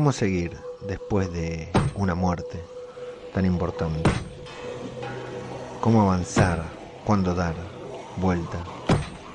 ¿Cómo 0.00 0.12
seguir 0.12 0.56
después 0.88 1.30
de 1.30 1.68
una 1.94 2.14
muerte 2.14 2.64
tan 3.34 3.44
importante? 3.44 4.08
¿Cómo 5.82 6.00
avanzar? 6.00 6.64
¿Cuándo 7.04 7.34
dar 7.34 7.54
vuelta 8.16 8.56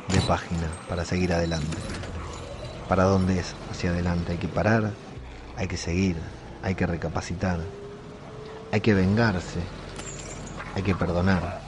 de 0.08 0.20
página 0.22 0.68
para 0.90 1.06
seguir 1.06 1.34
adelante? 1.34 1.78
¿Para 2.90 3.04
dónde 3.04 3.38
es 3.38 3.54
hacia 3.70 3.92
adelante? 3.92 4.32
Hay 4.32 4.38
que 4.40 4.48
parar, 4.48 4.90
hay 5.56 5.68
que 5.68 5.78
seguir, 5.78 6.18
hay 6.64 6.74
que 6.74 6.88
recapacitar, 6.88 7.60
hay 8.72 8.82
que 8.82 8.96
vengarse, 8.96 9.60
hay 10.74 10.82
que 10.82 10.96
perdonar. 10.96 11.62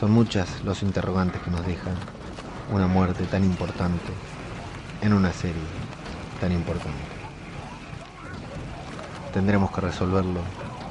Son 0.00 0.10
muchas 0.10 0.64
los 0.64 0.82
interrogantes 0.82 1.42
que 1.42 1.50
nos 1.50 1.66
dejan 1.66 1.96
una 2.72 2.86
muerte 2.86 3.24
tan 3.24 3.44
importante 3.44 4.10
en 5.02 5.12
una 5.12 5.34
serie 5.34 5.60
tan 6.40 6.50
importante. 6.50 7.21
Tendremos 9.32 9.70
que 9.70 9.80
resolverlo 9.80 10.40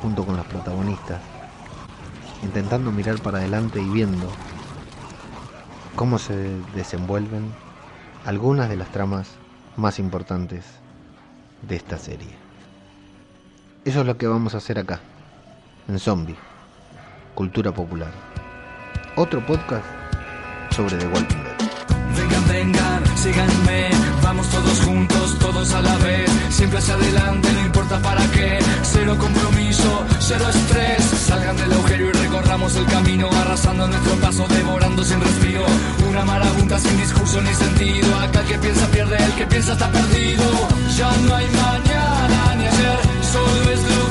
junto 0.01 0.25
con 0.25 0.35
los 0.35 0.45
protagonistas, 0.47 1.21
intentando 2.43 2.91
mirar 2.91 3.19
para 3.19 3.37
adelante 3.37 3.81
y 3.81 3.87
viendo 3.87 4.27
cómo 5.95 6.17
se 6.17 6.49
desenvuelven 6.73 7.53
algunas 8.25 8.69
de 8.69 8.77
las 8.77 8.89
tramas 8.89 9.29
más 9.77 9.99
importantes 9.99 10.65
de 11.61 11.75
esta 11.75 11.97
serie. 11.97 12.29
Eso 13.85 14.01
es 14.01 14.05
lo 14.05 14.17
que 14.17 14.27
vamos 14.27 14.55
a 14.55 14.57
hacer 14.57 14.79
acá, 14.79 14.99
en 15.87 15.99
Zombie, 15.99 16.35
Cultura 17.35 17.71
Popular. 17.71 18.11
Otro 19.15 19.45
podcast 19.45 19.85
sobre 20.71 20.97
The 20.97 21.07
Walking. 21.07 21.40
Vengan, 22.15 22.47
vengan, 22.47 23.17
síganme, 23.17 23.89
vamos 24.21 24.47
todos 24.49 24.79
juntos, 24.81 25.37
todos 25.39 25.73
a 25.73 25.81
la 25.81 25.97
vez, 25.97 26.29
siempre 26.49 26.79
hacia 26.79 26.93
adelante, 26.95 27.51
no 27.53 27.61
importa 27.61 27.99
para 27.99 28.25
qué, 28.31 28.59
cero 28.83 29.15
compromiso, 29.19 30.05
cero 30.19 30.45
estrés, 30.49 31.03
salgan 31.27 31.55
del 31.57 31.71
agujero 31.71 32.09
y 32.09 32.11
recorramos 32.11 32.75
el 32.75 32.85
camino, 32.85 33.29
arrasando 33.41 33.87
nuestro 33.87 34.15
paso, 34.15 34.45
devorando 34.47 35.03
sin 35.03 35.21
respiro, 35.21 35.65
una 36.09 36.25
marabunta 36.25 36.79
sin 36.79 36.97
discurso 36.97 37.41
ni 37.41 37.53
sentido, 37.53 38.19
acá 38.19 38.41
el 38.41 38.47
que 38.47 38.57
piensa 38.59 38.87
pierde, 38.87 39.17
el 39.17 39.33
que 39.33 39.45
piensa 39.47 39.73
está 39.73 39.89
perdido, 39.89 40.43
ya 40.97 41.11
no 41.25 41.35
hay 41.35 41.47
mañana 41.47 42.55
ni 42.57 42.65
ayer, 42.67 42.99
solo 43.31 43.71
es 43.71 43.81
lo 43.83 44.10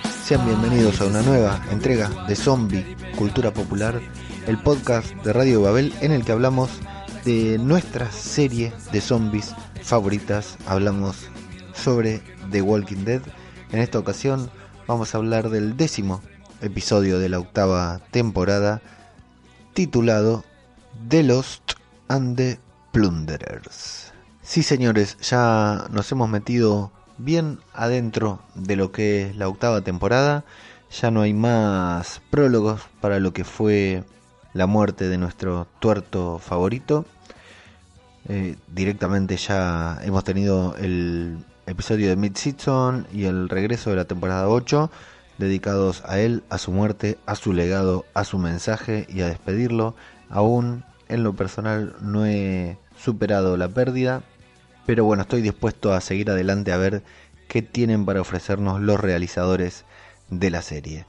Sean 0.31 0.45
bienvenidos 0.45 1.01
a 1.01 1.07
una 1.07 1.21
nueva 1.23 1.61
entrega 1.71 2.07
de 2.25 2.37
Zombie 2.37 2.95
Cultura 3.17 3.51
Popular, 3.53 3.99
el 4.47 4.57
podcast 4.57 5.13
de 5.25 5.33
Radio 5.33 5.61
Babel 5.61 5.93
en 5.99 6.13
el 6.13 6.23
que 6.23 6.31
hablamos 6.31 6.69
de 7.25 7.57
nuestra 7.57 8.09
serie 8.13 8.71
de 8.93 9.01
zombies 9.01 9.53
favoritas. 9.83 10.57
Hablamos 10.67 11.27
sobre 11.73 12.21
The 12.49 12.61
Walking 12.61 13.03
Dead. 13.03 13.21
En 13.73 13.79
esta 13.79 13.99
ocasión 13.99 14.49
vamos 14.87 15.13
a 15.13 15.17
hablar 15.17 15.49
del 15.49 15.75
décimo 15.75 16.21
episodio 16.61 17.19
de 17.19 17.27
la 17.27 17.39
octava 17.39 17.99
temporada 18.11 18.81
titulado 19.73 20.45
The 21.09 21.23
Lost 21.23 21.73
and 22.07 22.37
the 22.37 22.57
Plunderers. 22.93 24.13
Sí, 24.41 24.63
señores, 24.63 25.17
ya 25.17 25.87
nos 25.91 26.09
hemos 26.13 26.29
metido 26.29 26.93
bien 27.23 27.59
adentro 27.73 28.39
de 28.55 28.75
lo 28.75 28.91
que 28.91 29.23
es 29.23 29.35
la 29.35 29.47
octava 29.47 29.81
temporada. 29.81 30.43
Ya 31.01 31.11
no 31.11 31.21
hay 31.21 31.33
más 31.33 32.21
prólogos 32.29 32.81
para 32.99 33.19
lo 33.19 33.33
que 33.33 33.43
fue 33.43 34.03
la 34.53 34.67
muerte 34.67 35.07
de 35.07 35.17
nuestro 35.17 35.67
tuerto 35.79 36.39
favorito. 36.39 37.05
Eh, 38.27 38.55
directamente 38.67 39.37
ya 39.37 39.99
hemos 40.03 40.23
tenido 40.23 40.75
el 40.77 41.37
episodio 41.65 42.09
de 42.09 42.15
Mid-Season 42.15 43.07
y 43.11 43.25
el 43.25 43.49
regreso 43.49 43.89
de 43.89 43.95
la 43.95 44.05
temporada 44.05 44.47
8 44.49 44.91
dedicados 45.37 46.03
a 46.05 46.19
él, 46.19 46.43
a 46.49 46.57
su 46.57 46.71
muerte, 46.71 47.17
a 47.25 47.35
su 47.35 47.53
legado, 47.53 48.05
a 48.13 48.23
su 48.23 48.37
mensaje 48.37 49.07
y 49.09 49.21
a 49.21 49.27
despedirlo. 49.27 49.95
Aún 50.29 50.83
en 51.09 51.23
lo 51.23 51.33
personal 51.33 51.95
no 52.01 52.25
he 52.25 52.77
superado 52.97 53.57
la 53.57 53.67
pérdida, 53.67 54.21
pero 54.85 55.05
bueno, 55.05 55.23
estoy 55.23 55.41
dispuesto 55.41 55.93
a 55.93 56.01
seguir 56.01 56.29
adelante 56.29 56.71
a 56.71 56.77
ver 56.77 57.03
qué 57.47 57.61
tienen 57.61 58.05
para 58.05 58.21
ofrecernos 58.21 58.81
los 58.81 58.99
realizadores 58.99 59.85
de 60.29 60.49
la 60.49 60.61
serie. 60.61 61.05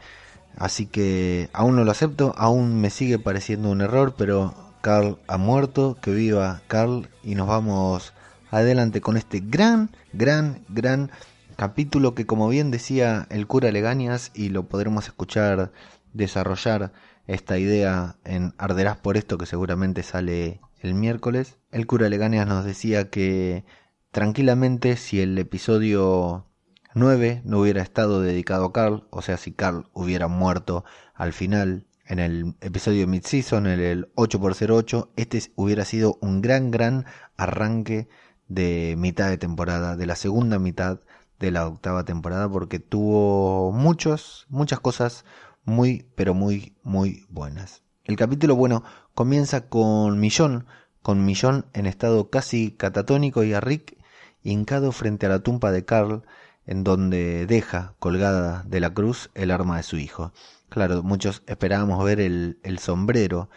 Así 0.57 0.87
que 0.87 1.49
aún 1.53 1.77
no 1.77 1.85
lo 1.85 1.91
acepto, 1.91 2.35
aún 2.37 2.81
me 2.81 2.91
sigue 2.91 3.19
pareciendo 3.19 3.71
un 3.71 3.81
error, 3.81 4.15
pero 4.19 4.55
Carl 4.83 5.19
ha 5.29 5.39
muerto, 5.39 5.97
que 6.03 6.11
viva 6.13 6.63
Carl 6.69 7.09
y 7.23 7.35
nos 7.35 7.47
vamos 7.47 8.13
adelante 8.51 9.01
con 9.01 9.17
este 9.17 9.41
gran, 9.43 9.91
gran, 10.13 10.65
gran 10.69 11.11
capítulo 11.57 12.15
que 12.15 12.27
como 12.27 12.49
bien 12.49 12.71
decía 12.71 13.27
el 13.31 13.47
cura 13.47 13.71
Legañas 13.71 14.31
y 14.35 14.49
lo 14.49 14.65
podremos 14.65 15.07
escuchar 15.07 15.71
desarrollar 16.13 16.93
esta 17.27 17.59
idea 17.59 18.17
en 18.25 18.53
Arderás 18.59 18.97
por 18.97 19.17
esto 19.17 19.39
que 19.39 19.47
seguramente 19.47 20.03
sale 20.03 20.61
el 20.83 20.95
miércoles. 20.95 21.59
El 21.71 21.87
cura 21.87 22.09
Legañas 22.09 22.47
nos 22.47 22.65
decía 22.65 23.11
que 23.11 23.65
tranquilamente 24.11 24.97
si 24.97 25.21
el 25.21 25.39
episodio 25.39 26.47
9 26.95 27.43
no 27.45 27.61
hubiera 27.61 27.83
estado 27.83 28.21
dedicado 28.21 28.67
a 28.67 28.73
Carl, 28.73 29.07
o 29.11 29.23
sea, 29.23 29.37
si 29.37 29.53
Carl 29.53 29.89
hubiera 29.93 30.29
muerto 30.29 30.85
al 31.15 31.33
final 31.33 31.87
en 32.07 32.19
el 32.19 32.55
episodio 32.61 33.07
Mid-Season, 33.07 33.67
en 33.67 33.81
el 33.81 34.13
8x08, 34.15 35.09
este 35.17 35.41
hubiera 35.55 35.85
sido 35.85 36.19
un 36.21 36.43
gran, 36.43 36.71
gran 36.71 37.07
arranque 37.37 38.09
de 38.49 38.95
mitad 38.99 39.31
de 39.31 39.39
temporada, 39.39 39.97
de 39.97 40.07
la 40.07 40.17
segunda 40.17 40.59
mitad 40.59 41.01
de 41.39 41.51
la 41.51 41.67
octava 41.67 42.05
temporada, 42.05 42.49
porque 42.49 42.79
tuvo 42.79 43.73
muchos, 43.73 44.47
muchas 44.49 44.81
cosas 44.81 45.25
muy, 45.65 46.07
pero 46.17 46.35
muy, 46.35 46.77
muy 46.83 47.27
buenas. 47.31 47.83
El 48.05 48.17
capítulo, 48.17 48.57
bueno, 48.57 48.83
comienza 49.15 49.69
con 49.69 50.19
Millón, 50.19 50.67
con 51.03 51.25
Millón 51.25 51.67
en 51.73 51.87
estado 51.87 52.31
casi 52.31 52.73
catatónico 52.73 53.45
y 53.45 53.53
a 53.53 53.61
Rick 53.61 53.97
hincado 54.43 54.93
frente 54.93 55.27
a 55.27 55.29
la 55.29 55.41
tumba 55.41 55.71
de 55.71 55.85
Carl, 55.85 56.23
en 56.67 56.85
donde 56.85 57.47
deja 57.47 57.95
colgada 57.99 58.65
de 58.67 58.81
la 58.81 58.91
cruz 58.91 59.31
el 59.35 59.51
arma 59.51 59.77
de 59.77 59.83
su 59.83 59.97
hijo. 59.97 60.33
Claro, 60.69 61.03
muchos 61.03 61.43
esperábamos 61.47 62.03
ver 62.05 62.21
el, 62.21 62.79
sombrero, 62.79 63.51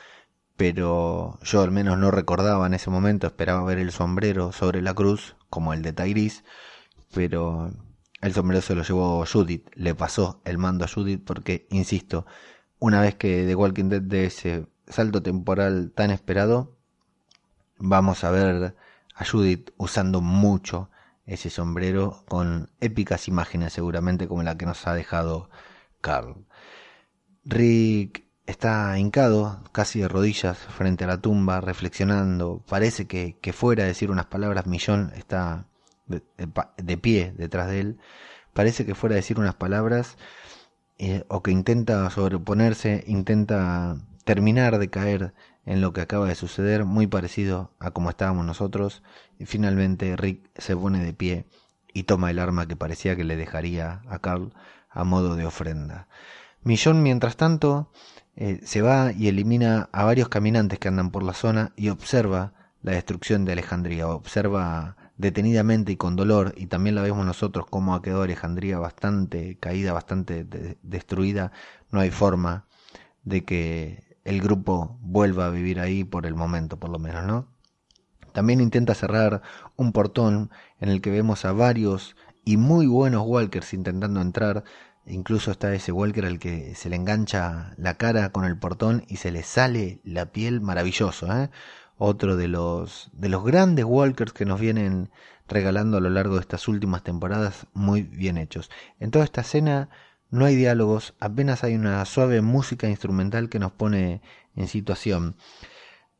pero 0.57 1.39
yo 1.43 1.61
al 1.61 1.71
menos 1.71 1.97
no 1.97 2.11
recordaba 2.11 2.67
en 2.67 2.73
ese 2.73 2.89
momento, 2.89 3.27
esperaba 3.27 3.63
ver 3.63 3.79
el 3.79 3.91
sombrero 3.91 4.51
sobre 4.51 4.81
la 4.81 4.93
cruz, 4.93 5.35
como 5.49 5.73
el 5.73 5.81
de 5.81 5.93
Tyrese, 5.93 6.43
pero 7.13 7.71
el 8.21 8.33
sombrero 8.33 8.61
se 8.61 8.75
lo 8.75 8.83
llevó 8.83 9.25
Judith, 9.25 9.69
le 9.75 9.95
pasó 9.95 10.41
el 10.45 10.57
mando 10.57 10.85
a 10.85 10.87
Judith 10.87 11.23
porque, 11.23 11.67
insisto, 11.69 12.25
una 12.79 13.01
vez 13.01 13.15
que 13.15 13.45
The 13.45 13.55
Walking 13.55 13.89
Dead 13.89 14.01
de 14.01 14.25
ese 14.25 14.67
salto 14.87 15.21
temporal 15.21 15.91
tan 15.95 16.11
esperado, 16.11 16.75
vamos 17.77 18.23
a 18.23 18.31
ver 18.31 18.75
a 19.15 19.25
Judith 19.25 19.71
usando 19.77 20.21
mucho 20.21 20.89
ese 21.25 21.49
sombrero 21.49 22.23
con 22.27 22.69
épicas 22.79 23.27
imágenes 23.27 23.73
seguramente 23.73 24.27
como 24.27 24.43
la 24.43 24.57
que 24.57 24.65
nos 24.65 24.85
ha 24.87 24.93
dejado 24.93 25.49
Carl. 26.01 26.45
Rick 27.45 28.25
está 28.45 28.97
hincado, 28.99 29.63
casi 29.71 29.99
de 30.01 30.07
rodillas, 30.07 30.57
frente 30.57 31.03
a 31.03 31.07
la 31.07 31.21
tumba, 31.21 31.61
reflexionando. 31.61 32.63
Parece 32.67 33.07
que, 33.07 33.53
fuera 33.53 33.83
a 33.83 33.87
decir 33.87 34.11
unas 34.11 34.27
palabras, 34.27 34.67
Millón 34.67 35.11
está 35.15 35.67
de, 36.07 36.97
pie 36.97 37.33
detrás 37.37 37.69
de 37.69 37.79
él. 37.79 37.99
Parece 38.53 38.85
que 38.85 38.95
fuera 38.95 39.15
a 39.15 39.17
decir 39.17 39.39
unas 39.39 39.55
palabras 39.55 40.17
eh, 40.97 41.23
o 41.27 41.43
que 41.43 41.51
intenta 41.51 42.09
sobreponerse, 42.09 43.03
intenta 43.07 43.97
terminar 44.25 44.77
de 44.77 44.89
caer 44.89 45.33
en 45.65 45.81
lo 45.81 45.93
que 45.93 46.01
acaba 46.01 46.27
de 46.27 46.35
suceder, 46.35 46.83
muy 46.83 47.07
parecido 47.07 47.71
a 47.79 47.91
como 47.91 48.09
estábamos 48.09 48.45
nosotros, 48.45 49.03
y 49.39 49.45
finalmente 49.45 50.17
Rick 50.17 50.49
se 50.57 50.75
pone 50.75 51.03
de 51.03 51.13
pie 51.13 51.45
y 51.93 52.03
toma 52.03 52.31
el 52.31 52.39
arma 52.39 52.67
que 52.67 52.75
parecía 52.75 53.15
que 53.15 53.23
le 53.23 53.37
dejaría 53.37 54.01
a 54.09 54.19
Carl 54.19 54.53
a 54.89 55.03
modo 55.03 55.35
de 55.35 55.45
ofrenda. 55.45 56.07
Millón, 56.63 57.03
mientras 57.03 57.37
tanto, 57.37 57.91
eh, 58.35 58.59
se 58.63 58.81
va 58.81 59.11
y 59.11 59.27
elimina 59.27 59.89
a 59.91 60.03
varios 60.03 60.27
caminantes 60.27 60.79
que 60.79 60.87
andan 60.87 61.11
por 61.11 61.23
la 61.23 61.33
zona 61.33 61.71
y 61.75 61.89
observa 61.89 62.53
la 62.81 62.93
destrucción 62.93 63.45
de 63.45 63.53
Alejandría, 63.53 64.07
observa 64.07 64.97
detenidamente 65.17 65.91
y 65.91 65.97
con 65.97 66.15
dolor, 66.15 66.53
y 66.57 66.67
también 66.67 66.95
la 66.95 67.01
vemos 67.01 67.25
nosotros 67.25 67.65
cómo 67.69 67.95
ha 67.95 68.01
quedado 68.01 68.23
Alejandría 68.23 68.79
bastante 68.79 69.57
caída, 69.59 69.93
bastante 69.93 70.45
destruida, 70.81 71.51
no 71.91 71.99
hay 71.99 72.11
forma 72.11 72.65
de 73.23 73.43
que 73.43 74.04
el 74.25 74.41
grupo 74.41 74.97
vuelva 75.01 75.45
a 75.45 75.51
vivir 75.51 75.79
ahí 75.79 76.03
por 76.03 76.25
el 76.25 76.35
momento, 76.35 76.77
por 76.77 76.89
lo 76.89 76.99
menos, 76.99 77.23
¿no? 77.23 77.47
También 78.33 78.59
intenta 78.59 78.93
cerrar 78.95 79.41
un 79.77 79.93
portón 79.93 80.51
en 80.81 80.89
el 80.89 80.99
que 80.99 81.11
vemos 81.11 81.45
a 81.45 81.53
varios 81.53 82.17
y 82.43 82.57
muy 82.57 82.85
buenos 82.85 83.23
walkers 83.25 83.73
intentando 83.73 84.19
entrar. 84.19 84.65
Incluso 85.05 85.51
está 85.51 85.73
ese 85.73 85.93
walker 85.93 86.25
al 86.25 86.39
que 86.39 86.75
se 86.75 86.89
le 86.89 86.97
engancha 86.97 87.73
la 87.77 87.93
cara 87.93 88.31
con 88.31 88.43
el 88.43 88.57
portón 88.57 89.05
y 89.07 89.17
se 89.17 89.31
le 89.31 89.43
sale 89.43 90.01
la 90.03 90.25
piel 90.33 90.59
maravilloso, 90.59 91.31
¿eh? 91.31 91.49
otro 91.97 92.35
de 92.35 92.47
los, 92.47 93.09
de 93.13 93.29
los 93.29 93.45
grandes 93.45 93.85
walkers 93.85 94.33
que 94.33 94.45
nos 94.45 94.59
vienen 94.59 95.11
regalando 95.47 95.97
a 95.97 96.01
lo 96.01 96.09
largo 96.09 96.35
de 96.35 96.41
estas 96.41 96.67
últimas 96.67 97.03
temporadas, 97.03 97.67
muy 97.73 98.01
bien 98.01 98.37
hechos. 98.37 98.69
En 98.99 99.11
toda 99.11 99.23
esta 99.23 99.41
escena 99.41 99.89
no 100.29 100.45
hay 100.45 100.55
diálogos, 100.55 101.13
apenas 101.19 101.63
hay 101.63 101.75
una 101.75 102.03
suave 102.05 102.41
música 102.41 102.89
instrumental 102.89 103.49
que 103.49 103.59
nos 103.59 103.71
pone 103.71 104.21
en 104.55 104.67
situación. 104.67 105.35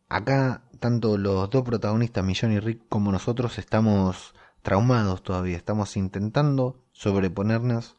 Acá, 0.09 0.63
tanto 0.79 1.17
los 1.17 1.49
dos 1.49 1.63
protagonistas, 1.63 2.23
Millón 2.23 2.51
y 2.51 2.59
Rick, 2.59 2.81
como 2.89 3.11
nosotros, 3.11 3.57
estamos 3.57 4.33
traumados 4.61 5.23
todavía, 5.23 5.57
estamos 5.57 5.97
intentando 5.97 6.83
sobreponernos 6.91 7.97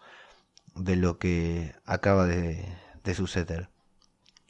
de 0.74 0.96
lo 0.96 1.18
que 1.18 1.74
acaba 1.84 2.26
de, 2.26 2.64
de 3.02 3.14
suceder. 3.14 3.70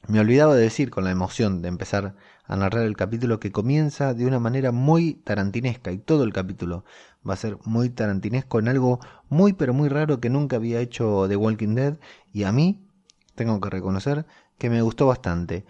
Me 0.08 0.20
olvidaba 0.20 0.54
de 0.54 0.62
decir 0.62 0.90
con 0.90 1.04
la 1.04 1.10
emoción 1.10 1.62
de 1.62 1.68
empezar 1.68 2.14
a 2.44 2.56
narrar 2.56 2.84
el 2.84 2.96
capítulo 2.96 3.40
que 3.40 3.50
comienza 3.50 4.14
de 4.14 4.24
una 4.24 4.38
manera 4.38 4.70
muy 4.70 5.14
tarantinesca 5.14 5.90
y 5.90 5.98
todo 5.98 6.22
el 6.22 6.32
capítulo 6.32 6.84
va 7.28 7.34
a 7.34 7.36
ser 7.36 7.58
muy 7.64 7.90
tarantinesco 7.90 8.58
en 8.58 8.68
algo 8.68 9.00
muy 9.28 9.52
pero 9.52 9.74
muy 9.74 9.88
raro 9.88 10.20
que 10.20 10.30
nunca 10.30 10.56
había 10.56 10.80
hecho 10.80 11.26
The 11.28 11.36
Walking 11.36 11.74
Dead 11.74 11.98
y 12.32 12.44
a 12.44 12.52
mí 12.52 12.86
tengo 13.34 13.60
que 13.60 13.70
reconocer 13.70 14.26
que 14.58 14.70
me 14.70 14.82
gustó 14.82 15.06
bastante. 15.06 15.64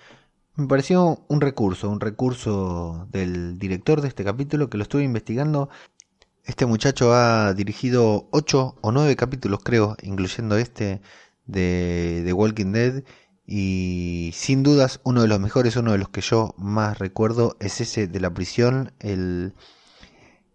Me 0.55 0.67
pareció 0.67 1.25
un 1.29 1.41
recurso, 1.41 1.91
un 1.91 2.01
recurso 2.01 3.09
del 3.11 3.59
director 3.59 4.01
de 4.01 4.09
este 4.09 4.25
capítulo 4.25 4.71
que 4.71 4.79
lo 4.79 4.85
estuve 4.85 5.03
investigando. 5.03 5.69
Este 6.45 6.65
muchacho 6.67 7.13
ha 7.13 7.53
dirigido 7.55 8.29
ocho 8.31 8.77
o 8.81 8.93
nueve 8.93 9.17
capítulos 9.17 9.61
creo, 9.63 9.97
incluyendo 10.03 10.57
este 10.57 11.03
de 11.47 12.33
Walking 12.33 12.73
Dead 12.73 13.03
y 13.47 14.31
sin 14.35 14.63
dudas 14.63 15.01
uno 15.05 15.23
de 15.23 15.29
los 15.29 15.39
mejores, 15.39 15.77
uno 15.77 15.93
de 15.93 15.99
los 15.99 16.09
que 16.09 16.21
yo 16.21 16.55
más 16.59 16.99
recuerdo 16.99 17.57
es 17.61 17.81
ese 17.81 18.09
de 18.09 18.21
la 18.21 18.35
prisión, 18.35 18.93
el 18.99 19.55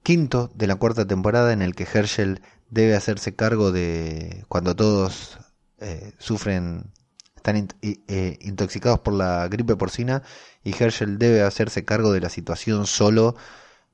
quinto 0.03 0.51
de 0.56 0.68
la 0.68 0.75
cuarta 0.75 1.06
temporada 1.06 1.53
en 1.53 1.62
el 1.62 1.75
que 1.75 1.88
Herschel 1.92 2.42
debe 2.69 2.95
hacerse 2.95 3.36
cargo 3.36 3.71
de 3.71 4.45
cuando 4.48 4.75
todos 4.75 5.38
eh, 5.80 6.13
sufren, 6.18 6.92
están 7.36 7.68
eh, 7.81 8.38
intoxicados 8.42 9.00
por 9.00 9.13
la 9.13 9.48
gripe 9.48 9.75
porcina 9.75 10.24
y 10.63 10.75
Herschel 10.77 11.18
debe 11.18 11.42
hacerse 11.42 11.86
cargo 11.86 12.12
de 12.12 12.21
la 12.21 12.30
situación 12.30 12.88
solo 12.88 13.36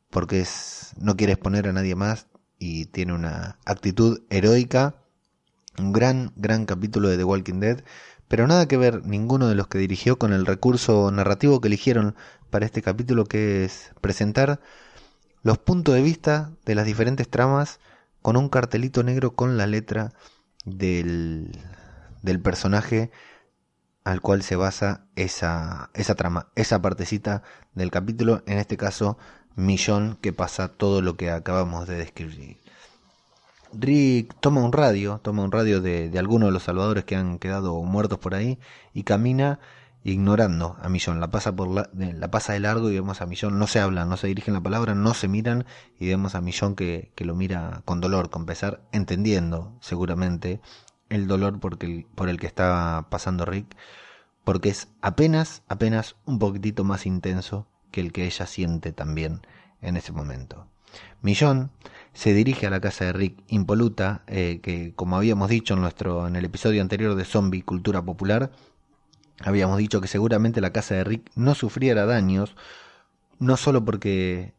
porque 0.10 0.42
es, 0.42 0.94
no 0.98 1.18
quiere 1.18 1.34
exponer 1.34 1.68
a 1.68 1.74
nadie 1.74 1.96
más 1.96 2.28
y 2.60 2.86
tiene 2.86 3.14
una 3.14 3.60
actitud 3.66 4.22
heroica. 4.30 4.96
Un 5.78 5.94
gran, 5.94 6.34
gran 6.36 6.66
capítulo 6.66 7.08
de 7.08 7.18
The 7.18 7.24
Walking 7.24 7.60
Dead 7.60 7.84
pero 8.28 8.48
nada 8.48 8.68
que 8.68 8.78
ver 8.78 9.06
ninguno 9.06 9.48
de 9.48 9.56
los 9.56 9.68
que 9.68 9.78
dirigió 9.78 10.18
con 10.18 10.34
el 10.34 10.46
recurso 10.46 11.12
narrativo 11.12 11.62
que 11.62 11.68
eligieron 11.68 12.16
para 12.50 12.66
este 12.66 12.82
capítulo, 12.82 13.26
que 13.26 13.66
es 13.66 13.92
presentar 14.02 14.60
los 15.44 15.58
puntos 15.58 15.96
de 15.96 16.02
vista 16.02 16.52
de 16.66 16.76
las 16.76 16.86
diferentes 16.86 17.30
tramas 17.30 17.80
con 18.22 18.38
un 18.38 18.50
cartelito 18.50 19.04
negro 19.04 19.36
con 19.36 19.58
la 19.58 19.68
letra 19.68 20.14
del, 20.66 21.52
del 22.22 22.40
personaje 22.42 23.12
al 24.04 24.22
cual 24.22 24.42
se 24.42 24.56
basa 24.56 25.06
esa, 25.16 25.90
esa 25.94 26.16
trama, 26.16 26.48
esa 26.56 26.82
partecita 26.82 27.44
del 27.76 27.92
capítulo, 27.92 28.42
en 28.48 28.58
este 28.58 28.78
caso 28.78 29.18
Millón, 29.56 30.18
que 30.22 30.32
pasa 30.32 30.70
todo 30.70 31.02
lo 31.02 31.18
que 31.18 31.30
acabamos 31.30 31.88
de 31.88 31.98
describir. 31.98 32.58
Rick 33.74 34.36
toma 34.40 34.64
un 34.64 34.72
radio, 34.72 35.20
toma 35.22 35.44
un 35.44 35.52
radio 35.52 35.82
de, 35.82 36.10
de 36.10 36.20
algunos 36.20 36.48
de 36.48 36.54
los 36.54 36.64
salvadores 36.64 37.04
que 37.04 37.16
han 37.16 37.38
quedado 37.38 37.82
muertos 37.84 38.20
por 38.20 38.34
ahí 38.34 38.60
y 38.94 39.04
camina 39.04 39.60
ignorando 40.12 40.78
a 40.82 40.88
Millón. 40.88 41.20
La 41.20 41.30
pasa, 41.30 41.56
por 41.56 41.68
la, 41.68 41.90
la 41.94 42.32
pasa 42.32 42.54
de 42.54 42.62
largo 42.62 42.90
y 42.90 42.96
vemos 42.96 43.22
a 43.22 43.26
Millón, 43.26 43.60
no 43.60 43.68
se 43.68 43.80
hablan, 43.80 44.08
no 44.08 44.16
se 44.16 44.28
dirigen 44.28 44.54
la 44.54 44.62
palabra, 44.62 44.96
no 44.96 45.14
se 45.14 45.28
miran 45.28 45.66
y 46.00 46.08
vemos 46.08 46.34
a 46.34 46.42
Millón 46.42 46.76
que, 46.76 47.12
que 47.16 47.26
lo 47.26 47.36
mira 47.36 47.82
con 47.84 48.00
dolor, 48.00 48.30
con 48.30 48.46
pesar, 48.46 48.82
entendiendo 48.94 49.78
seguramente 49.82 50.62
el 51.10 51.28
dolor 51.28 51.60
porque, 51.60 52.08
por 52.16 52.30
el 52.30 52.40
que 52.40 52.48
está 52.48 53.08
pasando 53.10 53.46
Rick, 53.46 53.76
porque 54.46 54.70
es 54.70 54.88
apenas, 55.02 55.64
apenas 55.68 56.16
un 56.26 56.40
poquitito 56.40 56.86
más 56.86 57.06
intenso 57.06 57.68
que 57.92 58.00
el 58.00 58.14
que 58.14 58.26
ella 58.26 58.46
siente 58.46 58.94
también 58.94 59.42
en 59.82 59.98
ese 59.98 60.14
momento. 60.14 60.68
Millón 61.22 61.72
se 62.14 62.34
dirige 62.34 62.66
a 62.66 62.70
la 62.70 62.80
casa 62.80 63.06
de 63.06 63.14
Rick 63.14 63.44
impoluta, 63.50 64.24
eh, 64.28 64.62
que 64.64 64.94
como 64.96 65.18
habíamos 65.18 65.50
dicho 65.50 65.74
en, 65.74 65.82
nuestro, 65.82 66.28
en 66.28 66.38
el 66.38 66.46
episodio 66.46 66.82
anterior 66.82 67.16
de 67.16 67.26
Zombie 67.26 67.62
Cultura 67.62 68.02
Popular, 68.02 68.52
habíamos 69.40 69.78
dicho 69.78 70.02
que 70.02 70.08
seguramente 70.08 70.62
la 70.62 70.72
casa 70.72 70.96
de 70.96 71.04
Rick 71.04 71.32
no 71.36 71.56
sufriera 71.56 72.06
daños, 72.06 72.56
no 73.40 73.58
solo 73.58 73.86
porque 73.86 74.54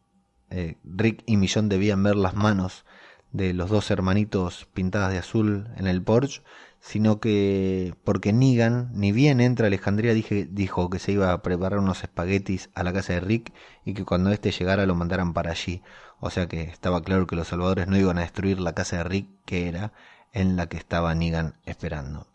eh, 0.49 0.77
Rick 0.83 1.23
y 1.25 1.37
Millón 1.37 1.69
debían 1.69 2.03
ver 2.03 2.15
las 2.15 2.33
manos 2.33 2.85
de 3.31 3.53
los 3.53 3.69
dos 3.69 3.91
hermanitos 3.91 4.67
pintadas 4.73 5.11
de 5.11 5.19
azul 5.19 5.69
en 5.77 5.87
el 5.87 6.01
porche, 6.01 6.41
sino 6.79 7.19
que 7.19 7.93
porque 8.03 8.33
Negan, 8.33 8.89
ni 8.93 9.11
bien 9.11 9.41
entra 9.41 9.67
Alejandría, 9.67 10.13
dije, 10.13 10.47
dijo 10.49 10.89
que 10.89 10.99
se 10.99 11.11
iba 11.11 11.31
a 11.31 11.41
preparar 11.43 11.79
unos 11.79 12.03
espaguetis 12.03 12.69
a 12.73 12.83
la 12.83 12.93
casa 12.93 13.13
de 13.13 13.19
Rick 13.19 13.53
y 13.85 13.93
que 13.93 14.05
cuando 14.05 14.31
éste 14.31 14.51
llegara 14.51 14.85
lo 14.85 14.95
mandaran 14.95 15.33
para 15.33 15.51
allí. 15.51 15.83
O 16.19 16.29
sea 16.29 16.47
que 16.47 16.63
estaba 16.63 17.03
claro 17.03 17.27
que 17.27 17.35
los 17.35 17.49
salvadores 17.49 17.87
no 17.87 17.97
iban 17.97 18.17
a 18.17 18.21
destruir 18.21 18.59
la 18.59 18.73
casa 18.73 18.97
de 18.97 19.03
Rick, 19.03 19.27
que 19.45 19.67
era 19.67 19.93
en 20.33 20.55
la 20.55 20.67
que 20.67 20.77
estaba 20.77 21.13
Negan 21.15 21.55
esperando. 21.65 22.28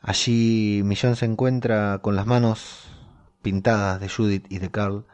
Allí 0.00 0.82
Millón 0.84 1.16
se 1.16 1.26
encuentra 1.26 1.98
con 2.02 2.16
las 2.16 2.26
manos 2.26 2.84
pintadas 3.42 4.00
de 4.00 4.08
Judith 4.08 4.46
y 4.48 4.58
de 4.58 4.70
Carl 4.70 5.04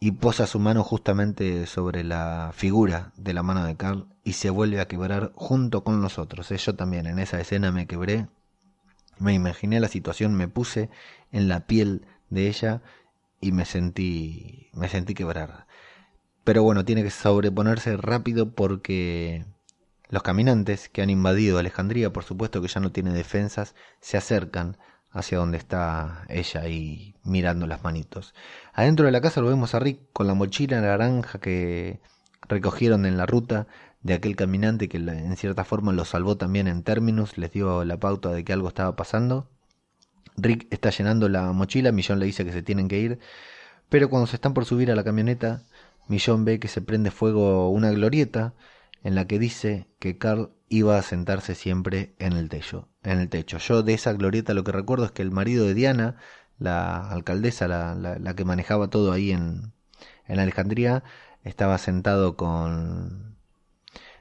y 0.00 0.12
posa 0.12 0.46
su 0.46 0.58
mano 0.58 0.82
justamente 0.82 1.66
sobre 1.66 2.04
la 2.04 2.52
figura 2.54 3.12
de 3.16 3.34
la 3.34 3.42
mano 3.42 3.64
de 3.64 3.76
Carl 3.76 4.06
y 4.24 4.32
se 4.32 4.50
vuelve 4.50 4.80
a 4.80 4.88
quebrar 4.88 5.32
junto 5.34 5.84
con 5.84 6.00
nosotros. 6.00 6.48
Yo 6.48 6.74
también 6.74 7.06
en 7.06 7.18
esa 7.18 7.40
escena 7.40 7.70
me 7.70 7.86
quebré, 7.86 8.28
me 9.18 9.34
imaginé 9.34 9.78
la 9.78 9.88
situación, 9.88 10.34
me 10.34 10.48
puse 10.48 10.90
en 11.32 11.48
la 11.48 11.66
piel 11.66 12.06
de 12.30 12.48
ella 12.48 12.82
y 13.40 13.52
me 13.52 13.64
sentí 13.64 14.70
me 14.72 14.88
sentí 14.88 15.14
quebrar. 15.14 15.66
Pero 16.44 16.62
bueno, 16.62 16.84
tiene 16.84 17.02
que 17.02 17.10
sobreponerse 17.10 17.96
rápido 17.96 18.52
porque 18.52 19.44
los 20.10 20.22
caminantes 20.22 20.88
que 20.88 21.02
han 21.02 21.10
invadido 21.10 21.58
Alejandría, 21.58 22.12
por 22.12 22.24
supuesto 22.24 22.60
que 22.60 22.68
ya 22.68 22.80
no 22.80 22.92
tiene 22.92 23.12
defensas, 23.12 23.74
se 24.00 24.16
acercan 24.16 24.76
hacia 25.12 25.38
donde 25.38 25.58
está 25.58 26.24
ella 26.28 26.68
y 26.68 27.14
mirando 27.22 27.66
las 27.66 27.82
manitos. 27.82 28.34
Adentro 28.72 29.06
de 29.06 29.12
la 29.12 29.20
casa 29.20 29.40
lo 29.40 29.48
vemos 29.48 29.74
a 29.74 29.78
Rick 29.78 30.00
con 30.12 30.26
la 30.26 30.34
mochila 30.34 30.80
naranja 30.80 31.38
que 31.38 32.00
recogieron 32.48 33.06
en 33.06 33.16
la 33.16 33.26
ruta 33.26 33.66
de 34.02 34.14
aquel 34.14 34.34
caminante 34.34 34.88
que 34.88 34.98
en 34.98 35.36
cierta 35.36 35.64
forma 35.64 35.92
lo 35.92 36.04
salvó 36.04 36.36
también 36.36 36.66
en 36.68 36.82
términos, 36.82 37.38
les 37.38 37.52
dio 37.52 37.84
la 37.84 37.98
pauta 37.98 38.30
de 38.30 38.44
que 38.44 38.52
algo 38.52 38.68
estaba 38.68 38.96
pasando. 38.96 39.48
Rick 40.36 40.66
está 40.70 40.90
llenando 40.90 41.28
la 41.28 41.52
mochila, 41.52 41.92
Millón 41.92 42.18
le 42.18 42.26
dice 42.26 42.44
que 42.44 42.52
se 42.52 42.62
tienen 42.62 42.88
que 42.88 42.98
ir, 42.98 43.18
pero 43.88 44.08
cuando 44.10 44.26
se 44.26 44.36
están 44.36 44.54
por 44.54 44.64
subir 44.64 44.90
a 44.90 44.96
la 44.96 45.04
camioneta, 45.04 45.62
Millón 46.08 46.44
ve 46.44 46.58
que 46.58 46.68
se 46.68 46.80
prende 46.80 47.10
fuego 47.10 47.70
una 47.70 47.90
glorieta 47.90 48.54
en 49.02 49.14
la 49.14 49.26
que 49.26 49.38
dice 49.38 49.88
que 49.98 50.18
Carl 50.18 50.50
iba 50.68 50.98
a 50.98 51.02
sentarse 51.02 51.54
siempre 51.54 52.14
en 52.18 52.32
el 52.34 52.48
techo. 52.48 52.88
En 53.02 53.18
el 53.20 53.28
techo. 53.28 53.58
Yo 53.58 53.82
de 53.82 53.94
esa 53.94 54.12
glorieta 54.12 54.54
lo 54.54 54.64
que 54.64 54.72
recuerdo 54.72 55.04
es 55.06 55.12
que 55.12 55.22
el 55.22 55.30
marido 55.30 55.66
de 55.66 55.74
Diana, 55.74 56.16
la 56.58 57.10
alcaldesa, 57.10 57.68
la, 57.68 57.94
la, 57.94 58.34
que 58.36 58.44
manejaba 58.44 58.88
todo 58.88 59.12
ahí 59.12 59.32
en, 59.32 59.72
en 60.26 60.38
Alejandría, 60.38 61.02
estaba 61.44 61.78
sentado 61.78 62.36
con 62.36 63.36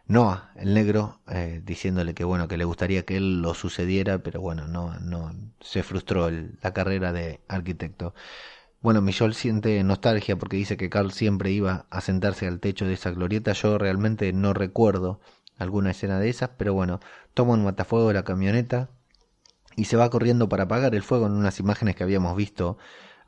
Noah, 0.07 0.51
el 0.55 0.73
negro, 0.73 1.21
eh, 1.27 1.61
diciéndole 1.63 2.13
que 2.15 2.23
bueno, 2.23 2.47
que 2.47 2.57
le 2.57 2.65
gustaría 2.65 3.05
que 3.05 3.17
él 3.17 3.41
lo 3.41 3.53
sucediera, 3.53 4.19
pero 4.23 4.41
bueno, 4.41 4.67
no, 4.67 4.99
no 4.99 5.33
se 5.61 5.83
frustró 5.83 6.29
la 6.31 6.73
carrera 6.73 7.13
de 7.13 7.41
arquitecto. 7.47 8.13
Bueno, 8.81 9.01
Millol 9.01 9.33
siente 9.33 9.83
nostalgia 9.83 10.37
porque 10.37 10.55
dice 10.55 10.77
que 10.77 10.89
Carl 10.89 11.11
siempre 11.11 11.51
iba 11.51 11.85
a 11.89 11.99
sentarse 11.99 12.47
al 12.47 12.61
techo 12.61 12.85
de 12.85 12.93
esa 12.93 13.11
glorieta. 13.11 13.51
Yo 13.51 13.77
realmente 13.77 14.31
no 14.31 14.53
recuerdo 14.53 15.19
alguna 15.57 15.91
escena 15.91 16.19
de 16.19 16.29
esas, 16.29 16.51
pero 16.57 16.73
bueno, 16.73 17.01
toma 17.33 17.53
un 17.53 17.65
matafuego 17.65 18.07
de 18.07 18.13
la 18.13 18.23
camioneta 18.23 18.89
y 19.75 19.85
se 19.85 19.97
va 19.97 20.09
corriendo 20.09 20.47
para 20.47 20.63
apagar 20.63 20.95
el 20.95 21.03
fuego 21.03 21.25
en 21.27 21.33
unas 21.33 21.59
imágenes 21.59 21.97
que 21.97 22.03
habíamos 22.03 22.37
visto 22.37 22.77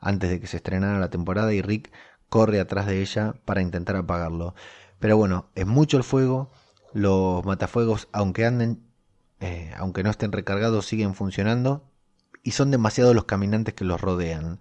antes 0.00 0.30
de 0.30 0.40
que 0.40 0.46
se 0.46 0.56
estrenara 0.56 0.98
la 0.98 1.10
temporada 1.10 1.52
y 1.52 1.60
Rick 1.60 1.92
corre 2.30 2.58
atrás 2.58 2.86
de 2.86 3.02
ella 3.02 3.34
para 3.44 3.60
intentar 3.60 3.96
apagarlo. 3.96 4.54
Pero 5.00 5.18
bueno, 5.18 5.50
es 5.54 5.66
mucho 5.66 5.98
el 5.98 6.02
fuego, 6.02 6.50
los 6.94 7.44
matafuegos, 7.44 8.08
aunque 8.12 8.46
anden, 8.46 8.82
eh, 9.40 9.72
aunque 9.76 10.02
no 10.02 10.10
estén 10.10 10.32
recargados, 10.32 10.86
siguen 10.86 11.14
funcionando 11.14 11.84
y 12.42 12.52
son 12.52 12.70
demasiados 12.70 13.14
los 13.14 13.26
caminantes 13.26 13.74
que 13.74 13.84
los 13.84 14.00
rodean. 14.00 14.60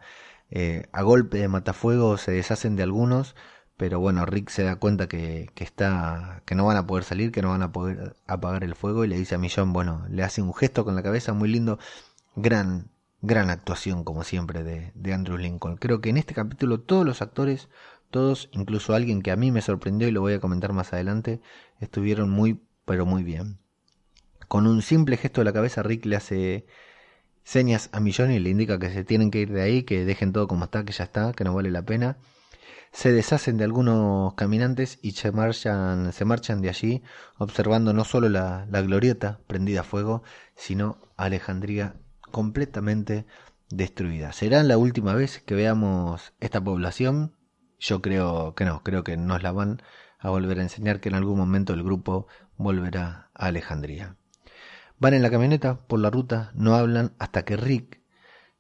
Eh, 0.52 0.88
a 0.92 1.02
golpe 1.02 1.38
de 1.38 1.48
matafuegos 1.48 2.22
se 2.22 2.32
deshacen 2.32 2.76
de 2.76 2.84
algunos, 2.84 3.36
pero 3.78 4.00
bueno, 4.00 4.26
Rick 4.26 4.50
se 4.50 4.64
da 4.64 4.76
cuenta 4.76 5.08
que, 5.08 5.50
que, 5.56 5.64
está, 5.64 6.44
que 6.46 6.56
no 6.56 6.66
van 6.66 6.78
a 6.78 6.86
poder 6.86 7.04
salir, 7.06 7.32
que 7.32 7.42
no 7.42 7.50
van 7.50 7.64
a 7.64 7.72
poder 7.72 8.16
apagar 8.28 8.64
el 8.64 8.76
fuego 8.76 9.06
y 9.06 9.08
le 9.08 9.18
dice 9.18 9.36
a 9.36 9.38
Millón, 9.38 9.74
bueno, 9.74 10.06
le 10.10 10.24
hace 10.24 10.42
un 10.42 10.54
gesto 10.54 10.86
con 10.86 10.94
la 10.96 11.04
cabeza 11.04 11.34
muy 11.34 11.50
lindo, 11.50 11.80
gran, 12.36 12.92
gran 13.22 13.50
actuación 13.50 14.04
como 14.04 14.24
siempre 14.24 14.64
de, 14.64 14.92
de 14.94 15.14
Andrew 15.14 15.38
Lincoln. 15.38 15.78
Creo 15.78 16.02
que 16.02 16.10
en 16.10 16.18
este 16.18 16.34
capítulo 16.34 16.82
todos 16.82 17.06
los 17.06 17.22
actores, 17.22 17.70
todos, 18.12 18.50
incluso 18.52 18.94
alguien 18.94 19.22
que 19.22 19.32
a 19.32 19.38
mí 19.38 19.52
me 19.52 19.62
sorprendió 19.62 20.08
y 20.08 20.12
lo 20.12 20.22
voy 20.22 20.34
a 20.34 20.42
comentar 20.42 20.74
más 20.74 20.92
adelante, 20.94 21.42
estuvieron 21.80 22.30
muy, 22.30 22.62
pero 22.86 23.06
muy 23.06 23.24
bien. 23.24 23.58
Con 24.48 24.68
un 24.68 24.82
simple 24.82 25.16
gesto 25.16 25.42
de 25.42 25.46
la 25.46 25.54
cabeza, 25.54 25.82
Rick 25.82 26.06
le 26.06 26.18
hace 26.18 26.66
señas 27.44 27.90
a 27.92 28.00
Millón 28.00 28.32
y 28.32 28.40
le 28.40 28.50
indica 28.50 28.80
que 28.80 28.92
se 28.92 29.04
tienen 29.04 29.32
que 29.32 29.40
ir 29.40 29.52
de 29.52 29.62
ahí, 29.62 29.84
que 29.84 30.06
dejen 30.06 30.34
todo 30.34 30.48
como 30.48 30.66
está, 30.66 30.84
que 30.86 30.94
ya 30.94 31.04
está, 31.06 31.34
que 31.34 31.44
no 31.44 31.54
vale 31.54 31.72
la 31.72 31.84
pena. 31.84 32.18
Se 32.92 33.14
deshacen 33.14 33.58
de 33.58 33.64
algunos 33.64 34.34
caminantes 34.36 35.00
y 35.02 35.12
se 35.12 35.32
marchan, 35.32 36.12
de 36.62 36.70
allí, 36.70 37.04
observando 37.38 37.94
no 37.94 38.04
solo 38.04 38.28
la, 38.28 38.68
la 38.70 38.82
glorieta 38.82 39.40
prendida 39.48 39.82
a 39.82 39.84
fuego, 39.84 40.24
sino 40.56 40.98
Alejandría 41.16 41.96
completamente 42.32 43.26
destruida. 43.70 44.34
¿Será 44.34 44.64
la 44.64 44.78
última 44.78 45.14
vez 45.14 45.40
que 45.40 45.56
veamos 45.56 46.34
esta 46.40 46.62
población? 46.62 47.34
Yo 47.80 48.02
creo 48.02 48.56
que 48.56 48.66
no, 48.66 48.84
creo 48.84 49.04
que 49.04 49.18
nos 49.18 49.42
la 49.42 49.52
van 49.52 49.82
a 50.20 50.30
volver 50.30 50.60
a 50.60 50.64
enseñar, 50.64 51.00
que 51.00 51.10
en 51.10 51.16
algún 51.16 51.38
momento 51.38 51.74
el 51.74 51.84
grupo 51.84 52.28
volverá 52.58 53.32
a 53.34 53.48
Alejandría. 53.48 54.18
Van 55.02 55.16
en 55.16 55.24
la 55.24 55.32
camioneta 55.32 55.80
por 55.88 56.00
la 56.00 56.12
ruta, 56.12 56.52
no 56.54 56.76
hablan 56.76 57.16
hasta 57.18 57.44
que 57.44 57.58
Rick, 57.58 58.02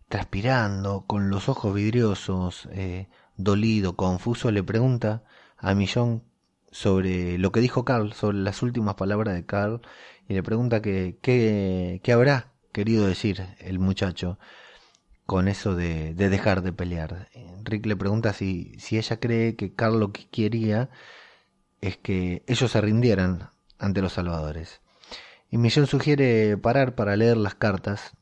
transpirando, 0.10 1.06
con 1.06 1.30
los 1.30 1.48
ojos 1.48 1.72
vidriosos, 1.72 2.68
eh, 2.72 3.10
dolido, 3.38 3.96
confuso, 3.96 4.50
le 4.50 4.64
pregunta 4.64 5.24
a 5.56 5.76
Millón 5.76 6.24
sobre 6.72 7.38
lo 7.38 7.52
que 7.52 7.60
dijo 7.60 7.86
Carl, 7.86 8.14
sobre 8.14 8.40
las 8.40 8.64
últimas 8.64 8.96
palabras 8.96 9.36
de 9.36 9.46
Carl, 9.46 9.82
y 10.28 10.34
le 10.34 10.42
pregunta 10.42 10.82
que, 10.82 11.20
qué 11.22 12.12
habrá 12.12 12.54
querido 12.72 13.06
decir 13.06 13.46
el 13.60 13.78
muchacho 13.78 14.40
con 15.28 15.48
eso 15.48 15.76
de, 15.76 16.16
de, 16.16 16.30
dejar 16.30 16.64
de 16.64 16.74
pelear. 16.74 17.30
Rick 17.64 17.86
le 17.86 17.96
pregunta 17.96 18.34
si, 18.34 18.74
si 18.80 18.98
ella 18.98 19.20
cree 19.20 19.56
que 19.56 19.76
Carl 19.76 20.00
lo 20.00 20.12
que 20.12 20.28
quería 20.28 20.90
es 21.82 21.98
que 21.98 22.44
ellos 22.48 22.72
se 22.72 22.82
rindieran 22.82 23.52
ante 23.78 24.02
los 24.02 24.14
salvadores. 24.14 24.81
Y 25.52 25.58
Millón 25.58 25.86
sugiere 25.86 26.58
parar 26.58 26.96
para 26.96 27.18
leer 27.18 27.36
las 27.36 27.56
cartas 27.56 28.14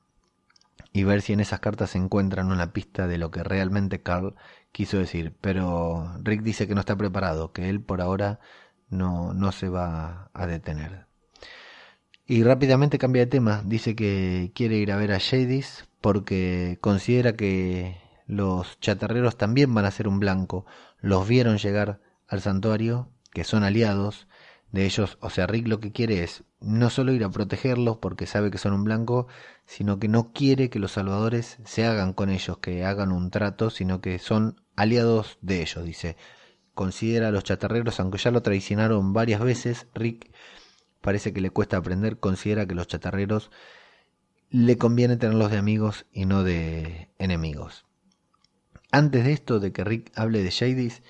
y 0.92 1.04
ver 1.04 1.22
si 1.22 1.34
en 1.34 1.40
esas 1.40 1.60
cartas 1.60 1.92
se 1.92 2.00
encuentran 2.00 2.52
una 2.52 2.74
pista 2.74 3.08
de 3.08 3.20
lo 3.20 3.30
que 3.30 3.44
realmente 3.44 4.02
Carl 4.02 4.36
quiso 4.72 4.98
decir. 4.98 5.36
Pero 5.40 6.12
Rick 6.24 6.42
dice 6.42 6.68
que 6.68 6.74
no 6.74 6.80
está 6.80 6.98
preparado, 6.98 7.52
que 7.54 7.70
él 7.70 7.82
por 7.82 8.02
ahora 8.02 8.40
no, 8.90 9.34
no 9.36 9.52
se 9.52 9.70
va 9.70 10.32
a 10.34 10.48
detener. 10.48 11.06
Y 12.26 12.44
rápidamente 12.44 12.98
cambia 12.98 13.24
de 13.24 13.32
tema, 13.32 13.62
dice 13.64 13.96
que 13.96 14.52
quiere 14.56 14.78
ir 14.78 14.92
a 14.92 14.98
ver 14.98 15.12
a 15.12 15.20
Jadis 15.20 15.88
porque 16.02 16.80
considera 16.82 17.34
que 17.34 17.98
los 18.26 18.80
chatarreros 18.80 19.38
también 19.38 19.74
van 19.74 19.86
a 19.86 19.92
ser 19.92 20.08
un 20.08 20.20
blanco. 20.20 20.66
Los 21.00 21.28
vieron 21.28 21.58
llegar 21.58 22.00
al 22.28 22.42
santuario, 22.42 23.10
que 23.32 23.44
son 23.44 23.64
aliados, 23.64 24.28
de 24.72 24.86
ellos, 24.86 25.18
o 25.22 25.30
sea, 25.30 25.48
Rick 25.48 25.68
lo 25.68 25.80
que 25.80 25.92
quiere 25.92 26.24
es 26.24 26.44
no 26.62 26.90
solo 26.90 27.14
ir 27.14 27.24
a 27.24 27.30
protegerlos 27.30 27.98
porque 27.98 28.26
sabe 28.26 28.52
que 28.52 28.58
son 28.58 28.74
un 28.74 28.84
blanco, 28.84 29.28
sino 29.66 30.00
que 30.00 30.08
no 30.08 30.34
quiere 30.34 30.70
que 30.70 30.80
los 30.80 30.94
salvadores 30.94 31.58
se 31.64 31.86
hagan 31.86 32.14
con 32.14 32.30
ellos, 32.30 32.58
que 32.58 32.84
hagan 32.86 33.12
un 33.12 33.32
trato, 33.32 33.70
sino 33.70 34.02
que 34.02 34.20
son 34.20 34.62
aliados 34.76 35.38
de 35.42 35.62
ellos, 35.62 35.86
dice. 35.86 36.18
Considera 36.74 37.30
a 37.30 37.32
los 37.32 37.44
chatarreros, 37.44 38.00
aunque 38.00 38.18
ya 38.18 38.32
lo 38.32 38.42
traicionaron 38.42 39.14
varias 39.14 39.42
veces, 39.42 39.88
Rick 39.94 40.32
parece 41.02 41.34
que 41.34 41.42
le 41.42 41.50
cuesta 41.50 41.78
aprender, 41.78 42.20
considera 42.20 42.66
que 42.66 42.76
los 42.76 42.88
chatarreros 42.88 43.52
le 44.50 44.78
conviene 44.78 45.18
tenerlos 45.18 45.52
de 45.52 45.58
amigos 45.58 46.06
y 46.12 46.26
no 46.26 46.44
de 46.44 47.10
enemigos. 47.20 47.86
Antes 48.92 49.24
de 49.24 49.34
esto, 49.34 49.60
de 49.60 49.72
que 49.72 49.84
Rick 49.84 50.12
hable 50.16 50.44
de 50.44 50.52
Jadis, 50.52 51.04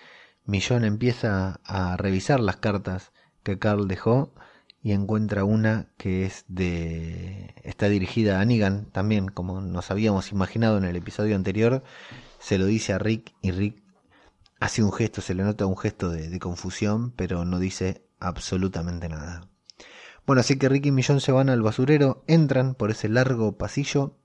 Millón 0.45 0.83
empieza 0.83 1.59
a 1.63 1.95
revisar 1.95 2.39
las 2.39 2.57
cartas 2.57 3.11
que 3.43 3.59
Carl 3.59 3.87
dejó 3.87 4.33
y 4.81 4.93
encuentra 4.93 5.43
una 5.43 5.89
que 5.97 6.25
es 6.25 6.45
de 6.47 7.53
está 7.63 7.89
dirigida 7.89 8.39
a 8.39 8.45
Negan 8.45 8.85
también 8.91 9.27
como 9.27 9.61
nos 9.61 9.91
habíamos 9.91 10.31
imaginado 10.31 10.77
en 10.77 10.85
el 10.85 10.95
episodio 10.95 11.35
anterior. 11.35 11.83
Se 12.39 12.57
lo 12.57 12.65
dice 12.65 12.93
a 12.93 12.99
Rick 12.99 13.33
y 13.41 13.51
Rick 13.51 13.83
hace 14.59 14.83
un 14.83 14.93
gesto 14.93 15.21
se 15.21 15.33
le 15.33 15.43
nota 15.43 15.65
un 15.65 15.77
gesto 15.77 16.09
de, 16.09 16.29
de 16.29 16.39
confusión 16.39 17.11
pero 17.11 17.43
no 17.45 17.59
dice 17.59 18.05
absolutamente 18.19 19.09
nada. 19.09 19.49
Bueno 20.25 20.41
así 20.41 20.57
que 20.57 20.69
Rick 20.69 20.85
y 20.85 20.91
Millón 20.91 21.19
se 21.19 21.31
van 21.31 21.49
al 21.49 21.61
basurero 21.61 22.23
entran 22.27 22.75
por 22.75 22.91
ese 22.91 23.09
largo 23.09 23.57
pasillo. 23.57 24.15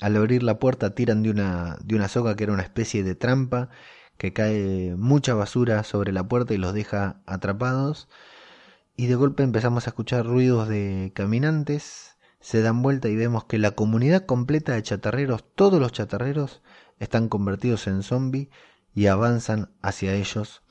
Al 0.00 0.16
abrir 0.16 0.42
la 0.42 0.58
puerta 0.58 0.94
tiran 0.94 1.22
de 1.22 1.30
una 1.30 1.76
de 1.84 1.94
una 1.94 2.08
soga 2.08 2.34
que 2.34 2.44
era 2.44 2.52
una 2.52 2.62
especie 2.62 3.04
de 3.04 3.14
trampa 3.14 3.68
que 4.16 4.32
cae 4.32 4.94
mucha 4.96 5.34
basura 5.34 5.84
sobre 5.84 6.12
la 6.12 6.26
puerta 6.26 6.54
y 6.54 6.56
los 6.56 6.74
deja 6.74 7.20
atrapados. 7.26 8.08
Y 8.96 9.06
de 9.06 9.14
golpe 9.14 9.42
empezamos 9.42 9.86
a 9.86 9.90
escuchar 9.90 10.26
ruidos 10.26 10.68
de 10.68 11.12
caminantes, 11.14 12.16
se 12.40 12.60
dan 12.60 12.82
vuelta 12.82 13.08
y 13.08 13.16
vemos 13.16 13.44
que 13.44 13.58
la 13.58 13.70
comunidad 13.72 14.26
completa 14.26 14.72
de 14.72 14.82
chatarreros, 14.82 15.44
todos 15.54 15.80
los 15.80 15.92
chatarreros, 15.92 16.62
están 16.98 17.28
convertidos 17.28 17.86
en 17.86 18.02
zombies 18.02 18.48
y 18.94 19.06
avanzan 19.06 19.70
hacia 19.80 20.14
ellos 20.14 20.62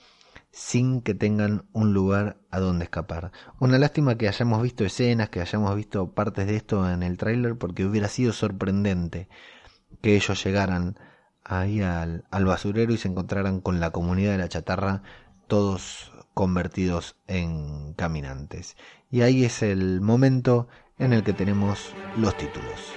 sin 0.51 1.01
que 1.01 1.13
tengan 1.13 1.66
un 1.72 1.94
lugar 1.94 2.42
a 2.51 2.60
donde 2.60 2.84
escapar. 2.84 3.32
Una 3.60 3.80
lástima 3.80 4.18
que 4.18 4.28
hayamos 4.28 4.62
visto 4.62 4.84
escenas, 4.84 5.30
que 5.30 5.42
hayamos 5.42 5.75
visto 5.75 6.12
partes 6.13 6.46
de 6.46 6.58
esto 6.58 6.90
en 6.90 7.04
el 7.04 7.18
tráiler, 7.18 7.58
porque 7.58 7.86
hubiera 7.86 8.10
sido 8.10 8.34
sorprendente 8.34 9.30
que 10.01 10.16
ellos 10.16 10.44
llegaran 10.44 10.98
ahí 11.44 11.82
al, 11.82 12.25
al 12.32 12.46
basurero 12.46 12.94
y 12.94 12.98
se 12.98 13.08
encontraran 13.08 13.62
con 13.62 13.80
la 13.80 13.92
comunidad 13.92 14.34
de 14.34 14.38
la 14.40 14.50
chatarra, 14.50 15.04
todos 15.48 16.11
convertidos 16.34 17.16
en 17.28 17.94
caminantes. 17.94 18.76
Y 19.10 19.22
ahí 19.22 19.44
es 19.44 19.62
el 19.62 20.02
momento 20.02 20.68
en 20.98 21.14
el 21.14 21.24
que 21.24 21.34
tenemos 21.34 21.94
los 22.18 22.38
títulos. 22.38 22.94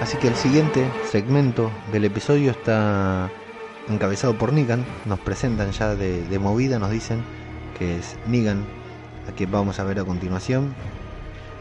Así 0.00 0.16
que 0.16 0.28
el 0.28 0.36
siguiente 0.36 0.88
segmento 1.10 1.70
del 1.92 2.04
episodio 2.06 2.52
está 2.52 3.30
encabezado 3.88 4.38
por 4.38 4.52
Negan. 4.52 4.84
Nos 5.04 5.18
presentan 5.18 5.72
ya 5.72 5.94
de, 5.96 6.38
movida, 6.38 6.78
nos 6.78 6.90
dicen 6.90 7.22
que 7.78 7.98
es 7.98 8.16
Negan, 8.26 8.64
a 9.28 9.32
quien 9.32 9.50
vamos 9.50 9.80
a 9.80 9.84
ver 9.84 9.98
a 9.98 10.04
continuación. 10.04 10.72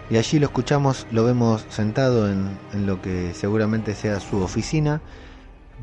Y 0.10 0.16
allí 0.16 0.40
lo 0.40 0.46
escuchamos, 0.46 1.06
lo 1.12 1.26
vemos 1.26 1.66
sentado 1.70 2.32
en, 2.32 2.58
lo 2.86 3.02
que 3.02 3.34
seguramente 3.34 3.94
sea 3.94 4.22
su 4.22 4.42
oficina, 4.42 5.02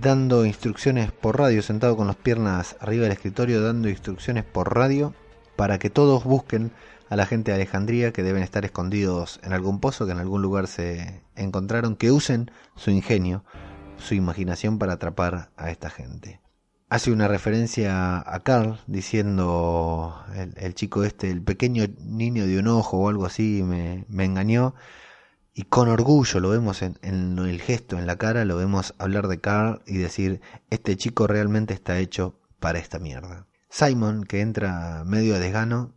dando 0.01 0.47
instrucciones 0.47 1.13
por 1.13 1.39
radio, 1.39 1.61
sentado 1.61 1.95
con 1.95 2.07
las 2.07 2.17
piernas 2.17 2.77
arriba 2.81 3.03
del 3.03 3.13
escritorio, 3.13 3.61
dando 3.61 3.91
instrucciones 3.91 4.45
por 4.45 4.75
radio 4.75 5.13
para 5.57 5.79
que 5.79 5.91
todos 5.91 6.25
busquen 6.25 6.73
a 7.11 7.17
la 7.17 7.27
gente 7.27 7.51
de 7.51 7.57
Alejandría 7.57 8.13
que 8.13 8.23
deben 8.23 8.43
estar 8.43 8.65
escondidos 8.65 9.41
en 9.43 9.53
algún 9.53 9.79
pozo, 9.79 10.07
que 10.07 10.13
en 10.13 10.19
algún 10.19 10.41
lugar 10.41 10.69
se 10.69 11.21
encontraron, 11.37 11.95
que 11.95 12.11
usen 12.11 12.51
su 12.77 12.91
ingenio, 12.91 13.45
su 13.99 14.15
imaginación 14.15 14.79
para 14.79 14.95
atrapar 14.95 15.51
a 15.59 15.71
esta 15.71 15.91
gente 15.91 16.44
hace 16.89 17.11
una 17.11 17.29
referencia 17.29 18.19
a 18.19 18.41
Carl 18.41 18.79
diciendo 18.87 20.25
el, 20.35 20.75
chico 20.75 21.05
este, 21.05 21.31
el 21.31 21.43
pequeño 21.43 21.85
niño 21.99 22.47
de 22.47 22.59
un 22.59 22.69
ojo 22.69 22.99
o 22.99 23.09
algo 23.09 23.27
así 23.27 23.63
me, 23.63 24.05
engañó 24.25 24.75
y 25.55 25.63
con 25.65 25.89
orgullo 25.89 26.41
lo 26.41 26.51
vemos 26.51 26.83
en, 26.83 26.99
en, 27.03 27.39
el 27.39 27.61
gesto, 27.61 27.99
en 27.99 28.07
la 28.07 28.17
cara, 28.17 28.45
lo 28.45 28.57
vemos 28.57 28.95
hablar 28.99 29.29
de 29.29 29.41
Carl 29.41 29.83
y 29.87 29.99
decir, 29.99 30.41
este 30.71 30.97
chico 30.97 31.27
realmente 31.27 31.75
está 31.75 31.99
hecho 31.99 32.41
para 32.59 32.79
esta 32.79 32.99
mierda. 32.99 33.47
Simon, 33.71 34.25
que 34.25 34.41
entra 34.41 35.05
medio 35.05 35.37
a 35.37 35.39
desgano, 35.39 35.95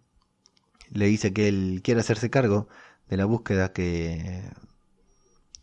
le 0.91 1.07
dice 1.07 1.33
que 1.33 1.47
él 1.47 1.81
quiere 1.83 2.01
hacerse 2.01 2.29
cargo 2.29 2.67
de 3.09 3.17
la 3.17 3.25
búsqueda 3.25 3.73
que, 3.73 4.43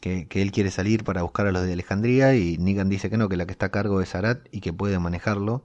que, 0.04 0.42
él 0.42 0.52
quiere 0.52 0.70
salir 0.70 1.02
para 1.02 1.23
buscar 1.23 1.46
a 1.46 1.52
los 1.52 1.64
de 1.64 1.73
Alejandría 1.73 2.37
y 2.37 2.58
Negan 2.58 2.90
dice 2.90 3.08
que 3.08 3.16
no, 3.16 3.28
que 3.28 3.38
la 3.38 3.46
que 3.46 3.52
está 3.52 3.66
a 3.66 3.70
cargo 3.70 4.02
es 4.02 4.14
Arat 4.14 4.46
y 4.50 4.61
que 4.61 4.73
puede 4.73 4.99
manejarlo. 4.99 5.64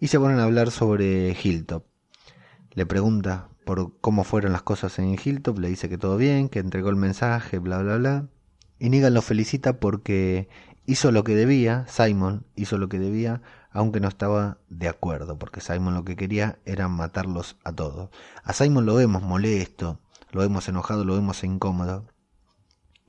Y 0.00 0.08
se 0.08 0.18
ponen 0.18 0.38
a 0.38 0.44
hablar 0.44 0.70
sobre 0.70 1.36
Hilltop. 1.42 1.84
Le 2.72 2.86
pregunta 2.86 3.48
por 3.66 3.92
cómo 4.00 4.24
fueron 4.24 4.52
las 4.52 4.62
cosas 4.62 4.98
en 4.98 5.16
Hilltop, 5.22 5.58
le 5.58 5.68
dice 5.68 5.90
que 5.90 5.98
todo 5.98 6.16
bien, 6.16 6.48
que 6.48 6.60
entregó 6.60 6.88
el 6.88 6.96
mensaje, 6.96 7.58
bla, 7.58 7.82
bla, 7.82 7.98
bla. 7.98 8.28
Y 8.78 8.88
Negan 8.88 9.12
lo 9.12 9.20
felicita 9.20 9.78
porque 9.78 10.48
hizo 10.86 11.12
lo 11.12 11.22
que 11.22 11.34
debía, 11.34 11.84
Simon 11.86 12.46
hizo 12.56 12.78
lo 12.78 12.88
que 12.88 12.98
debía, 12.98 13.42
aunque 13.72 14.00
no 14.00 14.08
estaba 14.08 14.56
de 14.70 14.88
acuerdo, 14.88 15.38
porque 15.38 15.60
Simon 15.60 15.94
lo 15.94 16.04
que 16.04 16.16
quería 16.16 16.58
era 16.64 16.88
matarlos 16.88 17.56
a 17.62 17.72
todos. 17.72 18.08
A 18.42 18.54
Simon 18.54 18.86
lo 18.86 18.94
vemos 18.94 19.22
molesto, 19.22 20.00
lo 20.32 20.40
vemos 20.40 20.66
enojado, 20.68 21.04
lo 21.04 21.14
vemos 21.14 21.44
incómodo. 21.44 22.06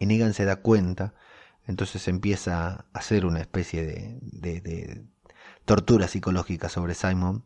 Y 0.01 0.07
Negan 0.07 0.33
se 0.33 0.45
da 0.45 0.55
cuenta, 0.55 1.13
entonces 1.67 2.07
empieza 2.07 2.67
a 2.67 2.85
hacer 2.91 3.23
una 3.23 3.39
especie 3.39 3.85
de, 3.85 4.19
de, 4.59 5.03
tortura 5.63 6.07
psicológica 6.07 6.69
sobre 6.69 6.95
Simon, 6.95 7.45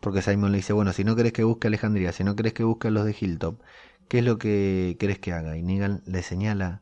porque 0.00 0.22
Simon 0.22 0.50
le 0.50 0.56
dice, 0.56 0.72
bueno, 0.72 0.94
si 0.94 1.04
no 1.04 1.14
querés 1.14 1.34
que 1.34 1.44
busque 1.44 1.66
a 1.66 1.68
Alejandría, 1.68 2.12
si 2.12 2.24
no 2.24 2.36
querés 2.36 2.54
que 2.54 2.64
busque 2.64 2.88
a 2.88 2.90
los 2.90 3.04
de 3.04 3.14
Hilltop, 3.20 3.60
¿qué 4.08 4.20
es 4.20 4.24
lo 4.24 4.38
que 4.38 4.96
querés 4.98 5.18
que 5.18 5.34
haga? 5.34 5.58
Y 5.58 5.62
Negan 5.62 6.02
le 6.06 6.22
señala 6.22 6.80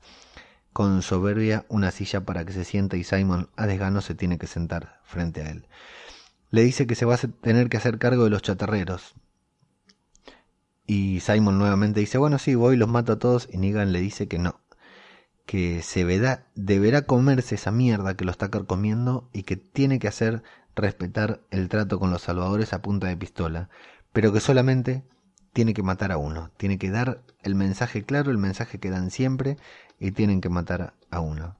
con 0.72 1.02
soberbia 1.02 1.66
una 1.68 1.90
silla 1.90 2.20
para 2.20 2.44
que 2.44 2.52
se 2.52 2.64
siente 2.64 2.96
y 2.96 3.02
Simon 3.02 3.50
a 3.56 3.66
desgano 3.66 4.02
se 4.02 4.14
tiene 4.14 4.38
que 4.38 4.46
sentar 4.46 5.00
frente 5.02 5.42
a 5.42 5.50
él. 5.50 5.66
Le 6.52 6.62
dice 6.62 6.86
que 6.86 6.94
se 6.94 7.06
va 7.06 7.16
a 7.16 7.18
tener 7.18 7.68
que 7.68 7.76
hacer 7.76 7.98
cargo 7.98 8.22
de 8.22 8.30
los 8.30 8.42
chatarreros, 8.42 9.16
y 10.86 11.18
Simon 11.18 11.58
nuevamente 11.58 11.98
dice, 11.98 12.18
bueno, 12.18 12.38
sí, 12.38 12.54
voy, 12.54 12.76
los 12.76 12.88
mato 12.88 13.14
a 13.14 13.18
todos. 13.18 13.48
Y 13.52 13.58
Negan 13.58 13.92
le 13.92 14.00
dice 14.00 14.28
que 14.28 14.38
no, 14.38 14.60
que 15.48 15.80
se 15.80 16.04
verá, 16.04 16.44
deberá 16.56 17.06
comerse 17.06 17.54
esa 17.54 17.70
mierda 17.70 18.14
que 18.14 18.26
lo 18.26 18.30
está 18.30 18.50
comiendo 18.50 19.30
y 19.32 19.44
que 19.44 19.56
tiene 19.56 19.98
que 19.98 20.06
hacer 20.06 20.42
respetar 20.76 21.40
el 21.50 21.70
trato 21.70 21.98
con 21.98 22.10
los 22.10 22.20
salvadores 22.20 22.74
a 22.74 22.82
punta 22.82 23.06
de 23.06 23.16
pistola, 23.16 23.70
pero 24.12 24.30
que 24.30 24.40
solamente 24.40 25.04
tiene 25.54 25.72
que 25.72 25.82
matar 25.82 26.12
a 26.12 26.18
uno, 26.18 26.50
tiene 26.58 26.76
que 26.76 26.90
dar 26.90 27.22
el 27.42 27.54
mensaje 27.54 28.04
claro, 28.04 28.30
el 28.30 28.36
mensaje 28.36 28.78
que 28.78 28.90
dan 28.90 29.10
siempre 29.10 29.56
y 29.98 30.10
tienen 30.10 30.42
que 30.42 30.50
matar 30.50 30.92
a 31.10 31.20
uno. 31.20 31.56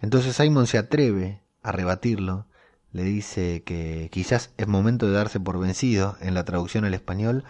Entonces 0.00 0.34
Simon 0.34 0.66
se 0.66 0.78
atreve 0.78 1.42
a 1.62 1.70
rebatirlo, 1.70 2.48
le 2.90 3.04
dice 3.04 3.62
que 3.62 4.08
quizás 4.10 4.50
es 4.56 4.66
momento 4.66 5.06
de 5.06 5.12
darse 5.12 5.38
por 5.38 5.60
vencido 5.60 6.16
en 6.20 6.34
la 6.34 6.44
traducción 6.44 6.84
al 6.84 6.94
español 6.94 7.44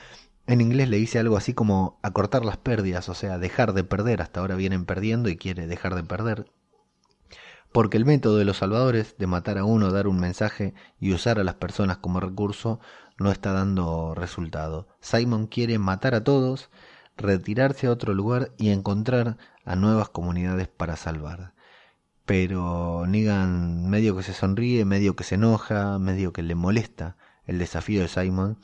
en 0.47 0.61
inglés 0.61 0.89
le 0.89 0.97
dice 0.97 1.19
algo 1.19 1.37
así 1.37 1.55
como 1.55 1.99
acortar 2.03 2.45
las 2.45 2.57
pérdidas, 2.57 3.09
o 3.09 3.15
sea, 3.15 3.39
dejar 3.39 3.73
de 3.73 3.85
perder. 3.85 4.23
Hasta 4.23 4.41
ahora 4.41 4.57
vienen 4.57 4.87
perdiendo 4.87 5.29
y 5.29 5.37
quiere 5.37 5.67
dejar 5.67 5.95
de 5.95 6.03
perder. 6.03 6.51
Porque 7.71 7.97
el 7.97 8.05
método 8.05 8.37
de 8.37 8.45
los 8.45 8.59
salvadores 8.59 9.17
de 9.19 9.27
matar 9.27 9.57
a 9.57 9.65
uno, 9.65 9.93
dar 9.93 10.07
un 10.07 10.19
mensaje 10.21 10.75
y 11.01 11.13
usar 11.13 11.39
a 11.39 11.45
las 11.45 11.55
personas 11.55 11.99
como 11.99 12.21
recurso 12.21 12.81
no 13.19 13.31
está 13.31 13.53
dando 13.53 14.15
resultado. 14.15 14.89
Simon 15.01 15.47
quiere 15.47 15.79
matar 15.79 16.15
a 16.15 16.25
todos, 16.25 16.71
retirarse 17.17 17.87
a 17.87 17.93
otro 17.93 18.13
lugar 18.13 18.53
y 18.59 18.71
encontrar 18.71 19.39
a 19.65 19.77
nuevas 19.77 20.09
comunidades 20.09 20.69
para 20.69 20.97
salvar. 20.97 21.55
Pero 22.27 23.07
Negan 23.07 23.89
medio 23.89 24.17
que 24.17 24.23
se 24.23 24.35
sonríe, 24.35 24.85
medio 24.85 25.17
que 25.17 25.25
se 25.25 25.37
enoja, 25.37 25.99
medio 25.99 26.33
que 26.33 26.43
le 26.43 26.55
molesta 26.55 27.17
el 27.47 27.59
desafío 27.59 28.03
de 28.03 28.09
Simon 28.09 28.59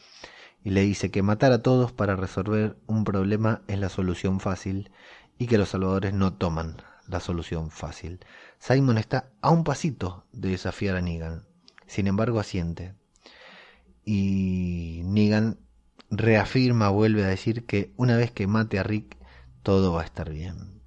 y 0.65 0.71
le 0.71 0.83
dice 0.83 1.11
que 1.11 1.23
matar 1.23 1.53
a 1.53 1.63
todos 1.63 1.93
para 1.93 2.17
resolver 2.17 2.77
un 2.87 3.05
problema 3.05 3.63
es 3.69 3.79
la 3.79 3.89
solución 3.89 4.41
fácil 4.41 4.91
y 5.39 5.47
que 5.47 5.59
los 5.59 5.71
salvadores 5.71 6.13
no 6.13 6.35
toman 6.35 6.77
la 7.07 7.21
solución 7.21 7.71
fácil. 7.71 8.21
Simon 8.59 8.99
está 8.99 9.31
a 9.41 9.51
un 9.51 9.65
pasito 9.65 10.27
de 10.33 10.51
desafiar 10.51 10.97
a 10.97 11.01
Negan, 11.01 11.47
sin 11.87 12.07
embargo 12.07 12.41
asiente. 12.41 12.95
Y 14.05 15.03
Negan 15.05 15.59
reafirma, 16.11 16.89
vuelve 16.89 17.25
a 17.25 17.29
decir 17.29 17.67
que 17.67 17.93
una 17.97 18.17
vez 18.17 18.31
que 18.31 18.47
mate 18.47 18.79
a 18.79 18.83
Rick, 18.83 19.17
todo 19.63 19.93
va 19.93 20.03
a 20.03 20.07
estar 20.07 20.31
bien. 20.31 20.83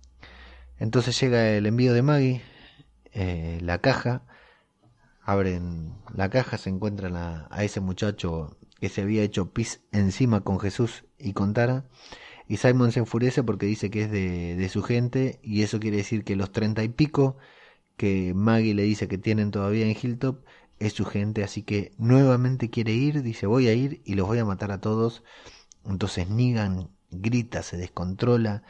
Entonces 0.77 1.19
llega 1.19 1.49
el 1.49 1.65
envío 1.65 1.93
de 1.93 2.01
Maggie, 2.01 2.41
eh, 3.13 3.59
la 3.61 3.79
caja, 3.79 4.23
abren 5.23 5.93
la 6.13 6.29
caja, 6.29 6.57
se 6.57 6.69
encuentran 6.69 7.15
a, 7.15 7.47
a 7.51 7.63
ese 7.63 7.79
muchacho 7.79 8.57
que 8.81 8.89
se 8.89 9.01
había 9.01 9.23
hecho 9.23 9.51
pis 9.53 9.81
encima 9.91 10.41
con 10.41 10.59
Jesús 10.59 11.05
y 11.19 11.33
con 11.33 11.53
Tara. 11.53 11.85
Y 12.47 12.57
Simon 12.57 12.91
se 12.91 12.99
enfurece 12.99 13.43
porque 13.43 13.65
dice 13.65 13.89
que 13.91 14.03
es 14.03 14.11
de, 14.11 14.55
de 14.57 14.69
su 14.69 14.83
gente 14.83 15.39
y 15.43 15.61
eso 15.61 15.79
quiere 15.79 15.97
decir 15.97 16.23
que 16.25 16.35
los 16.35 16.51
treinta 16.51 16.83
y 16.83 16.89
pico 16.89 17.37
que 17.95 18.33
Maggie 18.35 18.73
le 18.73 18.83
dice 18.83 19.07
que 19.07 19.17
tienen 19.19 19.51
todavía 19.51 19.85
en 19.85 19.95
Hilltop 19.95 20.43
es 20.79 20.93
su 20.93 21.05
gente, 21.05 21.43
así 21.43 21.61
que 21.61 21.93
nuevamente 21.99 22.71
quiere 22.71 22.93
ir, 22.93 23.21
dice 23.21 23.45
voy 23.45 23.67
a 23.67 23.73
ir 23.73 24.01
y 24.03 24.15
los 24.15 24.27
voy 24.27 24.39
a 24.39 24.45
matar 24.45 24.71
a 24.71 24.81
todos. 24.81 25.23
Entonces 25.85 26.29
Negan 26.29 26.89
grita, 27.11 27.61
se 27.61 27.77
descontrola, 27.77 28.63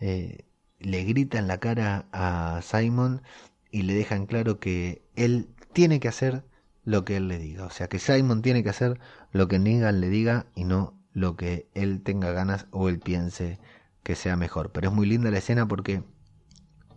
eh, 0.00 0.44
le 0.78 1.04
grita 1.04 1.38
en 1.38 1.48
la 1.48 1.58
cara 1.58 2.06
a 2.12 2.60
Simon 2.62 3.22
y 3.70 3.82
le 3.82 3.94
dejan 3.94 4.26
claro 4.26 4.60
que 4.60 5.02
él 5.16 5.48
tiene 5.72 5.98
que 6.00 6.08
hacer 6.08 6.44
lo 6.84 7.04
que 7.04 7.16
él 7.16 7.28
le 7.28 7.38
diga. 7.38 7.64
O 7.64 7.70
sea 7.70 7.88
que 7.88 7.98
Simon 7.98 8.42
tiene 8.42 8.62
que 8.62 8.70
hacer 8.70 9.00
lo 9.32 9.48
que 9.48 9.58
Negan 9.58 10.00
le 10.00 10.08
diga 10.08 10.46
y 10.54 10.64
no 10.64 10.94
lo 11.12 11.36
que 11.36 11.68
él 11.74 12.02
tenga 12.02 12.32
ganas 12.32 12.66
o 12.70 12.88
él 12.88 12.98
piense 12.98 13.58
que 14.02 14.14
sea 14.14 14.36
mejor. 14.36 14.72
Pero 14.72 14.88
es 14.88 14.94
muy 14.94 15.06
linda 15.06 15.30
la 15.30 15.38
escena 15.38 15.66
porque 15.66 16.02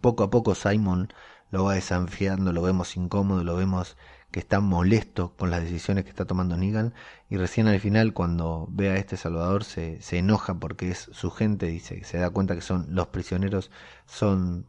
poco 0.02 0.24
a 0.24 0.30
poco 0.30 0.56
Simon 0.56 1.14
lo 1.52 1.64
va 1.64 1.76
desafiando, 1.76 2.54
lo 2.54 2.62
vemos 2.62 2.96
incómodo, 2.96 3.44
lo 3.44 3.56
vemos 3.56 3.98
que 4.32 4.40
está 4.40 4.60
molesto 4.60 5.36
con 5.36 5.50
las 5.50 5.62
decisiones 5.62 6.04
que 6.04 6.12
está 6.12 6.26
tomando 6.26 6.56
Negan 6.56 6.94
y 7.30 7.38
recién 7.38 7.68
al 7.68 7.80
final 7.80 8.14
cuando 8.14 8.68
ve 8.70 8.90
a 8.90 8.98
este 8.98 9.18
Salvador 9.18 9.64
se, 9.64 10.00
enoja 10.12 10.60
porque 10.60 10.92
es 10.92 11.10
su 11.12 11.32
gente, 11.32 11.66
dice, 11.66 12.04
se 12.04 12.20
da 12.20 12.30
cuenta 12.30 12.56
que 12.56 12.62
son 12.62 12.88
los 12.94 13.08
prisioneros, 13.08 13.72
son 14.06 14.68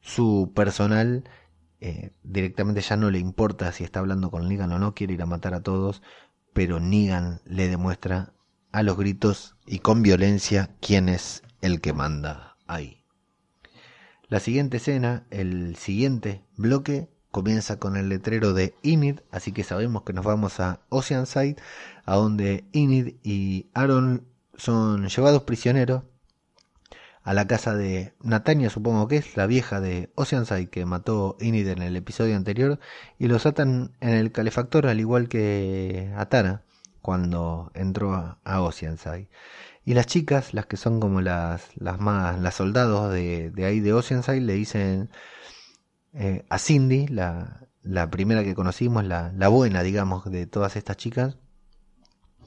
su 0.00 0.52
personal 0.54 1.24
eh, 1.80 2.10
directamente 2.24 2.80
ya 2.80 2.96
no 2.96 3.10
le 3.10 3.20
importa 3.20 3.70
si 3.72 3.84
está 3.84 4.00
hablando 4.00 4.30
con 4.30 4.48
Negan 4.48 4.72
o 4.72 4.78
no, 4.78 4.94
quiere 4.94 5.14
ir 5.14 5.22
a 5.22 5.26
matar 5.26 5.54
a 5.54 5.62
todos, 5.62 6.02
pero 6.58 6.80
Negan 6.80 7.40
le 7.44 7.68
demuestra 7.68 8.32
a 8.72 8.82
los 8.82 8.96
gritos 8.96 9.54
y 9.64 9.78
con 9.78 10.02
violencia 10.02 10.74
quién 10.80 11.08
es 11.08 11.44
el 11.60 11.80
que 11.80 11.92
manda 11.92 12.56
ahí. 12.66 13.04
La 14.26 14.40
siguiente 14.40 14.78
escena, 14.78 15.24
el 15.30 15.76
siguiente 15.76 16.42
bloque, 16.56 17.08
comienza 17.30 17.78
con 17.78 17.96
el 17.96 18.08
letrero 18.08 18.54
de 18.54 18.74
Inid, 18.82 19.20
así 19.30 19.52
que 19.52 19.62
sabemos 19.62 20.02
que 20.02 20.12
nos 20.12 20.24
vamos 20.24 20.58
a 20.58 20.80
Oceanside, 20.88 21.54
a 22.04 22.16
donde 22.16 22.64
Inid 22.72 23.14
y 23.22 23.70
Aaron 23.72 24.26
son 24.56 25.06
llevados 25.06 25.44
prisioneros 25.44 26.02
a 27.28 27.34
la 27.34 27.46
casa 27.46 27.74
de 27.74 28.14
Natania, 28.22 28.70
supongo 28.70 29.06
que 29.06 29.18
es, 29.18 29.36
la 29.36 29.46
vieja 29.46 29.82
de 29.82 30.10
Oceanside 30.14 30.70
que 30.70 30.86
mató 30.86 31.36
Inid 31.40 31.68
en 31.68 31.82
el 31.82 31.94
episodio 31.94 32.34
anterior, 32.34 32.80
y 33.18 33.28
los 33.28 33.44
atan 33.44 33.92
en 34.00 34.14
el 34.14 34.32
calefactor 34.32 34.86
al 34.86 34.98
igual 34.98 35.28
que 35.28 36.10
a 36.16 36.24
Tara 36.30 36.62
cuando 37.02 37.70
entró 37.74 38.14
a, 38.14 38.62
Oceanside. 38.62 39.28
Y 39.84 39.92
las 39.92 40.06
chicas, 40.06 40.54
las 40.54 40.64
que 40.64 40.78
son 40.78 41.00
como 41.00 41.20
las, 41.20 41.68
las 41.76 42.00
más, 42.00 42.40
las 42.40 42.54
soldados 42.54 43.12
de, 43.12 43.50
de 43.50 43.66
ahí 43.66 43.80
de 43.80 43.92
Oceanside, 43.92 44.40
le 44.40 44.54
dicen 44.54 45.10
eh, 46.14 46.46
a 46.48 46.58
Cindy, 46.58 47.08
la, 47.08 47.66
la 47.82 48.08
primera 48.08 48.42
que 48.42 48.54
conocimos, 48.54 49.04
la, 49.04 49.32
la 49.36 49.48
buena, 49.48 49.82
digamos, 49.82 50.24
de 50.30 50.46
todas 50.46 50.76
estas 50.76 50.96
chicas, 50.96 51.36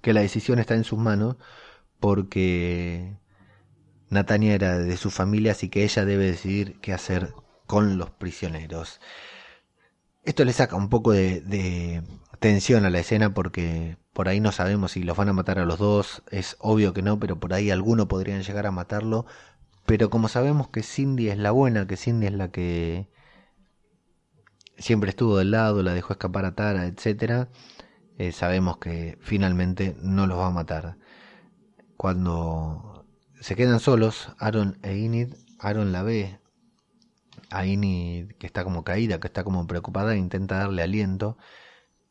que 0.01 0.13
la 0.13 0.21
decisión 0.21 0.57
está 0.57 0.73
en 0.73 0.85
sus 0.85 0.97
manos 0.97 1.35
porque 1.99 3.21
Natania 4.11 4.53
era 4.53 4.77
de 4.77 4.97
su 4.97 5.09
familia, 5.09 5.53
así 5.53 5.69
que 5.69 5.85
ella 5.85 6.03
debe 6.03 6.25
decidir 6.25 6.79
qué 6.81 6.93
hacer 6.93 7.33
con 7.65 7.97
los 7.97 8.11
prisioneros. 8.11 8.99
Esto 10.25 10.43
le 10.43 10.51
saca 10.51 10.75
un 10.75 10.89
poco 10.89 11.13
de, 11.13 12.03
tensión 12.39 12.85
a 12.85 12.89
la 12.89 12.99
escena 12.99 13.33
porque 13.33 13.97
por 14.13 14.27
ahí 14.27 14.41
no 14.41 14.51
sabemos 14.51 14.91
si 14.91 15.03
los 15.03 15.15
van 15.15 15.29
a 15.29 15.33
matar 15.33 15.59
a 15.59 15.65
los 15.65 15.79
dos, 15.79 16.23
es 16.29 16.57
obvio 16.59 16.93
que 16.93 17.01
no, 17.01 17.19
pero 17.19 17.39
por 17.39 17.53
ahí 17.53 17.71
alguno 17.71 18.09
podrían 18.09 18.43
llegar 18.43 18.67
a 18.67 18.71
matarlo. 18.71 19.25
Pero 19.85 20.09
como 20.09 20.27
sabemos 20.27 20.67
que 20.67 20.83
Cindy 20.83 21.29
es 21.29 21.37
la 21.37 21.51
buena, 21.51 21.87
que 21.87 21.97
Cindy 21.97 22.27
es 22.27 22.33
la 22.33 22.51
que 22.51 23.09
siempre 24.77 25.11
estuvo 25.11 25.37
del 25.37 25.51
lado, 25.51 25.83
la 25.83 25.93
dejó 25.93 26.13
escapar 26.13 26.43
a 26.45 26.55
Tara, 26.55 26.85
etcétera, 26.85 27.49
eh, 28.17 28.33
sabemos 28.33 28.77
que 28.77 29.17
finalmente 29.21 29.95
no 30.01 30.27
los 30.27 30.37
va 30.37 30.47
a 30.47 30.51
matar. 30.51 30.97
Cuando 31.97 32.90
se 33.41 33.55
quedan 33.55 33.79
solos, 33.79 34.29
Aaron 34.37 34.77
e 34.83 34.95
Inid. 34.97 35.33
Aaron 35.59 35.91
la 35.91 36.03
ve 36.03 36.39
a 37.49 37.65
Inid 37.65 38.33
que 38.33 38.45
está 38.45 38.63
como 38.63 38.83
caída, 38.83 39.19
que 39.19 39.27
está 39.27 39.43
como 39.43 39.65
preocupada, 39.67 40.13
e 40.13 40.17
intenta 40.17 40.59
darle 40.59 40.83
aliento, 40.83 41.37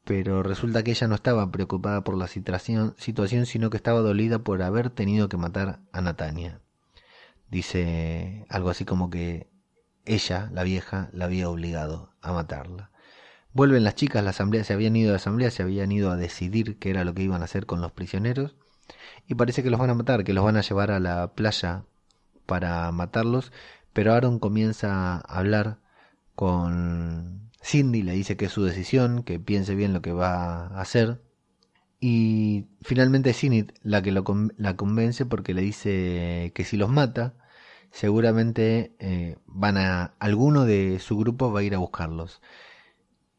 pero 0.05 0.43
resulta 0.43 0.83
que 0.83 0.91
ella 0.91 1.07
no 1.07 1.15
estaba 1.15 1.51
preocupada 1.53 2.03
por 2.03 2.17
la 2.17 2.27
situación, 2.27 2.95
situación, 2.99 3.47
sino 3.47 3.71
que 3.71 3.77
estaba 3.77 4.01
dolida 4.01 4.41
por 4.41 4.61
haber 4.63 4.91
tenido 4.91 5.29
que 5.29 5.37
matar 5.37 5.81
a 5.93 6.01
Natania. 6.01 6.61
Dice 7.49 8.45
algo 8.49 8.71
así 8.71 8.85
como 8.85 9.09
que 9.09 9.49
ella, 10.05 10.51
la 10.53 10.65
vieja, 10.65 11.11
la 11.13 11.27
había 11.27 11.49
obligado 11.49 12.13
a 12.23 12.33
matarla. 12.33 12.91
Vuelven 13.53 13.85
las 13.85 13.95
chicas, 13.95 14.25
la 14.25 14.31
asamblea 14.31 14.65
se 14.65 14.73
habían 14.73 14.97
ido 14.97 15.11
la 15.11 15.17
asamblea, 15.17 15.51
se 15.53 15.63
habían 15.63 15.93
ido 15.93 16.11
a 16.11 16.17
decidir 16.17 16.79
qué 16.79 16.91
era 16.91 17.05
lo 17.05 17.15
que 17.15 17.23
iban 17.23 17.43
a 17.43 17.45
hacer 17.45 17.67
con 17.67 17.81
los 17.81 17.93
prisioneros 17.93 18.57
y 19.27 19.35
parece 19.35 19.63
que 19.63 19.71
los 19.71 19.81
van 19.81 19.91
a 19.91 19.95
matar, 19.95 20.25
que 20.25 20.33
los 20.33 20.45
van 20.45 20.57
a 20.57 20.63
llevar 20.63 20.91
a 20.91 21.01
la 21.01 21.35
playa 21.35 21.85
para 22.47 22.91
matarlos, 22.93 23.53
pero 23.93 24.13
Aaron 24.15 24.39
comienza 24.39 25.17
a 25.17 25.19
hablar 25.19 25.79
con 26.35 27.51
Cindy, 27.63 28.03
le 28.03 28.13
dice 28.13 28.37
que 28.37 28.47
es 28.47 28.53
su 28.53 28.65
decisión, 28.65 29.23
que 29.23 29.39
piense 29.39 29.75
bien 29.75 29.93
lo 29.93 30.03
que 30.03 30.13
va 30.13 30.67
a 30.67 30.81
hacer. 30.81 31.21
Y 32.01 32.67
finalmente 32.83 33.31
es 33.31 33.43
la 33.83 34.03
que 34.03 34.11
la 34.13 34.77
convence 34.77 35.27
porque 35.27 35.55
le 35.55 35.63
dice 35.63 36.53
que 36.55 36.65
si 36.65 36.77
los 36.77 36.89
mata, 36.89 37.35
seguramente 37.91 38.97
eh, 38.99 39.37
van 39.47 39.77
a 39.77 40.15
alguno 40.19 40.65
de 40.65 40.99
su 41.01 41.19
grupo 41.19 41.53
va 41.53 41.61
a 41.61 41.63
ir 41.63 41.75
a 41.75 41.79
buscarlos. 41.79 42.41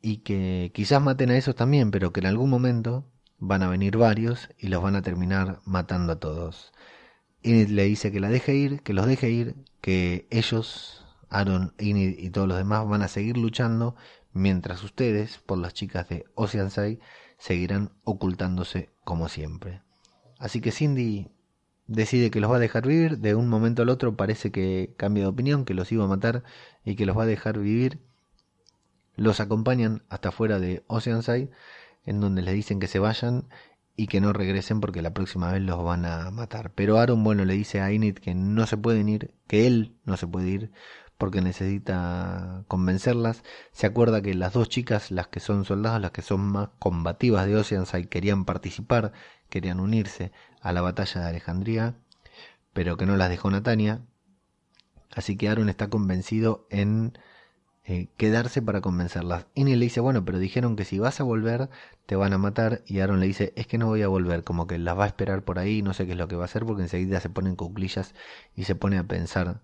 Y 0.02 0.18
que 0.18 0.72
quizás 0.74 1.02
maten 1.02 1.32
a 1.32 1.38
esos 1.38 1.56
también, 1.56 1.92
pero 1.92 2.14
que 2.14 2.20
en 2.22 2.28
algún 2.28 2.50
momento 2.50 3.06
van 3.42 3.64
a 3.64 3.68
venir 3.68 3.98
varios 3.98 4.50
y 4.58 4.68
los 4.68 4.82
van 4.82 4.96
a 4.96 5.02
terminar 5.02 5.60
matando 5.66 6.14
a 6.14 6.20
todos. 6.20 6.72
Inid 7.42 7.70
le 7.70 7.84
dice 7.86 8.12
que 8.12 8.20
la 8.20 8.30
deje 8.30 8.56
ir, 8.56 8.84
que 8.84 8.94
los 8.94 9.08
deje 9.08 9.32
ir, 9.32 9.56
que 9.82 10.28
ellos, 10.30 11.06
Aaron, 11.30 11.74
Inid 11.80 12.20
y 12.20 12.30
todos 12.30 12.48
los 12.48 12.58
demás 12.58 12.88
van 12.88 13.02
a 13.02 13.08
seguir 13.08 13.38
luchando 13.38 13.96
mientras 14.32 14.84
ustedes, 14.84 15.40
por 15.40 15.58
las 15.58 15.74
chicas 15.74 16.08
de 16.08 16.26
Oceanside, 16.36 17.00
seguirán 17.40 17.92
ocultándose 18.04 18.92
como 19.04 19.28
siempre. 19.28 19.82
Así 20.38 20.62
que 20.62 20.72
Cindy 20.72 21.32
decide 21.88 22.30
que 22.30 22.40
los 22.40 22.52
va 22.52 22.58
a 22.58 22.60
dejar 22.60 22.86
vivir, 22.88 23.18
de 23.18 23.34
un 23.34 23.50
momento 23.50 23.82
al 23.82 23.90
otro 23.90 24.16
parece 24.16 24.52
que 24.52 24.94
cambia 24.98 25.24
de 25.24 25.30
opinión, 25.30 25.66
que 25.66 25.74
los 25.74 25.92
iba 25.92 26.06
a 26.06 26.08
matar 26.08 26.44
y 26.86 26.96
que 26.96 27.08
los 27.08 27.18
va 27.18 27.24
a 27.24 27.28
dejar 27.28 27.58
vivir 27.58 28.00
los 29.16 29.40
acompañan 29.40 30.04
hasta 30.10 30.32
fuera 30.32 30.60
de 30.60 30.84
Oceanside, 30.88 31.52
en 32.06 32.20
donde 32.20 32.42
les 32.42 32.54
dicen 32.54 32.80
que 32.80 32.88
se 32.88 33.00
vayan 33.00 33.48
y 33.96 34.08
que 34.08 34.22
no 34.22 34.34
regresen 34.34 34.82
porque 34.82 35.02
la 35.02 35.14
próxima 35.14 35.52
vez 35.52 35.62
los 35.62 35.84
van 35.84 36.06
a 36.06 36.32
matar. 36.32 36.72
Pero 36.74 36.98
Aaron, 36.98 37.24
bueno, 37.24 37.46
le 37.46 37.54
dice 37.54 37.82
a 37.82 37.92
Init 37.92 38.20
que 38.20 38.34
no 38.34 38.66
se 38.68 38.78
pueden 38.78 39.10
ir, 39.10 39.36
que 39.48 39.68
él 39.68 39.96
no 40.06 40.18
se 40.18 40.28
puede 40.28 40.50
ir 40.50 40.72
porque 41.18 41.42
necesita 41.42 42.64
convencerlas. 42.68 43.44
Se 43.72 43.86
acuerda 43.86 44.24
que 44.24 44.34
las 44.34 44.54
dos 44.54 44.70
chicas, 44.70 45.12
las 45.12 45.28
que 45.28 45.40
son 45.40 45.66
soldados, 45.66 46.02
las 46.02 46.10
que 46.10 46.24
son 46.24 46.42
más 46.42 46.70
combativas 46.80 47.46
de 47.46 47.58
Oceanside, 47.58 48.10
querían 48.10 48.44
participar, 48.46 49.12
querían 49.50 49.80
unirse 49.80 50.32
a 50.62 50.74
la 50.74 50.82
batalla 50.82 51.22
de 51.22 51.28
Alejandría, 51.28 51.96
pero 52.74 52.98
que 52.98 53.06
no 53.06 53.18
las 53.18 53.30
dejó 53.30 53.52
Natania. 53.52 54.02
Así 55.14 55.38
que 55.38 55.48
Aaron 55.50 55.70
está 55.70 55.90
convencido 55.92 56.66
en 56.72 57.14
eh, 57.84 58.10
quedarse 58.18 58.62
para 58.62 58.82
convencerlas. 58.82 59.48
Innie 59.56 59.76
le 59.76 59.86
dice, 59.86 60.00
bueno, 60.02 60.24
pero 60.24 60.40
dijeron 60.40 60.76
que 60.76 60.86
si 60.86 61.00
vas 61.00 61.20
a 61.20 61.24
volver 61.24 61.70
te 62.06 62.16
van 62.16 62.34
a 62.34 62.38
matar. 62.38 62.84
Y 62.86 63.00
Aaron 63.00 63.20
le 63.20 63.28
dice, 63.28 63.54
es 63.56 63.68
que 63.68 63.78
no 63.78 63.88
voy 63.88 64.02
a 64.04 64.08
volver, 64.08 64.44
como 64.44 64.68
que 64.68 64.78
las 64.78 64.98
va 64.98 65.06
a 65.06 65.08
esperar 65.08 65.44
por 65.44 65.60
ahí, 65.60 65.82
no 65.82 65.94
sé 65.94 66.06
qué 66.06 66.12
es 66.14 66.18
lo 66.18 66.28
que 66.28 66.36
va 66.36 66.44
a 66.44 66.46
hacer, 66.46 66.66
porque 66.66 66.84
enseguida 66.84 67.20
se 67.20 67.30
ponen 67.30 67.56
cuclillas 67.56 68.14
y 68.56 68.66
se 68.66 68.76
pone 68.76 68.98
a 68.98 69.04
pensar 69.04 69.62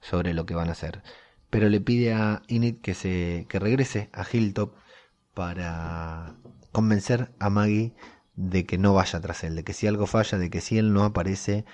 sobre 0.00 0.34
lo 0.34 0.46
que 0.46 0.54
van 0.54 0.68
a 0.68 0.72
hacer. 0.72 1.02
Pero 1.50 1.68
le 1.68 1.80
pide 1.80 2.12
a 2.14 2.42
Init 2.48 2.80
que, 2.80 2.94
se, 2.94 3.46
que 3.48 3.58
regrese 3.58 4.10
a 4.12 4.24
Hilltop 4.30 4.74
para 5.34 6.36
convencer 6.72 7.32
a 7.38 7.50
Maggie 7.50 7.94
de 8.36 8.66
que 8.66 8.78
no 8.78 8.94
vaya 8.94 9.20
tras 9.20 9.44
él, 9.44 9.56
de 9.56 9.64
que 9.64 9.72
si 9.72 9.86
algo 9.86 10.06
falla, 10.06 10.38
de 10.38 10.50
que 10.50 10.60
si 10.60 10.78
él 10.78 10.92
no 10.92 11.04
aparece, 11.04 11.64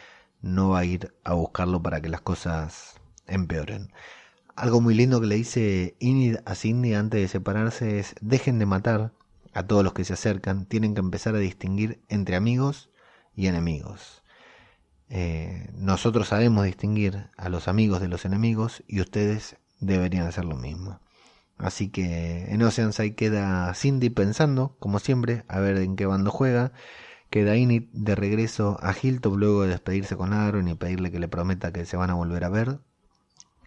no 0.42 0.70
va 0.70 0.80
a 0.80 0.84
ir 0.84 1.14
a 1.24 1.34
buscarlo 1.34 1.82
para 1.82 2.00
que 2.00 2.08
las 2.08 2.20
cosas 2.22 3.00
empeoren. 3.26 3.92
Algo 4.56 4.80
muy 4.80 4.94
lindo 4.94 5.20
que 5.20 5.26
le 5.26 5.34
dice 5.34 5.96
Inid 5.98 6.36
a 6.46 6.54
Cindy 6.54 6.94
antes 6.94 7.20
de 7.20 7.28
separarse 7.28 7.98
es 7.98 8.14
dejen 8.22 8.58
de 8.58 8.64
matar 8.64 9.12
a 9.52 9.66
todos 9.66 9.84
los 9.84 9.92
que 9.92 10.04
se 10.04 10.14
acercan, 10.14 10.64
tienen 10.64 10.94
que 10.94 11.00
empezar 11.00 11.34
a 11.34 11.38
distinguir 11.38 12.00
entre 12.08 12.36
amigos 12.36 12.90
y 13.34 13.48
enemigos. 13.48 14.22
Eh, 15.10 15.68
nosotros 15.74 16.28
sabemos 16.28 16.64
distinguir 16.64 17.28
a 17.36 17.50
los 17.50 17.68
amigos 17.68 18.00
de 18.00 18.08
los 18.08 18.24
enemigos 18.24 18.82
y 18.88 19.02
ustedes 19.02 19.56
deberían 19.78 20.26
hacer 20.26 20.46
lo 20.46 20.56
mismo. 20.56 21.00
Así 21.58 21.90
que 21.90 22.46
en 22.48 22.62
Oceanside 22.62 23.14
queda 23.14 23.74
Cindy 23.74 24.08
pensando, 24.08 24.74
como 24.78 25.00
siempre, 25.00 25.44
a 25.48 25.60
ver 25.60 25.76
en 25.76 25.96
qué 25.96 26.06
bando 26.06 26.30
juega. 26.30 26.72
Queda 27.28 27.56
Inid 27.56 27.90
de 27.92 28.14
regreso 28.14 28.78
a 28.80 28.94
Hilltop 29.00 29.36
luego 29.36 29.62
de 29.64 29.68
despedirse 29.68 30.16
con 30.16 30.32
Aaron 30.32 30.68
y 30.68 30.74
pedirle 30.76 31.10
que 31.10 31.18
le 31.18 31.28
prometa 31.28 31.74
que 31.74 31.84
se 31.84 31.98
van 31.98 32.08
a 32.08 32.14
volver 32.14 32.44
a 32.44 32.48
ver 32.48 32.80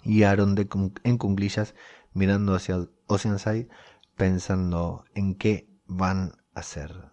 y 0.04 0.24
Aaron 0.24 0.56
de, 0.56 0.68
en 1.04 1.18
cunclillas 1.18 1.76
mirando 2.14 2.56
hacia 2.56 2.88
Oceanside 3.08 3.70
pensando 4.16 5.06
en 5.16 5.36
qué 5.36 5.70
van 5.86 6.34
a 6.54 6.60
hacer. 6.60 7.12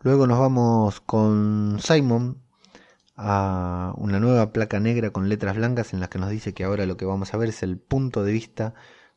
Luego 0.00 0.26
nos 0.26 0.38
vamos 0.38 1.00
con 1.00 1.78
Simon 1.80 2.42
a 3.16 3.94
una 3.96 4.18
nueva 4.18 4.52
placa 4.52 4.80
negra 4.80 5.10
con 5.10 5.28
letras 5.28 5.56
blancas 5.56 5.92
en 5.92 6.00
las 6.00 6.08
que 6.08 6.18
nos 6.18 6.30
dice 6.30 6.52
que 6.52 6.64
ahora 6.64 6.86
lo 6.86 6.96
que 6.96 7.04
vamos 7.04 7.32
a 7.32 7.36
ver 7.36 7.50
es 7.50 7.62
el 7.62 7.78
punto 7.78 8.24
de 8.24 8.32
vista 8.32 8.74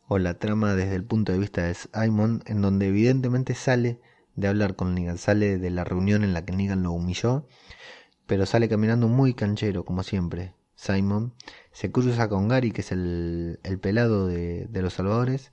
o 0.08 0.20
la 0.20 0.36
trama 0.36 0.76
desde 0.76 0.96
el 0.96 1.04
punto 1.04 1.32
de 1.32 1.40
vista 1.40 1.64
de 1.64 1.74
Simon, 1.74 2.44
en 2.46 2.62
donde 2.62 2.88
evidentemente 2.88 3.56
sale 3.56 4.00
de 4.36 4.48
hablar 4.48 4.76
con 4.76 4.96
Negan, 4.96 5.18
sale 5.18 5.58
de 5.58 5.70
la 5.70 5.84
reunión 5.84 6.24
en 6.24 6.34
la 6.34 6.46
que 6.46 6.54
Negan 6.54 6.84
lo 6.84 6.92
humilló, 6.92 7.48
pero 8.26 8.46
sale 8.46 8.70
caminando 8.70 9.08
muy 9.08 9.34
canchero, 9.34 9.84
como 9.84 10.04
siempre, 10.04 10.54
Simon, 10.78 11.34
se 11.72 11.92
cruza 11.92 12.30
con 12.30 12.48
Gary, 12.48 12.72
que 12.72 12.82
es 12.82 12.92
el, 12.92 13.60
pelado 13.82 14.28
de, 14.28 14.70
los 14.72 14.94
salvadores, 14.94 15.52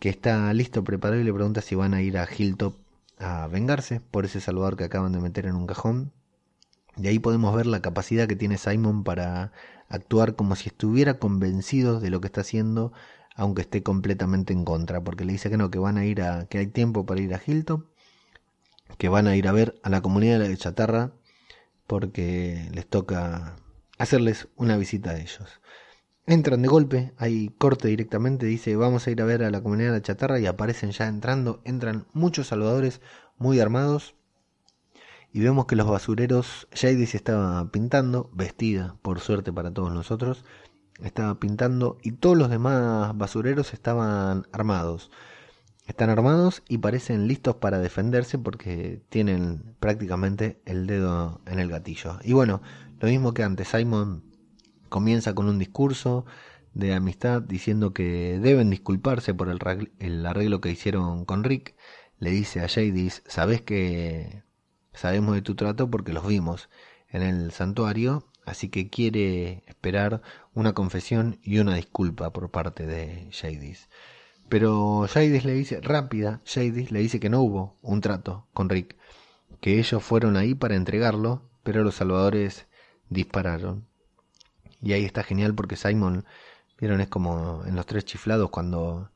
que 0.00 0.08
está 0.08 0.52
listo, 0.54 0.82
preparado 0.82 1.20
y 1.20 1.24
le 1.24 1.32
pregunta 1.32 1.60
si 1.60 1.74
van 1.74 1.94
a 1.94 2.02
ir 2.02 2.18
a 2.18 2.26
Hilltop 2.26 2.74
a 3.18 3.46
vengarse 3.46 4.00
por 4.00 4.24
ese 4.24 4.40
salvador 4.40 4.76
que 4.76 4.84
acaban 4.84 5.12
de 5.12 5.20
meter 5.20 5.46
en 5.46 5.54
un 5.54 5.66
cajón. 5.66 6.12
Y 6.96 7.06
ahí 7.06 7.18
podemos 7.18 7.54
ver 7.54 7.66
la 7.66 7.82
capacidad 7.82 8.26
que 8.26 8.34
tiene 8.34 8.56
Simon 8.56 9.04
para 9.04 9.52
actuar 9.88 10.36
como 10.36 10.56
si 10.56 10.68
estuviera 10.68 11.18
convencido 11.18 12.00
de 12.00 12.10
lo 12.10 12.20
que 12.20 12.28
está 12.28 12.40
haciendo, 12.40 12.92
aunque 13.36 13.62
esté 13.62 13.82
completamente 13.82 14.54
en 14.54 14.64
contra, 14.64 15.04
porque 15.04 15.24
le 15.24 15.32
dice 15.32 15.50
que 15.50 15.58
no, 15.58 15.70
que 15.70 15.78
van 15.78 15.98
a 15.98 16.06
ir 16.06 16.22
a, 16.22 16.46
que 16.46 16.58
hay 16.58 16.66
tiempo 16.68 17.04
para 17.04 17.20
ir 17.20 17.34
a 17.34 17.42
Hilltop, 17.44 17.84
que 18.96 19.08
van 19.10 19.26
a 19.26 19.36
ir 19.36 19.48
a 19.48 19.52
ver 19.52 19.78
a 19.82 19.90
la 19.90 20.00
comunidad 20.00 20.38
de 20.38 20.48
la 20.48 20.56
chatarra, 20.56 21.12
porque 21.86 22.70
les 22.72 22.86
toca 22.86 23.56
hacerles 23.98 24.48
una 24.56 24.76
visita 24.76 25.10
a 25.10 25.18
ellos. 25.18 25.60
Entran 26.26 26.62
de 26.62 26.68
golpe, 26.68 27.12
hay 27.18 27.50
corte 27.58 27.88
directamente, 27.88 28.46
dice 28.46 28.76
vamos 28.76 29.06
a 29.06 29.10
ir 29.10 29.20
a 29.20 29.26
ver 29.26 29.42
a 29.44 29.50
la 29.50 29.62
comunidad 29.62 29.88
de 29.88 29.98
la 29.98 30.02
chatarra 30.02 30.40
y 30.40 30.46
aparecen 30.46 30.90
ya 30.92 31.06
entrando, 31.06 31.60
entran 31.64 32.06
muchos 32.12 32.46
salvadores 32.46 33.00
muy 33.36 33.60
armados 33.60 34.14
y 35.34 35.40
vemos 35.40 35.66
que 35.66 35.74
los 35.74 35.88
basureros, 35.88 36.68
Jadis 36.72 37.16
estaba 37.16 37.68
pintando, 37.72 38.30
vestida 38.32 38.96
por 39.02 39.18
suerte 39.18 39.52
para 39.52 39.72
todos 39.72 39.92
nosotros, 39.92 40.44
estaba 41.02 41.40
pintando 41.40 41.98
y 42.02 42.12
todos 42.12 42.38
los 42.38 42.50
demás 42.50 43.18
basureros 43.18 43.74
estaban 43.74 44.46
armados. 44.52 45.10
Están 45.88 46.08
armados 46.08 46.62
y 46.68 46.78
parecen 46.78 47.26
listos 47.26 47.56
para 47.56 47.80
defenderse 47.80 48.38
porque 48.38 49.02
tienen 49.08 49.74
prácticamente 49.80 50.62
el 50.66 50.86
dedo 50.86 51.40
en 51.46 51.58
el 51.58 51.68
gatillo. 51.68 52.20
Y 52.22 52.32
bueno, 52.32 52.62
lo 53.00 53.08
mismo 53.08 53.34
que 53.34 53.42
antes, 53.42 53.68
Simon 53.68 54.24
comienza 54.88 55.34
con 55.34 55.48
un 55.48 55.58
discurso 55.58 56.24
de 56.74 56.94
amistad 56.94 57.42
diciendo 57.42 57.92
que 57.92 58.38
deben 58.40 58.70
disculparse 58.70 59.34
por 59.34 59.48
el, 59.48 60.26
arreglo 60.26 60.60
que 60.60 60.70
hicieron 60.70 61.24
con 61.24 61.44
Rick. 61.44 61.76
Le 62.18 62.30
dice 62.30 62.60
a 62.60 62.68
Jadis, 62.68 63.22
sabes 63.26 63.62
que 63.62 64.42
sabemos 64.92 65.34
de 65.34 65.42
tu 65.42 65.54
trato 65.54 65.90
porque 65.90 66.12
los 66.12 66.26
vimos 66.26 66.68
en 67.08 67.22
el 67.22 67.52
santuario, 67.52 68.26
así 68.44 68.68
que 68.68 68.88
quiere 68.88 69.64
esperar 69.66 70.22
una 70.54 70.72
confesión 70.72 71.38
y 71.42 71.58
una 71.58 71.74
disculpa 71.74 72.32
por 72.32 72.50
parte 72.50 72.86
de 72.86 73.28
Jadis. 73.32 73.88
Pero 74.48 75.06
Jadis 75.08 75.44
le 75.44 75.54
dice, 75.54 75.80
rápida, 75.80 76.40
Jadis 76.44 76.90
le 76.90 77.00
dice 77.00 77.20
que 77.20 77.30
no 77.30 77.40
hubo 77.40 77.76
un 77.82 78.00
trato 78.00 78.46
con 78.52 78.68
Rick, 78.68 78.96
que 79.60 79.78
ellos 79.78 80.02
fueron 80.02 80.36
ahí 80.36 80.54
para 80.54 80.76
entregarlo, 80.76 81.42
pero 81.62 81.82
los 81.82 81.96
salvadores 81.96 82.66
dispararon. 83.14 83.86
Y 84.82 84.92
ahí 84.92 85.04
está 85.04 85.22
genial 85.22 85.54
porque 85.54 85.76
Simon, 85.76 86.24
vieron, 86.78 87.00
es 87.00 87.08
como 87.08 87.64
en 87.66 87.76
los 87.76 87.86
tres 87.86 88.04
chiflados 88.04 88.50
cuando 88.50 89.10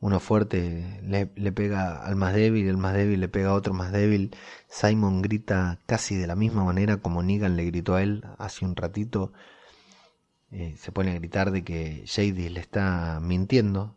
uno 0.00 0.20
fuerte 0.20 1.00
le, 1.02 1.26
pega 1.52 2.04
al 2.04 2.16
más 2.16 2.34
débil, 2.34 2.68
el 2.68 2.76
más 2.76 2.94
débil 2.94 3.20
le 3.20 3.28
pega 3.28 3.50
a 3.50 3.54
otro 3.54 3.74
más 3.74 3.92
débil. 3.92 4.36
Simon 4.68 5.22
grita 5.22 5.80
casi 5.86 6.16
de 6.16 6.26
la 6.26 6.36
misma 6.36 6.64
manera 6.64 6.98
como 6.98 7.22
Negan 7.22 7.56
le 7.56 7.64
gritó 7.66 7.94
a 7.94 8.02
él 8.02 8.24
hace 8.38 8.64
un 8.64 8.76
ratito. 8.76 9.32
Eh, 10.50 10.76
se 10.78 10.92
pone 10.92 11.12
a 11.12 11.14
gritar 11.14 11.50
de 11.50 11.64
que 11.64 12.02
Shady 12.06 12.48
le 12.50 12.60
está 12.60 13.18
mintiendo. 13.20 13.96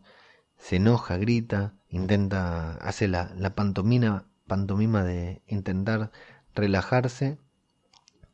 Se 0.58 0.78
enoja, 0.78 1.18
grita, 1.18 1.76
intenta, 1.90 2.74
hace 2.78 3.08
la, 3.08 3.32
la 3.36 3.54
pantomima, 3.56 4.28
pantomima 4.48 5.04
de 5.04 5.42
intentar 5.48 6.12
relajarse 6.56 7.38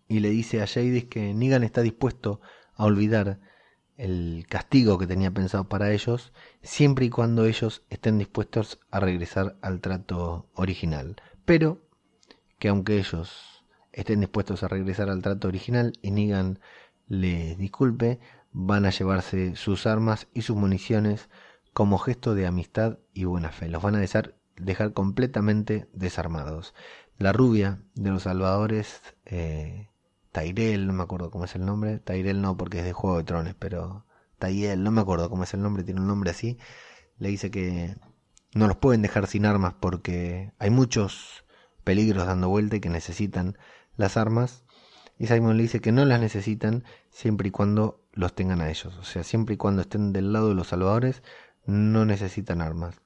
y 0.08 0.20
le 0.20 0.30
dice 0.30 0.62
a 0.62 0.68
Jadis 0.68 1.06
que 1.06 1.34
Negan 1.34 1.64
está 1.64 1.82
dispuesto 1.82 2.42
a 2.76 2.86
olvidar 2.86 3.40
el 3.98 4.46
castigo 4.50 4.98
que 4.98 5.08
tenía 5.08 5.32
pensado 5.32 5.70
para 5.70 5.92
ellos, 5.92 6.34
siempre 6.62 7.06
y 7.06 7.10
cuando 7.10 7.46
ellos 7.46 7.84
estén 7.90 8.18
dispuestos 8.18 8.80
a 8.92 9.00
regresar 9.00 9.58
al 9.62 9.82
trato 9.82 10.50
original. 10.56 11.16
Pero 11.46 11.88
que 12.60 12.70
aunque 12.70 12.98
ellos 12.98 13.66
estén 13.92 14.22
dispuestos 14.22 14.64
a 14.64 14.68
regresar 14.68 15.10
al 15.10 15.22
trato 15.22 15.48
original 15.48 15.94
y 16.02 16.12
Negan 16.12 16.60
les 17.08 17.58
disculpe, 17.58 18.20
van 18.52 18.86
a 18.86 18.92
llevarse 18.92 19.56
sus 19.56 19.86
armas 19.86 20.28
y 20.34 20.42
sus 20.44 20.56
municiones 20.56 21.30
como 21.74 21.98
gesto 21.98 22.36
de 22.36 22.48
amistad 22.48 23.00
y 23.14 23.26
buena 23.26 23.52
fe. 23.52 23.68
Los 23.68 23.82
van 23.84 23.96
a 23.96 24.00
dejar, 24.00 24.36
dejar 24.56 24.94
completamente 24.94 25.88
desarmados. 25.94 26.74
La 27.18 27.34
rubia 27.34 27.82
de 27.96 28.12
los 28.12 28.24
salvadores, 28.24 29.02
eh, 29.26 29.90
Tyrell, 30.34 30.88
no 30.88 30.94
me 30.94 31.04
acuerdo 31.04 31.32
cómo 31.32 31.46
es 31.46 31.56
el 31.56 31.64
nombre. 31.64 32.00
Tyrell 32.00 32.42
no, 32.42 32.58
porque 32.58 32.80
es 32.80 32.86
de 32.86 32.92
Juego 32.92 33.18
de 33.18 33.24
Trones, 33.24 33.56
pero 33.58 34.06
Tyrell, 34.40 34.84
no 34.84 34.92
me 34.92 35.00
acuerdo 35.00 35.30
cómo 35.30 35.44
es 35.44 35.54
el 35.54 35.62
nombre, 35.62 35.84
tiene 35.84 36.02
un 36.02 36.08
nombre 36.08 36.32
así. 36.32 36.58
Le 37.20 37.30
dice 37.30 37.52
que 37.52 37.96
no 38.56 38.68
los 38.68 38.78
pueden 38.78 39.02
dejar 39.04 39.28
sin 39.28 39.46
armas 39.46 39.76
porque 39.80 40.52
hay 40.60 40.72
muchos 40.72 41.46
peligros 41.84 42.26
dando 42.26 42.50
vuelta 42.50 42.76
y 42.76 42.80
que 42.82 42.90
necesitan 42.90 43.58
las 43.96 44.18
armas. 44.18 44.64
Y 45.20 45.28
Simon 45.28 45.56
le 45.56 45.64
dice 45.64 45.80
que 45.80 45.92
no 45.92 46.04
las 46.04 46.20
necesitan 46.20 46.84
siempre 47.12 47.50
y 47.50 47.52
cuando 47.52 48.04
los 48.12 48.34
tengan 48.34 48.62
a 48.62 48.70
ellos. 48.72 48.98
O 48.98 49.04
sea, 49.04 49.24
siempre 49.24 49.54
y 49.54 49.58
cuando 49.58 49.84
estén 49.84 50.14
del 50.14 50.34
lado 50.34 50.50
de 50.50 50.56
los 50.56 50.68
salvadores, 50.68 51.22
no 51.66 52.06
necesitan 52.06 52.62
armas. 52.62 53.02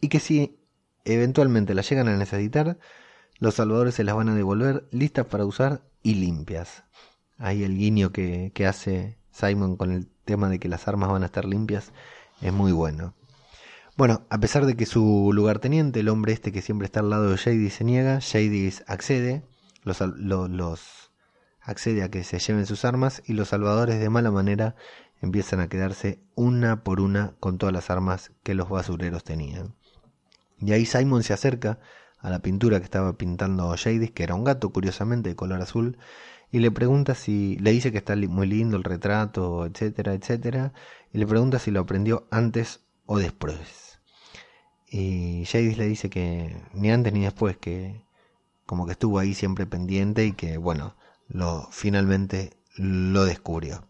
Y 0.00 0.08
que 0.08 0.20
si 0.20 0.58
eventualmente 1.04 1.74
las 1.74 1.88
llegan 1.90 2.08
a 2.08 2.16
necesitar, 2.16 2.78
los 3.38 3.54
salvadores 3.56 3.94
se 3.94 4.04
las 4.04 4.16
van 4.16 4.30
a 4.30 4.34
devolver 4.34 4.88
listas 4.90 5.26
para 5.26 5.44
usar 5.44 5.82
y 6.02 6.14
limpias. 6.14 6.84
Ahí 7.38 7.64
el 7.64 7.76
guiño 7.76 8.12
que, 8.12 8.52
que 8.54 8.66
hace 8.66 9.18
Simon 9.32 9.76
con 9.76 9.92
el 9.92 10.08
tema 10.24 10.48
de 10.48 10.58
que 10.58 10.68
las 10.68 10.88
armas 10.88 11.10
van 11.10 11.22
a 11.22 11.26
estar 11.26 11.44
limpias 11.44 11.92
es 12.40 12.52
muy 12.52 12.72
bueno. 12.72 13.14
Bueno, 13.96 14.26
a 14.30 14.38
pesar 14.38 14.66
de 14.66 14.76
que 14.76 14.86
su 14.86 15.30
lugarteniente, 15.34 16.00
el 16.00 16.08
hombre 16.08 16.32
este 16.32 16.52
que 16.52 16.62
siempre 16.62 16.86
está 16.86 17.00
al 17.00 17.10
lado 17.10 17.30
de 17.30 17.36
Shady, 17.36 17.68
se 17.70 17.84
niega, 17.84 18.18
Shady 18.20 18.72
accede, 18.86 19.42
los, 19.82 20.00
los, 20.00 21.10
accede 21.60 22.02
a 22.02 22.10
que 22.10 22.24
se 22.24 22.38
lleven 22.38 22.66
sus 22.66 22.84
armas 22.84 23.22
y 23.26 23.34
los 23.34 23.48
salvadores 23.48 24.00
de 24.00 24.08
mala 24.08 24.30
manera 24.30 24.74
empiezan 25.20 25.60
a 25.60 25.68
quedarse 25.68 26.20
una 26.34 26.82
por 26.82 27.00
una 27.00 27.34
con 27.40 27.58
todas 27.58 27.74
las 27.74 27.90
armas 27.90 28.32
que 28.42 28.54
los 28.54 28.70
basureros 28.70 29.22
tenían. 29.22 29.74
Y 30.58 30.72
ahí 30.72 30.86
Simon 30.86 31.22
se 31.22 31.32
acerca 31.32 31.78
a 32.20 32.30
la 32.30 32.40
pintura 32.40 32.78
que 32.78 32.84
estaba 32.84 33.14
pintando 33.14 33.74
Jadis, 33.76 34.10
que 34.10 34.22
era 34.22 34.34
un 34.34 34.44
gato 34.44 34.70
curiosamente 34.70 35.30
de 35.30 35.36
color 35.36 35.60
azul, 35.62 35.98
y 36.52 36.58
le 36.58 36.70
pregunta 36.70 37.14
si, 37.14 37.56
le 37.56 37.70
dice 37.72 37.92
que 37.92 37.98
está 37.98 38.16
muy 38.16 38.46
lindo 38.46 38.76
el 38.76 38.84
retrato, 38.84 39.66
etcétera, 39.66 40.14
etcétera, 40.14 40.72
y 41.12 41.18
le 41.18 41.26
pregunta 41.26 41.58
si 41.58 41.70
lo 41.70 41.80
aprendió 41.80 42.26
antes 42.30 42.80
o 43.06 43.18
después. 43.18 44.00
Y 44.88 45.44
Jadis 45.46 45.78
le 45.78 45.86
dice 45.86 46.10
que 46.10 46.60
ni 46.74 46.90
antes 46.90 47.12
ni 47.12 47.22
después, 47.22 47.56
que 47.56 48.04
como 48.66 48.86
que 48.86 48.92
estuvo 48.92 49.18
ahí 49.18 49.34
siempre 49.34 49.66
pendiente 49.66 50.26
y 50.26 50.32
que 50.32 50.56
bueno, 50.56 50.96
lo 51.28 51.68
finalmente 51.70 52.52
lo 52.76 53.24
descubrió. 53.24 53.84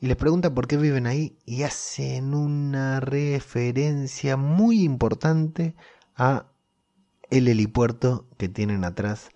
Y 0.00 0.06
les 0.06 0.16
pregunta 0.16 0.54
por 0.54 0.66
qué 0.66 0.76
viven 0.76 1.06
ahí 1.06 1.36
y 1.44 1.62
hacen 1.62 2.34
una 2.34 3.00
referencia 3.00 4.36
muy 4.36 4.82
importante 4.82 5.74
a 6.16 6.46
el 7.30 7.48
helipuerto 7.48 8.26
que 8.36 8.48
tienen 8.48 8.84
atrás 8.84 9.30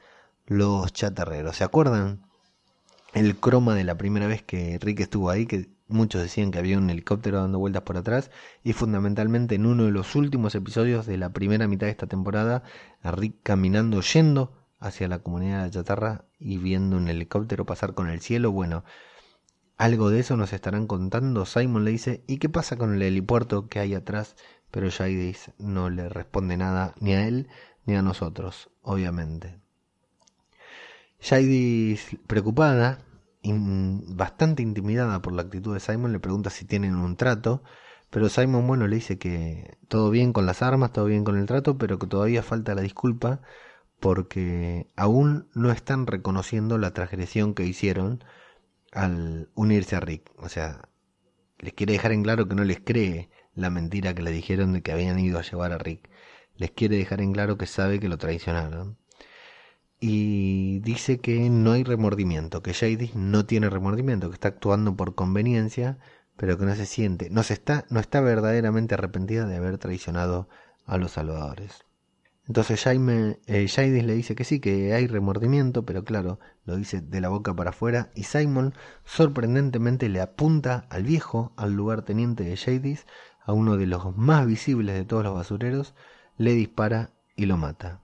los 0.47 0.93
chatarreros. 0.93 1.57
¿Se 1.57 1.65
acuerdan? 1.65 2.23
El 3.13 3.37
croma 3.37 3.75
de 3.75 3.85
la 3.85 3.97
primera 3.97 4.27
vez 4.27 4.43
que 4.43 4.79
Rick 4.81 5.01
estuvo 5.01 5.31
ahí, 5.31 5.47
que 5.47 5.71
muchos 5.87 6.21
decían 6.21 6.51
que 6.51 6.59
había 6.59 6.79
un 6.79 6.91
helicóptero 6.91 7.41
dando 7.41 7.61
vueltas 7.61 7.83
por 7.83 7.97
atrás, 7.97 8.31
y 8.65 8.73
fundamentalmente 8.73 9.55
en 9.55 9.67
uno 9.67 9.85
de 9.85 9.93
los 9.93 10.17
últimos 10.17 10.55
episodios 10.57 11.07
de 11.07 11.17
la 11.17 11.33
primera 11.33 11.69
mitad 11.69 11.87
de 11.87 11.93
esta 11.93 12.09
temporada, 12.09 12.65
a 13.03 13.13
Rick 13.13 13.37
caminando, 13.45 14.01
yendo 14.01 14.53
hacia 14.81 15.07
la 15.09 15.21
comunidad 15.21 15.65
de 15.65 15.71
chatarra 15.71 16.25
y 16.39 16.59
viendo 16.59 16.97
un 16.97 17.09
helicóptero 17.09 17.65
pasar 17.65 17.95
con 17.95 18.11
el 18.11 18.21
cielo. 18.21 18.51
Bueno, 18.51 18.85
algo 19.77 20.11
de 20.11 20.21
eso 20.21 20.37
nos 20.37 20.53
estarán 20.53 20.89
contando. 20.89 21.47
Simon 21.47 21.85
le 21.85 21.93
dice, 21.93 22.25
¿y 22.27 22.39
qué 22.39 22.49
pasa 22.49 22.77
con 22.77 22.95
el 22.95 23.03
helipuerto 23.03 23.69
que 23.69 23.79
hay 23.79 23.95
atrás? 23.95 24.35
Pero 24.71 24.91
Jadis 24.91 25.53
no 25.59 25.89
le 25.89 26.09
responde 26.09 26.57
nada 26.57 26.95
ni 27.01 27.15
a 27.15 27.29
él 27.29 27.49
ni 27.87 27.95
a 27.95 28.03
nosotros, 28.03 28.71
obviamente. 28.83 29.59
Jadis, 31.21 32.19
preocupada, 32.27 32.99
bastante 33.43 34.63
intimidada 34.63 35.21
por 35.23 35.33
la 35.33 35.43
actitud 35.43 35.75
de 35.75 35.81
Simon, 35.81 36.13
le 36.13 36.21
pregunta 36.21 36.51
si 36.51 36.65
tienen 36.65 36.97
un 36.97 37.17
trato, 37.17 37.63
pero 38.11 38.29
Simon, 38.29 38.67
bueno, 38.67 38.87
le 38.87 38.97
dice 38.97 39.19
que 39.19 39.79
todo 39.89 40.11
bien 40.11 40.33
con 40.33 40.47
las 40.47 40.63
armas, 40.63 40.93
todo 40.93 41.07
bien 41.07 41.25
con 41.25 41.37
el 41.37 41.47
trato, 41.47 41.79
pero 41.79 41.99
que 41.99 42.07
todavía 42.07 42.43
falta 42.43 42.75
la 42.75 42.83
disculpa 42.83 43.41
porque 44.01 44.91
aún 44.97 45.49
no 45.55 45.71
están 45.73 46.07
reconociendo 46.07 46.79
la 46.79 46.93
transgresión 46.93 47.55
que 47.55 47.65
hicieron 47.65 48.23
al 48.93 49.51
unirse 49.55 49.97
a 49.97 50.01
Rick. 50.01 50.31
O 50.37 50.49
sea, 50.49 50.89
les 51.59 51.73
quiere 51.73 51.95
dejar 51.95 52.13
en 52.13 52.23
claro 52.23 52.47
que 52.47 52.55
no 52.55 52.65
les 52.65 52.81
cree 52.81 53.31
la 53.55 53.71
mentira 53.71 54.15
que 54.15 54.23
le 54.23 54.31
dijeron 54.31 54.73
de 54.73 54.83
que 54.83 54.93
habían 54.93 55.19
ido 55.19 55.39
a 55.39 55.43
llevar 55.43 55.73
a 55.73 55.79
Rick 55.79 56.11
les 56.57 56.71
quiere 56.71 56.97
dejar 56.97 57.21
en 57.21 57.33
claro 57.33 57.59
que 57.59 57.67
sabe 57.67 58.01
que 58.01 58.09
lo 58.09 58.19
traicionaron. 58.19 58.99
Y 60.01 60.81
dice 60.81 61.19
que 61.19 61.49
no 61.51 61.73
hay 61.73 61.85
remordimiento, 61.85 62.63
que 62.63 62.73
Shady 62.73 63.13
no 63.15 63.47
tiene 63.47 63.71
remordimiento, 63.71 64.29
que 64.29 64.35
está 64.35 64.49
actuando 64.49 64.97
por 64.97 65.15
conveniencia, 65.15 65.99
pero 66.37 66.59
que 66.59 66.67
no 66.67 66.75
se 66.75 66.87
siente, 66.87 67.31
no, 67.31 67.43
se 67.43 67.55
está, 67.55 67.87
no 67.91 68.01
está 68.01 68.21
verdaderamente 68.21 68.95
arrepentida 68.95 69.47
de 69.47 69.57
haber 69.57 69.79
traicionado 69.79 70.49
a 70.87 70.99
los 70.99 71.13
salvadores. 71.13 71.85
Entonces 72.47 72.83
Jaime, 72.83 73.39
eh, 73.47 73.67
le 74.03 74.15
dice 74.15 74.35
que 74.35 74.45
sí, 74.45 74.61
que 74.61 74.93
hay 74.93 75.07
remordimiento, 75.07 75.87
pero 75.87 76.05
claro, 76.05 76.39
lo 76.67 76.77
dice 76.77 77.01
de 77.01 77.21
la 77.23 77.31
boca 77.31 77.55
para 77.55 77.71
afuera, 77.71 78.11
y 78.15 78.25
Simon 78.25 78.75
sorprendentemente 79.05 80.11
le 80.11 80.21
apunta 80.21 80.87
al 80.91 81.05
viejo, 81.05 81.55
al 81.57 81.73
lugarteniente 81.73 82.45
de 82.45 82.57
Jadis, 82.59 83.07
a 83.47 83.53
uno 83.53 83.79
de 83.79 83.87
los 83.87 84.15
más 84.17 84.47
visibles 84.47 84.95
de 84.95 85.05
todos 85.07 85.25
los 85.25 85.35
basureros, 85.35 85.95
le 86.37 86.53
dispara 86.55 87.11
y 87.37 87.47
lo 87.47 87.57
mata. 87.57 88.01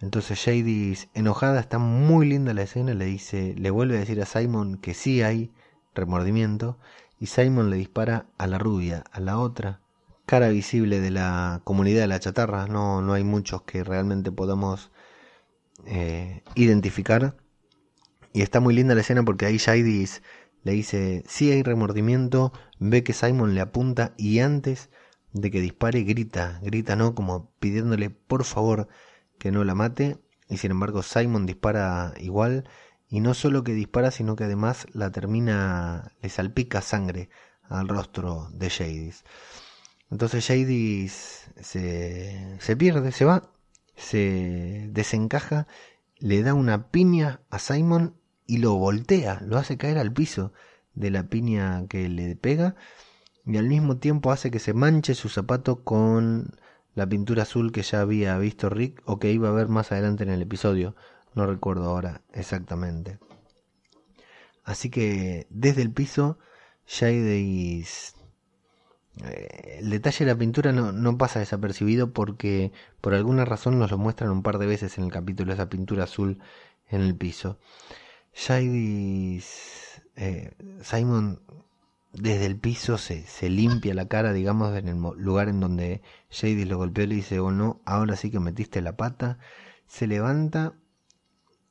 Entonces 0.00 0.42
Jadis, 0.44 1.08
enojada, 1.14 1.60
está 1.60 1.78
muy 1.78 2.26
linda 2.26 2.54
la 2.54 2.62
escena, 2.62 2.92
le 2.94 3.04
dice, 3.04 3.54
le 3.56 3.70
vuelve 3.70 3.96
a 3.96 4.00
decir 4.00 4.20
a 4.20 4.26
Simon 4.26 4.76
que 4.78 4.94
sí 4.94 5.22
hay 5.22 5.52
remordimiento, 5.94 6.78
y 7.20 7.26
Simon 7.26 7.70
le 7.70 7.76
dispara 7.76 8.26
a 8.36 8.48
la 8.48 8.58
rubia, 8.58 9.04
a 9.12 9.20
la 9.20 9.38
otra, 9.38 9.80
cara 10.26 10.48
visible 10.48 11.00
de 11.00 11.12
la 11.12 11.60
comunidad 11.62 12.00
de 12.00 12.08
la 12.08 12.18
chatarra, 12.18 12.66
no, 12.66 13.00
no 13.00 13.12
hay 13.12 13.22
muchos 13.22 13.62
que 13.62 13.84
realmente 13.84 14.32
podamos 14.32 14.90
eh, 15.86 16.42
identificar. 16.54 17.36
Y 18.32 18.42
está 18.42 18.60
muy 18.60 18.74
linda 18.74 18.94
la 18.94 19.02
escena 19.02 19.22
porque 19.24 19.46
ahí 19.46 19.58
Jadis 19.58 20.22
le 20.64 20.72
dice, 20.72 21.22
sí 21.26 21.50
hay 21.52 21.62
remordimiento, 21.62 22.52
ve 22.78 23.04
que 23.04 23.12
Simon 23.12 23.54
le 23.54 23.60
apunta 23.60 24.14
y 24.16 24.38
antes 24.38 24.90
de 25.32 25.50
que 25.50 25.60
dispare 25.60 26.02
grita, 26.02 26.60
grita 26.62 26.96
no, 26.96 27.14
como 27.14 27.50
pidiéndole 27.58 28.10
por 28.10 28.44
favor 28.44 28.88
que 29.38 29.50
no 29.50 29.64
la 29.64 29.74
mate, 29.74 30.18
y 30.48 30.58
sin 30.58 30.70
embargo 30.70 31.02
Simon 31.02 31.46
dispara 31.46 32.14
igual, 32.18 32.68
y 33.08 33.20
no 33.20 33.34
solo 33.34 33.64
que 33.64 33.72
dispara, 33.72 34.10
sino 34.10 34.36
que 34.36 34.44
además 34.44 34.86
la 34.92 35.10
termina, 35.10 36.12
le 36.22 36.28
salpica 36.28 36.80
sangre 36.80 37.28
al 37.62 37.88
rostro 37.88 38.48
de 38.52 38.70
Jadis. 38.70 39.24
Entonces 40.10 40.46
Jadis 40.46 41.50
se, 41.60 42.56
se 42.60 42.76
pierde, 42.76 43.12
se 43.12 43.24
va, 43.24 43.50
se 43.96 44.88
desencaja, 44.90 45.66
le 46.18 46.42
da 46.42 46.54
una 46.54 46.90
piña 46.90 47.40
a 47.50 47.58
Simon 47.58 48.16
y 48.46 48.58
lo 48.58 48.74
voltea, 48.74 49.40
lo 49.44 49.58
hace 49.58 49.76
caer 49.76 49.98
al 49.98 50.12
piso 50.12 50.52
de 50.94 51.10
la 51.10 51.24
piña 51.24 51.86
que 51.88 52.08
le 52.08 52.36
pega 52.36 52.76
y 53.44 53.56
al 53.56 53.68
mismo 53.68 53.96
tiempo 53.98 54.30
hace 54.30 54.50
que 54.50 54.58
se 54.58 54.74
manche 54.74 55.14
su 55.14 55.28
zapato 55.28 55.82
con 55.82 56.56
la 56.94 57.08
pintura 57.08 57.42
azul 57.42 57.72
que 57.72 57.82
ya 57.82 58.00
había 58.00 58.36
visto 58.38 58.68
Rick 58.68 59.02
o 59.04 59.18
que 59.18 59.32
iba 59.32 59.48
a 59.48 59.52
ver 59.52 59.68
más 59.68 59.92
adelante 59.92 60.22
en 60.24 60.30
el 60.30 60.42
episodio. 60.42 60.94
No 61.34 61.46
recuerdo 61.46 61.86
ahora 61.86 62.22
exactamente. 62.32 63.18
Así 64.64 64.90
que 64.90 65.46
desde 65.50 65.82
el 65.82 65.92
piso, 65.92 66.38
Shadis... 66.86 68.14
Eh, 69.24 69.78
el 69.80 69.90
detalle 69.90 70.24
de 70.24 70.32
la 70.32 70.38
pintura 70.38 70.72
no, 70.72 71.18
pasa 71.18 71.38
desapercibido 71.38 72.12
porque 72.12 72.72
por 73.02 73.12
alguna 73.12 73.44
razón 73.44 73.78
nos 73.78 73.90
lo 73.90 73.98
muestran 73.98 74.30
un 74.30 74.42
par 74.42 74.58
de 74.58 74.66
veces 74.66 74.96
en 74.96 75.04
el 75.04 75.12
capítulo, 75.12 75.52
esa 75.52 75.68
pintura 75.68 76.04
azul 76.04 76.38
en 76.88 77.00
el 77.00 77.16
piso. 77.16 77.58
Shadis... 78.34 80.02
Eh, 80.14 80.52
Simon 80.82 81.40
desde 82.12 82.46
el 82.46 82.58
piso 82.58 82.98
se, 82.98 83.26
se, 83.26 83.48
limpia 83.48 83.94
la 83.94 84.06
cara, 84.06 84.32
digamos, 84.32 84.76
en 84.76 84.88
el 84.88 84.98
lugar 85.16 85.48
en 85.48 85.60
donde 85.60 86.02
Shady 86.30 86.64
lo 86.66 86.76
golpeó 86.76 87.04
y 87.04 87.08
le 87.08 87.14
dice, 87.16 87.40
oh 87.40 87.50
no, 87.50 87.80
ahora 87.84 88.16
sí 88.16 88.30
que 88.30 88.40
metiste 88.40 88.82
la 88.82 88.96
pata. 88.96 89.38
Se 89.86 90.06
levanta 90.06 90.74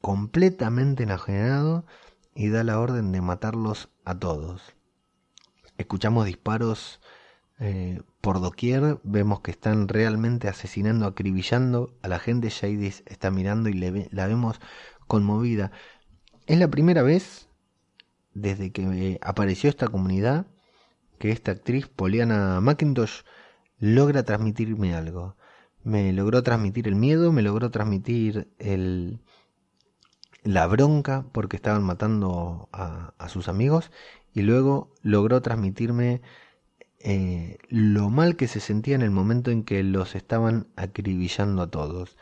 completamente 0.02 1.04
enajenado 1.04 1.86
y 2.34 2.50
da 2.50 2.64
la 2.64 2.80
orden 2.80 3.12
de 3.12 3.22
matarlos 3.22 3.90
a 4.04 4.18
todos. 4.18 4.76
escuchamos 5.78 6.26
disparos 6.26 7.02
eh, 7.60 8.02
por 8.22 8.42
doquier, 8.42 9.00
vemos 9.04 9.42
que 9.42 9.52
están 9.52 9.88
realmente 9.88 10.48
asesinando, 10.48 11.06
acribillando 11.06 11.96
a 12.02 12.08
la 12.08 12.18
gente. 12.18 12.50
Jadis 12.50 13.04
está 13.06 13.30
mirando 13.30 13.70
y 13.70 13.74
la 13.74 14.28
vemos 14.28 14.60
conmovida. 15.08 15.72
Es 16.48 16.58
la 16.58 16.70
primera 16.70 17.04
vez 17.04 17.51
desde 18.34 18.72
que 18.72 19.20
apareció 19.22 19.70
esta 19.70 19.88
comunidad 19.88 20.48
que 21.20 21.32
esta 21.32 21.52
actriz, 21.52 21.88
Poliana 21.88 22.60
McIntosh, 22.62 23.22
logra 23.80 24.24
transmitirme 24.24 24.96
algo. 24.96 25.36
Me 25.84 26.12
logró 26.14 26.44
transmitir 26.44 26.88
el 26.88 26.96
miedo, 26.96 27.32
me 27.32 27.44
logró 27.44 27.70
transmitir 27.72 28.52
el, 28.58 29.22
la 30.44 30.68
bronca 30.68 31.26
porque 31.32 31.56
estaban 31.56 31.84
matando 31.84 32.70
a, 32.72 33.14
sus 33.30 33.48
amigos 33.48 33.92
y 34.34 34.42
luego 34.42 34.94
logró 35.04 35.42
transmitirme 35.42 36.22
eh, 37.00 37.58
lo 37.70 38.10
mal 38.10 38.36
que 38.36 38.48
se 38.48 38.60
sentía 38.60 38.96
en 38.96 39.02
el 39.02 39.12
momento 39.12 39.52
en 39.52 39.64
que 39.64 39.84
los 39.84 40.16
estaban 40.16 40.68
acribillando 40.76 41.62
a 41.62 41.70
todos. 41.70 42.18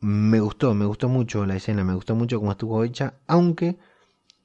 Me 0.00 0.40
gustó, 0.40 0.74
me 0.74 0.84
gustó 0.84 1.08
mucho 1.08 1.46
la 1.46 1.56
escena, 1.56 1.84
me 1.84 1.94
gustó 1.94 2.14
mucho 2.14 2.38
cómo 2.38 2.52
estuvo 2.52 2.84
hecha, 2.84 3.14
aunque 3.26 3.78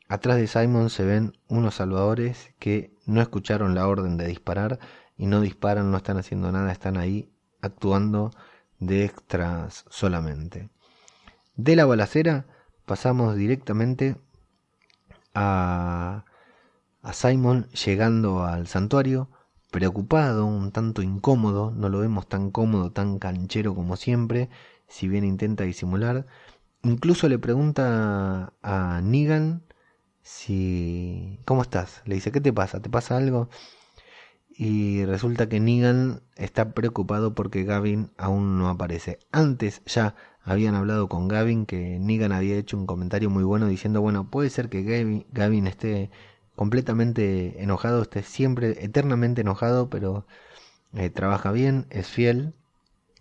atrás 0.10 0.38
de 0.38 0.48
Simon 0.48 0.90
se 0.90 1.06
ven 1.06 1.38
unos 1.48 1.76
salvadores 1.76 2.54
que 2.60 2.94
no 3.06 3.22
escucharon 3.22 3.76
la 3.76 3.88
orden 3.88 4.18
de 4.18 4.28
disparar 4.28 4.80
y 5.18 5.28
no 5.28 5.40
disparan, 5.40 5.92
no 5.92 5.98
están 5.98 6.18
haciendo 6.18 6.52
nada, 6.52 6.72
están 6.72 6.98
ahí 6.98 7.32
actuando 7.62 8.32
de 8.80 9.06
extras 9.06 9.86
solamente. 9.90 10.70
De 11.56 11.78
la 11.78 11.86
balacera 11.86 12.46
pasamos 12.86 13.36
directamente 13.36 14.18
a 15.34 16.26
a 17.02 17.14
Simon 17.14 17.68
llegando 17.72 18.44
al 18.44 18.68
santuario, 18.68 19.30
preocupado, 19.72 20.46
un 20.46 20.72
tanto 20.72 21.02
incómodo, 21.02 21.72
no 21.72 21.90
lo 21.90 22.00
vemos 22.00 22.28
tan 22.28 22.52
cómodo, 22.52 22.92
tan 22.92 23.20
canchero 23.20 23.76
como 23.76 23.96
siempre, 23.96 24.50
si 24.88 25.08
bien 25.08 25.24
intenta 25.24 25.64
disimular. 25.64 26.26
Incluso 26.84 27.30
le 27.30 27.40
pregunta 27.40 28.54
a 28.64 29.02
Negan 29.04 29.64
si... 30.30 31.40
¿Cómo 31.46 31.64
estás? 31.64 32.02
Le 32.06 32.16
dice, 32.16 32.32
¿qué 32.32 32.40
te 32.42 32.54
pasa? 32.54 32.82
¿Te 32.82 32.90
pasa 32.90 33.18
algo? 33.18 33.50
Y 34.50 35.06
resulta 35.06 35.50
que 35.50 35.60
Negan 35.60 36.22
está 36.36 36.74
preocupado 36.74 37.34
porque 37.34 37.64
Gavin 37.64 38.12
aún 38.18 38.60
no 38.60 38.70
aparece. 38.70 39.20
Antes 39.32 39.82
ya 39.86 40.16
habían 40.44 40.76
hablado 40.76 41.10
con 41.10 41.28
Gavin 41.28 41.66
que 41.66 41.98
Negan 42.00 42.32
había 42.32 42.58
hecho 42.58 42.78
un 42.78 42.86
comentario 42.86 43.30
muy 43.30 43.44
bueno 43.44 43.68
diciendo, 43.68 44.02
bueno, 44.02 44.30
puede 44.30 44.50
ser 44.50 44.70
que 44.70 44.84
Gavin, 45.32 45.68
esté 45.68 46.12
completamente 46.56 47.64
enojado, 47.64 48.02
esté 48.04 48.22
siempre 48.24 48.84
eternamente 48.84 49.42
enojado, 49.42 49.90
pero 49.90 50.28
eh, 50.94 51.10
trabaja 51.10 51.52
bien, 51.52 51.88
es 51.90 52.08
fiel. 52.08 52.54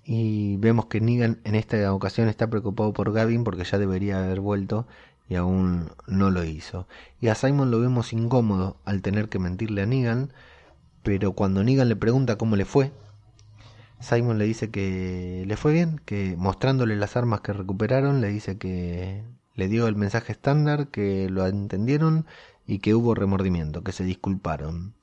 Y 0.05 0.57
vemos 0.59 0.87
que 0.87 1.01
Negan 1.01 1.41
en 1.45 1.55
esta 1.55 1.93
ocasión 1.95 2.29
está 2.29 2.49
preocupado 2.51 2.93
por 2.93 3.13
Gavin 3.13 3.45
porque 3.45 3.65
ya 3.65 3.79
debería 3.79 4.19
haber 4.25 4.41
vuelto 4.41 4.87
y 5.29 5.37
aún 5.37 5.91
no 6.07 6.31
lo 6.31 6.45
hizo. 6.45 6.89
Y 7.21 7.29
a 7.29 7.35
Simon 7.35 7.71
lo 7.71 7.81
vemos 7.81 8.13
incómodo 8.13 8.81
al 8.85 9.03
tener 9.03 9.29
que 9.29 9.39
mentirle 9.39 9.83
a 9.83 9.87
Negan, 9.87 10.33
pero 11.03 11.33
cuando 11.33 11.63
Negan 11.63 11.89
le 11.89 11.97
pregunta 11.97 12.37
cómo 12.39 12.57
le 12.57 12.65
fue, 12.65 12.93
Simon 14.01 14.39
le 14.39 14.45
dice 14.45 14.71
que 14.71 15.45
le 15.47 15.57
fue 15.57 15.73
bien, 15.73 16.01
que 16.05 16.37
mostrándole 16.37 16.97
las 16.97 17.17
armas 17.17 17.41
que 17.41 17.53
recuperaron, 17.53 18.21
le 18.21 18.29
dice 18.29 18.59
que 18.59 19.25
le 19.55 19.69
dio 19.69 19.89
el 19.89 19.97
mensaje 19.97 20.33
estándar, 20.33 20.89
que 20.89 21.29
lo 21.29 21.47
entendieron 21.47 22.27
y 22.67 22.79
que 22.79 22.95
hubo 22.95 23.15
remordimiento, 23.15 23.83
que 23.83 23.93
se 23.93 24.05
disculparon. 24.05 24.95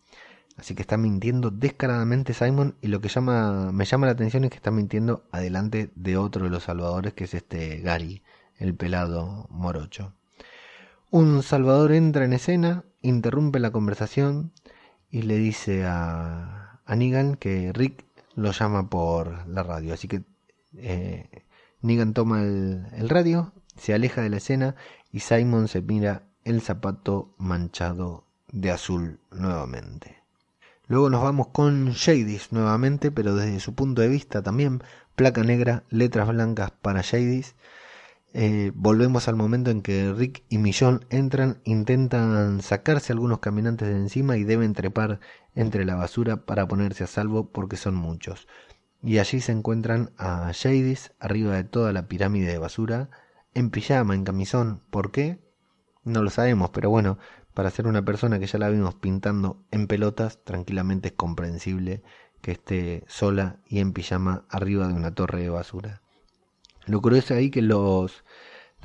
Así 0.57 0.73
que 0.73 0.81
está 0.81 0.97
mintiendo 0.97 1.51
descaradamente 1.51 2.33
Simon 2.33 2.75
y 2.81 2.87
lo 2.87 3.01
que 3.01 3.09
llama, 3.09 3.71
me 3.73 3.83
llama 3.83 4.05
la 4.05 4.13
atención 4.13 4.45
es 4.45 4.51
que 4.51 4.55
está 4.55 4.71
mintiendo 4.71 5.27
adelante 5.31 5.91
de 5.95 6.15
otro 6.15 6.45
de 6.45 6.49
los 6.49 6.63
salvadores 6.63 7.13
que 7.13 7.25
es 7.25 7.33
este 7.33 7.79
Gary, 7.81 8.23
el 8.57 8.75
pelado 8.75 9.47
morocho. 9.49 10.13
Un 11.11 11.43
salvador 11.43 11.91
entra 11.91 12.25
en 12.25 12.33
escena, 12.33 12.83
interrumpe 13.01 13.59
la 13.59 13.71
conversación 13.71 14.51
y 15.09 15.21
le 15.23 15.37
dice 15.37 15.85
a, 15.85 16.81
a 16.85 16.95
Negan 16.95 17.35
que 17.35 17.71
Rick 17.73 18.05
lo 18.35 18.51
llama 18.51 18.89
por 18.89 19.47
la 19.47 19.63
radio. 19.63 19.93
Así 19.93 20.07
que 20.07 20.23
eh, 20.77 21.43
Negan 21.81 22.13
toma 22.13 22.41
el, 22.41 22.87
el 22.93 23.09
radio, 23.09 23.53
se 23.77 23.93
aleja 23.93 24.21
de 24.21 24.29
la 24.29 24.37
escena 24.37 24.75
y 25.11 25.19
Simon 25.21 25.67
se 25.67 25.81
mira 25.81 26.23
el 26.43 26.61
zapato 26.61 27.33
manchado 27.37 28.25
de 28.51 28.71
azul 28.71 29.19
nuevamente. 29.31 30.17
Luego 30.87 31.09
nos 31.09 31.23
vamos 31.23 31.47
con 31.47 31.93
Jadis 31.93 32.51
nuevamente, 32.51 33.11
pero 33.11 33.35
desde 33.35 33.59
su 33.59 33.73
punto 33.73 34.01
de 34.01 34.07
vista 34.07 34.43
también, 34.43 34.83
placa 35.15 35.43
negra, 35.43 35.83
letras 35.89 36.27
blancas 36.27 36.71
para 36.71 37.01
Jadis. 37.01 37.55
Eh, 38.37 38.73
volvemos 38.75 39.29
al 39.29 39.37
momento 39.37 39.71
en 39.71 39.81
que 39.81 40.11
Rick 40.11 40.43
y 40.49 40.57
Millón 40.57 41.05
entran, 41.09 41.61
intentan 41.63 42.61
sacarse 42.61 43.13
algunos 43.13 43.39
caminantes 43.39 43.87
de 43.87 43.95
encima 43.95 44.35
y 44.35 44.43
deben 44.43 44.73
trepar 44.73 45.21
entre 45.55 45.85
la 45.85 45.95
basura 45.95 46.45
para 46.45 46.67
ponerse 46.67 47.05
a 47.05 47.07
salvo 47.07 47.49
porque 47.49 47.77
son 47.77 47.95
muchos. 47.95 48.49
Y 49.01 49.19
allí 49.19 49.39
se 49.39 49.53
encuentran 49.53 50.11
a 50.17 50.51
Jadis 50.53 51.13
arriba 51.21 51.55
de 51.55 51.63
toda 51.63 51.93
la 51.93 52.09
pirámide 52.09 52.51
de 52.51 52.57
basura, 52.57 53.09
en 53.53 53.69
pijama, 53.69 54.15
en 54.15 54.25
camisón. 54.25 54.81
¿Por 54.89 55.13
qué? 55.13 55.39
No 56.03 56.21
lo 56.21 56.29
sabemos, 56.29 56.71
pero 56.71 56.89
bueno, 56.89 57.17
para 57.53 57.71
ser 57.71 57.87
una 57.87 58.03
persona 58.03 58.37
que 58.37 58.47
ya 58.47 58.59
la 58.59 58.67
vimos 58.67 58.95
pintando 58.95 59.63
en 59.71 59.87
pelotas, 59.87 60.43
tranquilamente 60.43 61.07
es 61.07 61.13
comprensible 61.13 62.03
que 62.41 62.51
esté 62.51 63.05
sola 63.07 63.59
y 63.65 63.79
en 63.79 63.93
pijama 63.93 64.43
arriba 64.49 64.89
de 64.89 64.93
una 64.93 65.15
torre 65.15 65.41
de 65.41 65.49
basura. 65.49 66.01
Lo 66.87 67.01
curioso 67.01 67.33
ahí 67.33 67.49
que 67.49 67.63
los 67.63 68.24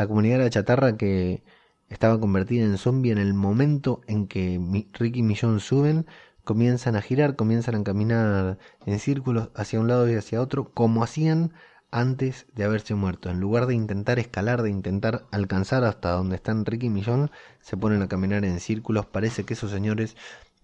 la 0.01 0.09
comunidad 0.09 0.39
de 0.39 0.45
la 0.45 0.51
chatarra 0.51 0.97
que 0.97 1.43
estaba 1.91 2.19
convertida 2.19 2.65
en 2.65 2.79
zombie 2.79 3.13
en 3.13 3.19
el 3.19 3.35
momento 3.35 4.01
en 4.07 4.27
que 4.29 4.59
Ricky 4.95 5.19
y 5.19 5.23
Millón 5.23 5.61
suben, 5.61 6.07
comienzan 6.43 6.97
a 6.97 7.03
girar, 7.03 7.37
comienzan 7.37 7.75
a 7.75 7.85
caminar 7.85 8.57
en 8.87 8.99
círculos 8.99 9.51
hacia 9.55 9.79
un 9.79 9.89
lado 9.89 10.11
y 10.11 10.15
hacia 10.15 10.41
otro, 10.41 10.73
como 10.73 11.05
hacían 11.05 11.53
antes 11.91 12.47
de 12.55 12.65
haberse 12.65 12.95
muerto. 12.95 13.29
En 13.29 13.41
lugar 13.41 13.67
de 13.67 13.75
intentar 13.75 14.19
escalar, 14.19 14.63
de 14.63 14.71
intentar 14.71 15.27
alcanzar 15.33 15.85
hasta 15.85 16.13
donde 16.13 16.37
están 16.37 16.65
Ricky 16.65 16.87
y 16.87 16.91
Millón, 16.91 17.31
se 17.61 17.77
ponen 17.77 18.01
a 18.01 18.09
caminar 18.09 18.47
en 18.47 18.59
círculos. 18.59 19.05
Parece 19.05 19.45
que 19.45 19.53
esos 19.53 19.71
señores 19.71 20.17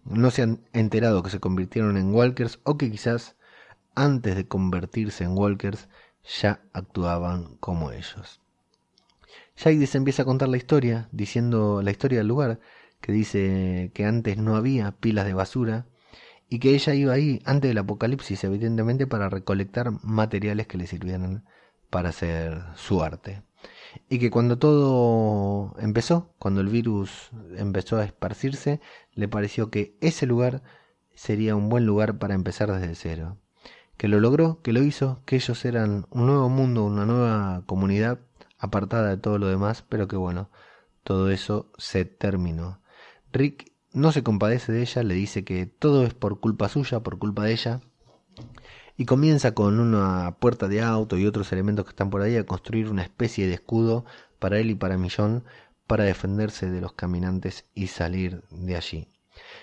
no 0.05 0.31
se 0.31 0.45
han 0.45 0.61
enterado 0.73 1.23
que 1.23 1.29
se 1.29 1.41
convirtieron 1.41 1.99
en 1.99 2.15
walkers 2.15 2.59
o 2.63 2.79
que 2.79 2.91
quizás 2.91 3.37
antes 3.95 4.35
de 4.35 4.49
convertirse 4.49 5.25
en 5.25 5.37
walkers 5.37 5.91
ya 6.41 6.63
actuaban 6.73 7.57
como 7.57 7.93
ellos. 7.93 8.41
Jadis 9.57 9.95
empieza 9.95 10.23
a 10.23 10.27
contar 10.27 10.49
la 10.49 10.59
historia, 10.59 11.09
diciendo 11.13 11.81
la 11.83 11.91
historia 11.91 12.19
del 12.19 12.29
lugar, 12.29 12.61
que 13.01 13.13
dice 13.13 13.91
que 13.95 14.05
antes 14.05 14.37
no 14.37 14.57
había 14.57 14.93
pilas 14.93 15.27
de 15.27 15.35
basura 15.35 15.87
y 16.49 16.59
que 16.59 16.75
ella 16.75 16.95
iba 16.95 17.13
ahí 17.15 17.41
antes 17.45 17.71
del 17.71 17.79
apocalipsis, 17.79 18.45
evidentemente, 18.45 19.07
para 19.07 19.29
recolectar 19.29 19.93
materiales 20.05 20.67
que 20.67 20.79
le 20.79 20.87
sirvieran 20.87 21.45
para 21.91 22.11
hacer 22.11 22.63
su 22.75 23.03
arte. 23.03 23.43
Y 24.09 24.19
que 24.19 24.31
cuando 24.31 24.59
todo 24.59 25.75
empezó, 25.79 26.35
cuando 26.39 26.61
el 26.61 26.69
virus 26.69 27.31
empezó 27.57 27.97
a 27.97 28.05
esparcirse, 28.05 28.81
le 29.15 29.27
pareció 29.27 29.71
que 29.71 29.97
ese 30.01 30.27
lugar 30.27 30.63
sería 31.15 31.57
un 31.57 31.69
buen 31.71 31.87
lugar 31.87 32.19
para 32.19 32.35
empezar 32.35 32.71
desde 32.71 32.95
cero. 32.95 33.39
Que 33.97 34.09
lo 34.09 34.21
logró, 34.21 34.61
que 34.61 34.75
lo 34.75 34.83
hizo, 34.83 35.23
que 35.25 35.37
ellos 35.37 35.65
eran 35.65 36.07
un 36.11 36.27
nuevo 36.27 36.51
mundo, 36.51 36.85
una 36.85 37.07
nueva 37.07 37.63
comunidad 37.65 38.21
apartada 38.59 39.09
de 39.11 39.17
todo 39.17 39.39
lo 39.39 39.49
demás, 39.49 39.85
pero 39.89 40.09
que 40.09 40.17
bueno, 40.17 40.51
todo 41.03 41.31
eso 41.31 41.71
se 41.79 42.05
terminó. 42.05 42.81
Rick 43.33 43.73
no 43.93 44.13
se 44.13 44.23
compadece 44.23 44.73
de 44.73 44.83
ella, 44.83 45.03
le 45.03 45.15
dice 45.15 45.45
que 45.45 45.67
todo 45.67 46.05
es 46.05 46.15
por 46.15 46.41
culpa 46.41 46.69
suya, 46.69 47.01
por 47.01 47.19
culpa 47.19 47.45
de 47.45 47.53
ella, 47.53 47.81
y 48.97 49.05
comienza 49.05 49.55
con 49.55 49.79
una 49.79 50.37
puerta 50.39 50.69
de 50.69 50.83
auto 50.83 51.19
y 51.19 51.27
otros 51.27 51.53
elementos 51.53 51.85
que 51.85 51.91
están 51.91 52.11
por 52.11 52.23
ahí 52.23 52.37
a 52.37 52.47
construir 52.47 52.91
una 52.91 53.03
especie 53.03 53.47
de 53.47 53.55
escudo 53.55 54.05
para 54.39 54.59
él 54.59 54.71
y 54.71 54.75
para 54.75 54.97
Millón 54.97 55.45
para 55.87 56.05
defenderse 56.05 56.71
de 56.71 56.81
los 56.81 56.93
caminantes 56.93 57.67
y 57.75 57.89
salir 57.89 58.43
de 58.51 58.77
allí. 58.77 59.09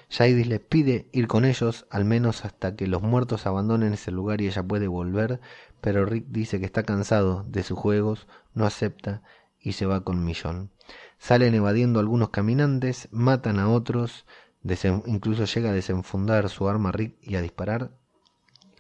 Jadis 0.10 0.48
les 0.48 0.60
pide 0.60 1.10
ir 1.12 1.28
con 1.28 1.46
ellos, 1.46 1.88
al 1.90 2.06
menos 2.06 2.46
hasta 2.46 2.76
que 2.76 2.88
los 2.88 3.02
muertos 3.02 3.48
abandonen 3.48 3.94
ese 3.94 4.12
lugar 4.12 4.42
y 4.42 4.48
ella 4.48 4.64
puede 4.64 4.88
volver, 4.88 5.42
pero 5.84 6.06
Rick 6.06 6.28
dice 6.30 6.62
que 6.62 6.66
está 6.66 6.84
cansado 6.84 7.44
de 7.50 7.62
sus 7.62 7.78
juegos, 7.78 8.26
no 8.54 8.66
acepta 8.66 9.22
y 9.60 9.74
se 9.74 9.86
va 9.86 10.06
con 10.06 10.24
Millón. 10.24 10.72
Salen 11.20 11.54
evadiendo 11.56 12.00
algunos 12.00 12.30
caminantes, 12.30 13.10
matan 13.12 13.60
a 13.60 13.68
otros, 13.68 14.26
incluso 15.06 15.44
llega 15.44 15.72
a 15.72 15.74
desenfundar 15.74 16.48
su 16.48 16.70
arma 16.70 16.94
Rick 16.94 17.18
y 17.22 17.36
a 17.36 17.42
disparar. 17.42 17.92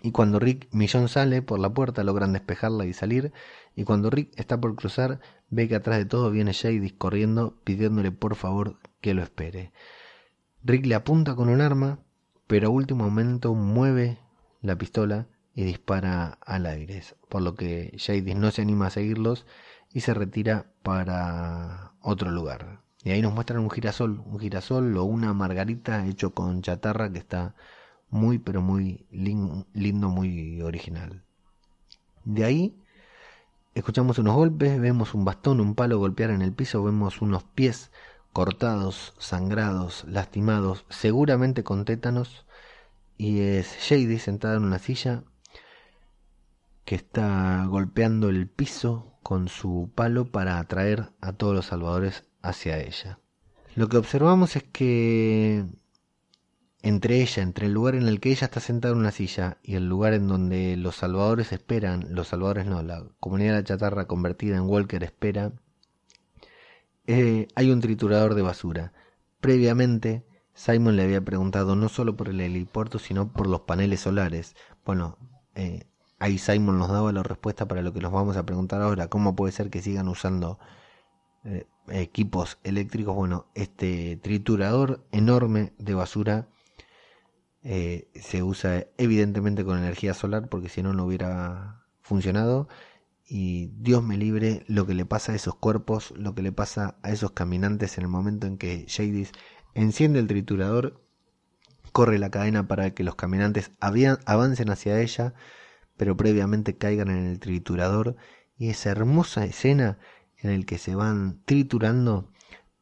Y 0.01 0.11
cuando 0.11 0.39
Rick 0.39 0.69
Millón 0.71 1.09
sale 1.09 1.41
por 1.41 1.59
la 1.59 1.73
puerta 1.73 2.05
logran 2.05 2.31
despejarla 2.31 2.85
y 2.85 2.93
salir. 2.93 3.33
Y 3.75 3.83
cuando 3.83 4.09
Rick 4.09 4.31
está 4.37 4.61
por 4.61 4.73
cruzar, 4.77 5.19
ve 5.49 5.67
que 5.67 5.75
atrás 5.75 5.97
de 5.97 6.05
todo 6.05 6.31
viene 6.31 6.53
Jadis 6.53 6.93
corriendo 6.93 7.57
pidiéndole 7.65 8.13
por 8.13 8.35
favor 8.35 8.77
que 9.01 9.13
lo 9.13 9.23
espere. 9.23 9.73
Rick 10.63 10.85
le 10.85 10.95
apunta 10.95 11.35
con 11.35 11.49
un 11.49 11.59
arma, 11.59 11.99
pero 12.47 12.67
a 12.67 12.71
último 12.71 13.03
momento 13.03 13.53
mueve 13.55 14.19
la 14.61 14.77
pistola 14.77 15.27
y 15.55 15.63
dispara 15.63 16.39
al 16.45 16.65
aire, 16.65 17.03
por 17.29 17.41
lo 17.41 17.55
que 17.55 17.95
Jadis 17.97 18.35
no 18.35 18.51
se 18.51 18.61
anima 18.61 18.87
a 18.87 18.91
seguirlos 18.91 19.45
y 19.91 20.01
se 20.01 20.13
retira 20.13 20.67
para 20.81 21.93
otro 22.01 22.31
lugar. 22.31 22.81
Y 23.03 23.11
ahí 23.11 23.21
nos 23.21 23.33
muestran 23.33 23.59
un 23.59 23.69
girasol, 23.69 24.23
un 24.25 24.39
girasol 24.39 24.97
o 24.97 25.03
una 25.03 25.33
margarita 25.33 26.05
hecho 26.07 26.33
con 26.33 26.61
chatarra 26.61 27.11
que 27.11 27.19
está 27.19 27.55
muy 28.09 28.37
pero 28.39 28.61
muy 28.61 29.05
lindo, 29.11 30.09
muy 30.09 30.61
original. 30.61 31.23
De 32.23 32.45
ahí 32.45 32.77
escuchamos 33.75 34.19
unos 34.19 34.35
golpes, 34.35 34.79
vemos 34.79 35.13
un 35.13 35.25
bastón, 35.25 35.59
un 35.59 35.75
palo 35.75 35.99
golpear 35.99 36.29
en 36.29 36.41
el 36.41 36.53
piso, 36.53 36.83
vemos 36.83 37.21
unos 37.21 37.43
pies 37.43 37.91
cortados, 38.31 39.13
sangrados, 39.19 40.05
lastimados, 40.07 40.85
seguramente 40.89 41.63
con 41.63 41.85
tétanos, 41.85 42.45
y 43.17 43.41
es 43.41 43.77
Shady 43.81 44.17
sentada 44.17 44.55
en 44.57 44.63
una 44.63 44.79
silla 44.79 45.23
que 46.85 46.95
está 46.95 47.65
golpeando 47.65 48.29
el 48.29 48.47
piso 48.47 49.17
con 49.23 49.47
su 49.47 49.91
palo 49.95 50.31
para 50.31 50.59
atraer 50.59 51.11
a 51.21 51.33
todos 51.33 51.55
los 51.55 51.67
salvadores 51.67 52.25
hacia 52.41 52.79
ella. 52.79 53.19
Lo 53.75 53.89
que 53.89 53.97
observamos 53.97 54.55
es 54.55 54.63
que 54.63 55.65
entre 56.83 57.21
ella, 57.21 57.41
entre 57.41 57.67
el 57.67 57.73
lugar 57.73 57.95
en 57.95 58.07
el 58.07 58.19
que 58.19 58.29
ella 58.29 58.45
está 58.45 58.59
sentada 58.59 58.93
en 58.93 58.99
una 58.99 59.11
silla 59.11 59.57
y 59.63 59.75
el 59.75 59.87
lugar 59.87 60.13
en 60.13 60.27
donde 60.27 60.75
los 60.75 60.97
salvadores 60.97 61.53
esperan, 61.53 62.07
los 62.09 62.27
salvadores 62.27 62.65
no, 62.65 62.83
la 62.83 63.05
comunidad 63.21 63.53
de 63.53 63.59
la 63.59 63.63
chatarra 63.63 64.05
convertida 64.05 64.57
en 64.57 64.63
Walker 64.63 65.01
espera, 65.03 65.53
eh, 67.07 67.47
hay 67.55 67.71
un 67.71 67.79
triturador 67.79 68.35
de 68.35 68.41
basura. 68.41 68.93
Previamente, 69.39 70.25
Simon 70.53 70.95
le 70.97 71.03
había 71.03 71.21
preguntado 71.21 71.75
no 71.75 71.89
solo 71.89 72.15
por 72.15 72.29
el 72.29 72.41
helipuerto, 72.41 72.99
sino 72.99 73.31
por 73.31 73.47
los 73.47 73.61
paneles 73.61 74.01
solares. 74.01 74.55
Bueno, 74.85 75.17
eh, 75.55 75.85
ahí 76.23 76.37
Simon 76.37 76.79
nos 76.79 76.87
daba 76.87 77.11
la 77.11 77.21
respuesta 77.21 77.67
para 77.67 77.81
lo 77.81 77.91
que 77.91 77.99
nos 77.99 78.13
vamos 78.13 78.37
a 78.37 78.45
preguntar 78.45 78.81
ahora, 78.81 79.09
cómo 79.09 79.35
puede 79.35 79.51
ser 79.51 79.69
que 79.69 79.81
sigan 79.81 80.07
usando 80.07 80.57
eh, 81.43 81.67
equipos 81.89 82.59
eléctricos. 82.63 83.13
Bueno, 83.13 83.47
este 83.55 84.15
triturador 84.23 85.05
enorme 85.11 85.73
de 85.79 85.93
basura 85.95 86.47
eh, 87.61 88.07
se 88.15 88.41
usa 88.41 88.85
evidentemente 88.97 89.65
con 89.65 89.77
energía 89.77 90.13
solar 90.13 90.47
porque 90.47 90.69
si 90.69 90.81
no 90.81 90.93
no 90.93 91.05
hubiera 91.05 91.83
funcionado 92.01 92.69
y 93.27 93.67
Dios 93.79 94.01
me 94.01 94.15
libre 94.15 94.63
lo 94.67 94.85
que 94.85 94.93
le 94.93 95.05
pasa 95.05 95.33
a 95.33 95.35
esos 95.35 95.55
cuerpos, 95.55 96.13
lo 96.15 96.35
que 96.35 96.41
le 96.41 96.53
pasa 96.53 96.95
a 97.03 97.11
esos 97.11 97.31
caminantes 97.31 97.97
en 97.97 98.05
el 98.05 98.09
momento 98.09 98.47
en 98.47 98.57
que 98.57 98.85
Jadis 98.87 99.33
enciende 99.73 100.19
el 100.19 100.27
triturador, 100.27 101.01
corre 101.91 102.17
la 102.17 102.31
cadena 102.31 102.65
para 102.65 102.91
que 102.91 103.03
los 103.03 103.15
caminantes 103.15 103.71
avancen 103.81 104.69
hacia 104.69 105.01
ella, 105.01 105.33
pero 105.97 106.17
previamente 106.17 106.77
caigan 106.77 107.09
en 107.09 107.27
el 107.27 107.39
triturador 107.39 108.15
y 108.57 108.69
esa 108.69 108.91
hermosa 108.91 109.45
escena 109.45 109.99
en 110.37 110.49
el 110.49 110.65
que 110.65 110.77
se 110.77 110.95
van 110.95 111.41
triturando 111.45 112.33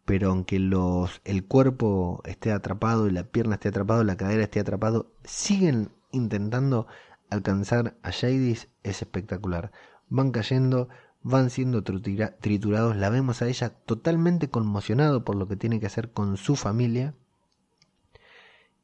pero 0.06 0.30
aunque 0.30 0.60
los, 0.60 1.22
el 1.24 1.46
cuerpo 1.46 2.22
esté 2.26 2.52
atrapado 2.52 3.08
y 3.08 3.12
la 3.12 3.24
pierna 3.24 3.56
esté 3.56 3.70
atrapado, 3.70 4.04
la 4.04 4.18
cadera 4.18 4.44
esté 4.44 4.60
atrapado, 4.60 5.14
siguen 5.24 5.92
intentando 6.12 6.88
alcanzar 7.30 7.98
a 8.04 8.12
Jadis, 8.12 8.68
es 8.84 9.02
espectacular. 9.02 9.72
Van 10.10 10.32
cayendo, 10.32 10.90
van 11.22 11.50
siendo 11.50 11.84
triturados, 11.84 12.98
la 12.98 13.10
vemos 13.10 13.42
a 13.42 13.48
ella 13.48 13.70
totalmente 13.70 14.50
conmocionado 14.50 15.24
por 15.24 15.36
lo 15.36 15.48
que 15.48 15.56
tiene 15.56 15.80
que 15.80 15.86
hacer 15.86 16.12
con 16.12 16.36
su 16.36 16.56
familia. 16.58 17.16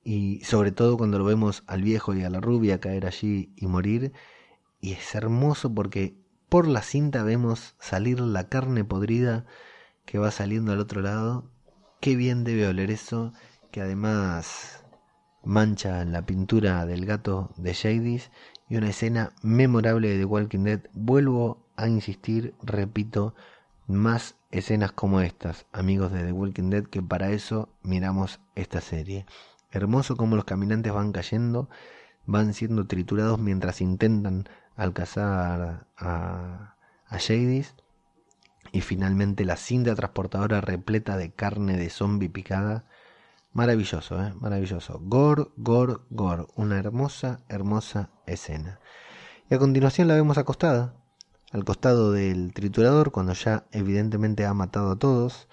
Y 0.09 0.39
sobre 0.45 0.71
todo 0.71 0.95
cuando 0.95 1.19
lo 1.19 1.25
vemos 1.25 1.65
al 1.67 1.83
viejo 1.83 2.15
y 2.15 2.23
a 2.23 2.29
la 2.29 2.39
rubia 2.39 2.79
caer 2.79 3.05
allí 3.05 3.51
y 3.57 3.67
morir. 3.67 4.13
Y 4.79 4.93
es 4.93 5.13
hermoso 5.15 5.75
porque 5.75 6.15
por 6.47 6.65
la 6.65 6.81
cinta 6.81 7.23
vemos 7.23 7.75
salir 7.77 8.21
la 8.21 8.47
carne 8.47 8.85
podrida 8.85 9.45
que 10.05 10.17
va 10.17 10.31
saliendo 10.31 10.71
al 10.71 10.79
otro 10.79 11.01
lado. 11.01 11.51
Qué 11.99 12.15
bien 12.15 12.45
debe 12.45 12.65
oler 12.67 12.89
eso, 12.89 13.33
que 13.69 13.81
además 13.81 14.85
mancha 15.43 16.05
la 16.05 16.25
pintura 16.25 16.85
del 16.85 17.05
gato 17.05 17.51
de 17.57 17.73
Shadys 17.73 18.31
y 18.69 18.77
una 18.77 18.91
escena 18.91 19.33
memorable 19.43 20.07
de 20.07 20.19
The 20.19 20.25
Walking 20.25 20.63
Dead. 20.63 20.83
Vuelvo 20.93 21.67
a 21.75 21.89
insistir, 21.89 22.55
repito, 22.63 23.35
más 23.87 24.37
escenas 24.51 24.93
como 24.93 25.19
estas, 25.19 25.65
amigos 25.73 26.13
de 26.13 26.23
The 26.23 26.31
Walking 26.31 26.69
Dead, 26.69 26.85
que 26.85 27.01
para 27.01 27.31
eso 27.31 27.67
miramos 27.83 28.39
esta 28.55 28.79
serie. 28.79 29.25
Hermoso 29.71 30.15
como 30.15 30.35
los 30.35 30.45
caminantes 30.45 30.93
van 30.93 31.11
cayendo, 31.11 31.69
van 32.25 32.53
siendo 32.53 32.87
triturados 32.87 33.39
mientras 33.39 33.81
intentan 33.81 34.47
alcanzar 34.75 35.87
a, 35.97 36.75
a 37.07 37.17
Shadys 37.17 37.75
y 38.71 38.81
finalmente 38.81 39.45
la 39.45 39.57
cinta 39.57 39.95
transportadora 39.95 40.61
repleta 40.61 41.17
de 41.17 41.31
carne 41.31 41.77
de 41.77 41.89
zombie 41.89 42.29
picada. 42.29 42.85
Maravilloso, 43.53 44.21
¿eh? 44.21 44.33
Maravilloso. 44.39 44.99
Gore, 45.03 45.47
gore, 45.57 45.95
gore. 46.09 46.45
Una 46.55 46.77
hermosa, 46.77 47.39
hermosa 47.47 48.11
escena. 48.25 48.79
Y 49.49 49.55
a 49.55 49.59
continuación 49.59 50.07
la 50.07 50.15
vemos 50.15 50.37
acostada, 50.37 50.93
al 51.51 51.63
costado 51.63 52.11
del 52.11 52.53
triturador, 52.53 53.11
cuando 53.11 53.33
ya 53.33 53.65
evidentemente 53.71 54.45
ha 54.45 54.53
matado 54.53 54.91
a 54.91 54.99
todos. 54.99 55.47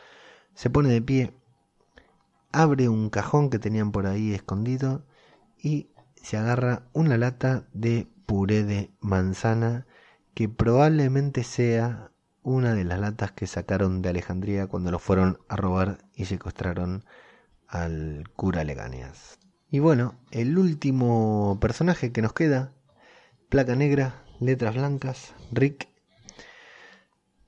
Se 0.55 0.69
pone 0.69 0.91
de 0.91 1.01
pie, 1.01 1.35
abre 2.55 2.89
un 2.89 3.11
cajón 3.11 3.51
que 3.51 3.59
tenían 3.59 3.91
por 3.91 4.07
ahí 4.07 4.33
escondido 4.33 5.05
y 5.59 5.91
se 6.15 6.37
agarra 6.37 6.85
una 6.93 7.19
lata 7.19 7.67
de 7.73 8.09
puré 8.27 8.63
de 8.63 8.93
manzana 9.01 9.87
que 10.35 10.49
probablemente 10.49 11.43
sea 11.43 12.13
una 12.43 12.75
de 12.75 12.85
las 12.85 13.01
latas 13.01 13.33
que 13.33 13.49
sacaron 13.49 14.03
de 14.03 14.11
Alejandría 14.11 14.69
cuando 14.69 14.93
lo 14.93 15.01
fueron 15.01 15.39
a 15.49 15.57
robar 15.57 15.99
y 16.15 16.27
secuestraron 16.27 17.05
al 17.67 18.25
cura 18.37 18.63
Leganias. 18.63 19.39
Y 19.69 19.81
bueno, 19.81 20.15
el 20.31 20.57
último 20.57 21.59
personaje 21.61 22.13
que 22.13 22.23
nos 22.23 22.35
queda, 22.35 22.73
placa 23.49 23.75
negra, 23.75 24.23
letras 24.39 24.77
blancas, 24.77 25.35
Rick, 25.51 25.89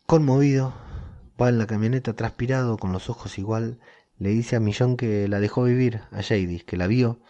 conmovido, 0.07 0.75
va 1.41 1.49
en 1.49 1.59
la 1.59 1.67
camioneta 1.67 2.15
transpirado, 2.15 2.77
con 2.77 2.93
los 2.93 3.09
ojos 3.09 3.39
igual, 3.39 3.79
le 4.19 4.31
dice 4.31 4.57
a 4.57 4.61
Millón 4.61 4.97
que 4.97 5.29
la 5.29 5.41
dejó 5.41 5.65
vivir, 5.65 6.03
a 6.11 6.23
Jadis, 6.23 6.65
que 6.65 6.77
la 6.77 6.87
vio, 6.87 7.21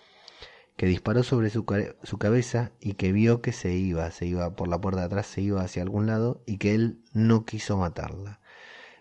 que 0.77 0.87
disparó 0.87 1.23
sobre 1.23 1.51
su, 1.51 1.65
su, 2.03 2.19
cabeza 2.19 2.73
y 2.81 2.95
que 2.95 3.13
vio 3.13 3.41
que 3.41 3.53
se 3.53 3.75
iba, 3.75 4.11
se 4.11 4.27
iba 4.27 4.55
por 4.55 4.69
la 4.69 4.81
puerta 4.81 5.01
de 5.01 5.07
atrás, 5.07 5.27
se 5.27 5.41
iba 5.41 5.63
hacia 5.63 5.83
algún 5.83 6.07
lado 6.07 6.43
y 6.47 6.59
que 6.59 6.75
él 6.75 7.01
no 7.13 7.45
quiso 7.45 7.77
matarla. 7.77 8.41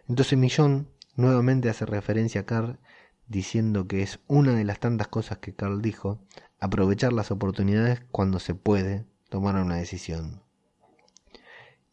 Entonces 0.08 0.38
Millón 0.38 0.90
nuevamente 1.16 1.70
hace 1.70 1.86
referencia 1.86 2.42
a 2.42 2.46
Carl 2.46 2.80
diciendo 3.28 3.88
que 3.88 4.02
es 4.04 4.20
una 4.28 4.54
de 4.54 4.64
las 4.64 4.80
tantas 4.80 5.08
cosas 5.08 5.40
que 5.40 5.54
Carl 5.54 5.82
dijo, 5.82 6.22
aprovechar 6.60 7.12
las 7.12 7.32
oportunidades 7.32 8.02
cuando 8.12 8.40
se 8.40 8.56
puede 8.56 9.06
tomar 9.30 9.56
una 9.56 9.76
decisión. 9.76 10.44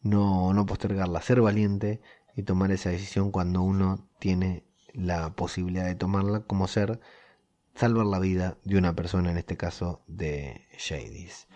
No, 0.01 0.53
no 0.53 0.65
postergarla, 0.65 1.21
ser 1.21 1.41
valiente 1.41 2.01
y 2.35 2.43
tomar 2.43 2.71
esa 2.71 2.89
decisión 2.89 3.31
cuando 3.31 3.61
uno 3.61 4.07
tiene 4.19 4.65
la 4.93 5.33
posibilidad 5.33 5.85
de 5.85 5.95
tomarla 5.95 6.41
como 6.41 6.67
ser 6.67 6.99
salvar 7.75 8.05
la 8.05 8.19
vida 8.19 8.57
de 8.63 8.77
una 8.77 8.95
persona, 8.95 9.31
en 9.31 9.37
este 9.37 9.57
caso 9.57 10.03
de 10.07 10.67
Jadis. 10.77 11.47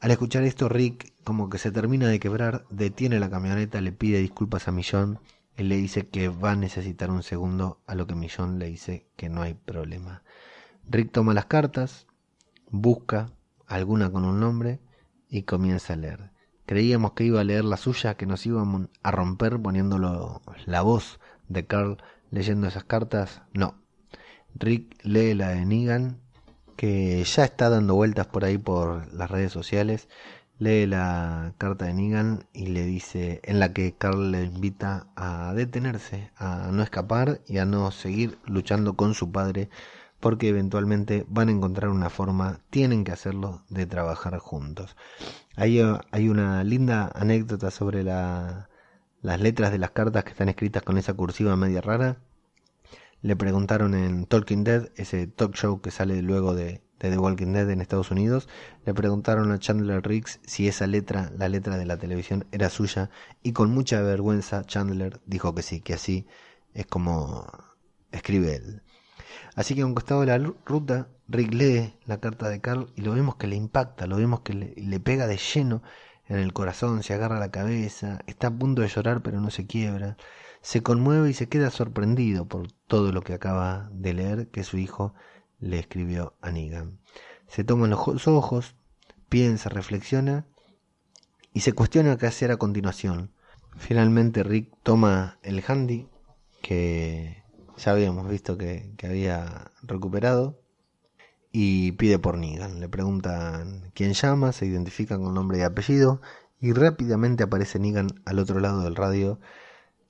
Al 0.00 0.10
escuchar 0.10 0.42
esto, 0.42 0.68
Rick 0.68 1.14
como 1.24 1.48
que 1.48 1.58
se 1.58 1.70
termina 1.70 2.08
de 2.08 2.20
quebrar, 2.20 2.66
detiene 2.68 3.20
la 3.20 3.30
camioneta, 3.30 3.80
le 3.80 3.92
pide 3.92 4.18
disculpas 4.18 4.68
a 4.68 4.72
Millón 4.72 5.20
y 5.56 5.62
le 5.62 5.76
dice 5.76 6.08
que 6.08 6.28
va 6.28 6.52
a 6.52 6.56
necesitar 6.56 7.10
un 7.10 7.22
segundo, 7.22 7.80
a 7.86 7.94
lo 7.94 8.06
que 8.06 8.14
Millón 8.14 8.58
le 8.58 8.66
dice 8.66 9.06
que 9.16 9.28
no 9.28 9.42
hay 9.42 9.54
problema. 9.54 10.22
Rick 10.86 11.12
toma 11.12 11.32
las 11.32 11.46
cartas, 11.46 12.06
busca 12.70 13.30
alguna 13.66 14.10
con 14.10 14.24
un 14.24 14.40
nombre 14.40 14.80
y 15.28 15.44
comienza 15.44 15.94
a 15.94 15.96
leer. 15.96 16.30
Creíamos 16.66 17.12
que 17.12 17.24
iba 17.24 17.40
a 17.40 17.44
leer 17.44 17.64
la 17.64 17.76
suya, 17.76 18.16
que 18.16 18.26
nos 18.26 18.44
íbamos 18.46 18.88
a 19.02 19.10
romper 19.10 19.60
poniéndolo 19.60 20.42
la 20.66 20.82
voz 20.82 21.20
de 21.48 21.66
Carl 21.66 21.98
leyendo 22.34 22.66
esas 22.66 22.84
cartas. 22.84 23.42
No, 23.52 23.76
Rick 24.56 24.98
lee 25.04 25.34
la 25.34 25.50
de 25.50 25.64
Negan, 25.64 26.20
que 26.76 27.22
ya 27.24 27.44
está 27.44 27.70
dando 27.70 27.94
vueltas 27.94 28.26
por 28.26 28.44
ahí 28.44 28.58
por 28.58 29.12
las 29.14 29.30
redes 29.30 29.52
sociales. 29.52 30.08
Lee 30.58 30.86
la 30.86 31.54
carta 31.58 31.86
de 31.86 31.94
Negan 31.94 32.46
y 32.52 32.66
le 32.66 32.84
dice, 32.84 33.40
en 33.44 33.60
la 33.60 33.72
que 33.72 33.94
Carl 33.96 34.32
le 34.32 34.44
invita 34.44 35.06
a 35.16 35.52
detenerse, 35.54 36.30
a 36.36 36.70
no 36.72 36.82
escapar 36.82 37.40
y 37.46 37.58
a 37.58 37.64
no 37.66 37.90
seguir 37.92 38.38
luchando 38.46 38.94
con 38.94 39.14
su 39.14 39.30
padre, 39.30 39.68
porque 40.20 40.48
eventualmente 40.48 41.26
van 41.28 41.48
a 41.48 41.52
encontrar 41.52 41.90
una 41.90 42.10
forma, 42.10 42.60
tienen 42.70 43.04
que 43.04 43.12
hacerlo, 43.12 43.62
de 43.68 43.86
trabajar 43.86 44.38
juntos. 44.38 44.96
Ahí 45.56 45.80
hay 46.10 46.28
una 46.28 46.64
linda 46.64 47.10
anécdota 47.14 47.70
sobre 47.70 48.02
la, 48.02 48.68
las 49.24 49.40
letras 49.40 49.72
de 49.72 49.78
las 49.78 49.90
cartas 49.90 50.22
que 50.22 50.30
están 50.30 50.50
escritas 50.50 50.82
con 50.82 50.98
esa 50.98 51.14
cursiva 51.14 51.56
media 51.56 51.80
rara. 51.80 52.18
Le 53.22 53.36
preguntaron 53.36 53.94
en 53.94 54.26
Talking 54.26 54.64
Dead, 54.64 54.90
ese 54.96 55.26
talk 55.26 55.54
show 55.54 55.80
que 55.80 55.90
sale 55.90 56.20
luego 56.20 56.54
de, 56.54 56.82
de 57.00 57.10
The 57.10 57.16
Walking 57.16 57.54
Dead 57.54 57.70
en 57.70 57.80
Estados 57.80 58.10
Unidos, 58.10 58.50
le 58.84 58.92
preguntaron 58.92 59.50
a 59.50 59.58
Chandler 59.58 60.06
Riggs 60.06 60.40
si 60.44 60.68
esa 60.68 60.86
letra, 60.86 61.32
la 61.38 61.48
letra 61.48 61.78
de 61.78 61.86
la 61.86 61.96
televisión, 61.96 62.44
era 62.52 62.68
suya. 62.68 63.08
Y 63.42 63.52
con 63.52 63.70
mucha 63.70 64.02
vergüenza 64.02 64.62
Chandler 64.62 65.18
dijo 65.24 65.54
que 65.54 65.62
sí, 65.62 65.80
que 65.80 65.94
así 65.94 66.26
es 66.74 66.84
como 66.84 67.46
escribe 68.12 68.56
él. 68.56 68.82
Así 69.54 69.74
que 69.74 69.80
a 69.80 69.86
un 69.86 69.94
costado 69.94 70.20
de 70.20 70.26
la 70.26 70.38
ruta, 70.66 71.08
Rick 71.28 71.54
lee 71.54 71.94
la 72.04 72.20
carta 72.20 72.50
de 72.50 72.60
Carl 72.60 72.92
y 72.94 73.00
lo 73.00 73.14
vemos 73.14 73.36
que 73.36 73.46
le 73.46 73.56
impacta, 73.56 74.06
lo 74.06 74.16
vemos 74.16 74.40
que 74.40 74.52
le, 74.52 75.00
pega 75.00 75.26
de 75.26 75.38
lleno 75.38 75.82
en 76.26 76.38
el 76.38 76.52
corazón, 76.52 77.02
se 77.02 77.14
agarra 77.14 77.38
la 77.38 77.50
cabeza, 77.50 78.20
está 78.26 78.48
a 78.48 78.50
punto 78.50 78.82
de 78.82 78.88
llorar 78.88 79.22
pero 79.22 79.40
no 79.40 79.50
se 79.50 79.66
quiebra, 79.66 80.16
se 80.62 80.82
conmueve 80.82 81.30
y 81.30 81.34
se 81.34 81.48
queda 81.48 81.70
sorprendido 81.70 82.46
por 82.46 82.72
todo 82.86 83.12
lo 83.12 83.22
que 83.22 83.34
acaba 83.34 83.90
de 83.92 84.14
leer 84.14 84.48
que 84.48 84.64
su 84.64 84.78
hijo 84.78 85.14
le 85.58 85.78
escribió 85.78 86.34
a 86.40 86.50
Negan. 86.50 86.98
Se 87.46 87.64
toma 87.64 87.86
los 87.86 88.28
ojos, 88.28 88.74
piensa, 89.28 89.68
reflexiona 89.68 90.46
y 91.52 91.60
se 91.60 91.72
cuestiona 91.72 92.16
qué 92.16 92.26
hacer 92.26 92.50
a 92.50 92.56
continuación. 92.56 93.32
Finalmente 93.76 94.42
Rick 94.42 94.72
toma 94.82 95.38
el 95.42 95.62
handy 95.66 96.08
que 96.62 97.44
ya 97.76 97.92
habíamos 97.92 98.28
visto 98.28 98.56
que, 98.56 98.94
había 99.02 99.70
recuperado 99.82 100.60
y 101.56 101.92
pide 101.92 102.18
por 102.18 102.36
Negan. 102.36 102.80
Le 102.80 102.88
preguntan 102.88 103.92
quién 103.94 104.12
llama, 104.12 104.52
se 104.52 104.66
identifican 104.66 105.22
con 105.22 105.34
nombre 105.34 105.58
y 105.58 105.62
apellido 105.62 106.20
y 106.60 106.72
rápidamente 106.72 107.44
aparece 107.44 107.78
Negan 107.78 108.08
al 108.24 108.40
otro 108.40 108.58
lado 108.58 108.82
del 108.82 108.96
radio 108.96 109.38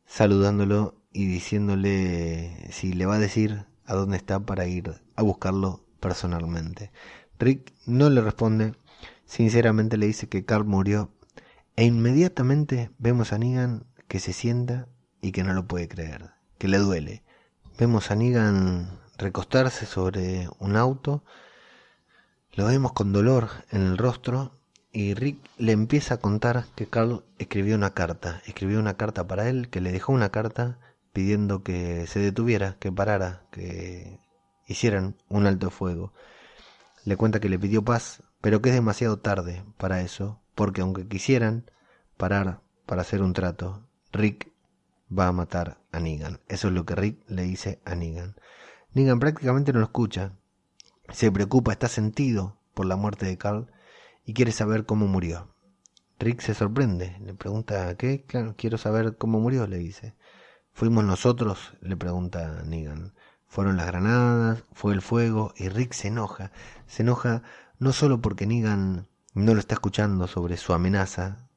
saludándolo 0.06 0.94
y 1.12 1.26
diciéndole 1.26 2.70
si 2.72 2.94
le 2.94 3.04
va 3.04 3.16
a 3.16 3.18
decir 3.18 3.66
a 3.84 3.94
dónde 3.94 4.16
está 4.16 4.40
para 4.40 4.66
ir 4.66 5.02
a 5.16 5.22
buscarlo 5.22 5.84
personalmente. 6.00 6.90
Rick 7.38 7.74
no 7.84 8.08
le 8.08 8.22
responde, 8.22 8.72
sinceramente 9.26 9.98
le 9.98 10.06
dice 10.06 10.30
que 10.30 10.46
Carl 10.46 10.64
murió 10.64 11.10
e 11.76 11.84
inmediatamente 11.84 12.90
vemos 12.96 13.34
a 13.34 13.38
Negan 13.38 13.84
que 14.08 14.18
se 14.18 14.32
sienta 14.32 14.88
y 15.20 15.32
que 15.32 15.44
no 15.44 15.52
lo 15.52 15.66
puede 15.66 15.88
creer, 15.88 16.30
que 16.56 16.68
le 16.68 16.78
duele. 16.78 17.22
Vemos 17.78 18.10
a 18.10 18.14
Negan 18.14 19.03
recostarse 19.18 19.86
sobre 19.86 20.48
un 20.58 20.76
auto, 20.76 21.22
lo 22.52 22.66
vemos 22.66 22.92
con 22.92 23.12
dolor 23.12 23.48
en 23.70 23.82
el 23.82 23.98
rostro 23.98 24.52
y 24.92 25.14
Rick 25.14 25.38
le 25.58 25.72
empieza 25.72 26.14
a 26.14 26.18
contar 26.18 26.66
que 26.76 26.86
Carl 26.86 27.24
escribió 27.38 27.74
una 27.74 27.94
carta, 27.94 28.42
escribió 28.46 28.78
una 28.78 28.96
carta 28.96 29.26
para 29.26 29.48
él, 29.48 29.68
que 29.68 29.80
le 29.80 29.90
dejó 29.90 30.12
una 30.12 30.30
carta 30.30 30.78
pidiendo 31.12 31.62
que 31.62 32.06
se 32.06 32.20
detuviera, 32.20 32.76
que 32.78 32.92
parara, 32.92 33.42
que 33.50 34.20
hicieran 34.66 35.16
un 35.28 35.46
alto 35.46 35.70
fuego. 35.70 36.12
Le 37.04 37.16
cuenta 37.16 37.40
que 37.40 37.48
le 37.48 37.58
pidió 37.58 37.84
paz, 37.84 38.22
pero 38.40 38.62
que 38.62 38.70
es 38.70 38.74
demasiado 38.74 39.18
tarde 39.18 39.64
para 39.78 40.00
eso, 40.00 40.40
porque 40.54 40.80
aunque 40.80 41.08
quisieran 41.08 41.70
parar 42.16 42.60
para 42.86 43.02
hacer 43.02 43.22
un 43.22 43.32
trato, 43.32 43.86
Rick 44.12 44.52
va 45.16 45.28
a 45.28 45.32
matar 45.32 45.78
a 45.92 46.00
Negan. 46.00 46.40
Eso 46.48 46.68
es 46.68 46.74
lo 46.74 46.84
que 46.84 46.94
Rick 46.94 47.18
le 47.28 47.42
dice 47.42 47.80
a 47.84 47.94
Negan. 47.94 48.36
Negan 48.94 49.18
prácticamente 49.18 49.72
no 49.72 49.80
lo 49.80 49.86
escucha. 49.86 50.32
Se 51.10 51.30
preocupa, 51.30 51.72
está 51.72 51.88
sentido 51.88 52.56
por 52.74 52.86
la 52.86 52.96
muerte 52.96 53.26
de 53.26 53.36
Carl 53.36 53.70
y 54.24 54.34
quiere 54.34 54.52
saber 54.52 54.86
cómo 54.86 55.06
murió. 55.06 55.54
Rick 56.20 56.40
se 56.40 56.54
sorprende, 56.54 57.18
le 57.20 57.34
pregunta, 57.34 57.96
¿qué? 57.96 58.24
Claro, 58.24 58.54
quiero 58.56 58.78
saber 58.78 59.16
cómo 59.18 59.40
murió, 59.40 59.66
le 59.66 59.78
dice. 59.78 60.14
¿Fuimos 60.72 61.04
nosotros? 61.04 61.74
le 61.80 61.96
pregunta 61.96 62.62
Negan. 62.64 63.14
Fueron 63.48 63.76
las 63.76 63.86
granadas, 63.86 64.64
fue 64.72 64.94
el 64.94 65.02
fuego, 65.02 65.52
y 65.56 65.68
Rick 65.68 65.92
se 65.92 66.08
enoja. 66.08 66.52
Se 66.86 67.02
enoja 67.02 67.42
no 67.78 67.92
solo 67.92 68.20
porque 68.20 68.46
Negan 68.46 69.08
no 69.34 69.54
lo 69.54 69.60
está 69.60 69.74
escuchando 69.74 70.28
sobre 70.28 70.56
su 70.56 70.72
amenaza, 70.72 71.48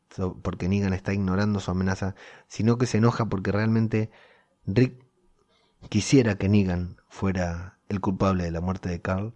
porque 0.41 0.67
Negan 0.67 0.93
está 0.93 1.13
ignorando 1.13 1.59
su 1.59 1.69
amenaza, 1.69 2.15
sino 2.47 2.77
que 2.77 2.88
se 2.88 2.97
enoja 2.97 3.25
porque 3.25 3.51
realmente 3.51 4.09
Rick 4.65 5.06
quisiera 5.89 6.36
que 6.36 6.49
Negan 6.49 6.97
fuera 7.07 7.80
el 7.89 8.01
culpable 8.01 8.43
de 8.43 8.51
la 8.51 8.61
muerte 8.61 8.89
de 8.89 9.01
Carl, 9.01 9.34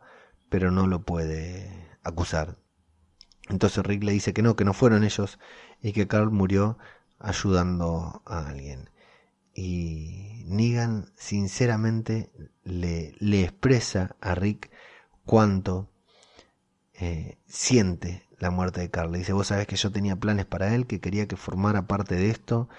pero 0.49 0.71
no 0.71 0.87
lo 0.87 1.03
puede 1.03 1.89
acusar. 2.03 2.57
Entonces 3.49 3.85
Rick 3.85 4.03
le 4.03 4.11
dice 4.11 4.33
que 4.33 4.41
no, 4.41 4.55
que 4.55 4.65
no 4.65 4.73
fueron 4.73 5.03
ellos 5.03 5.39
y 5.81 5.93
que 5.93 6.07
Carl 6.07 6.31
murió 6.31 6.77
ayudando 7.19 8.21
a 8.25 8.47
alguien. 8.47 8.89
Y 9.53 10.43
Negan 10.47 11.11
sinceramente 11.15 12.31
le, 12.63 13.15
le 13.19 13.43
expresa 13.43 14.15
a 14.21 14.35
Rick 14.35 14.71
cuánto 15.25 15.89
eh, 16.93 17.37
siente 17.47 18.27
la 18.39 18.51
muerte 18.51 18.81
de 18.81 18.89
Carl. 18.89 19.13
dice, 19.13 19.33
vos 19.33 19.47
sabés 19.47 19.67
que 19.67 19.75
yo 19.75 19.91
tenía 19.91 20.15
planes 20.15 20.45
para 20.45 20.73
él, 20.73 20.87
que 20.87 20.99
quería 20.99 21.27
que 21.27 21.35
formara 21.35 21.87
parte 21.87 22.15
de 22.15 22.29
esto. 22.29 22.69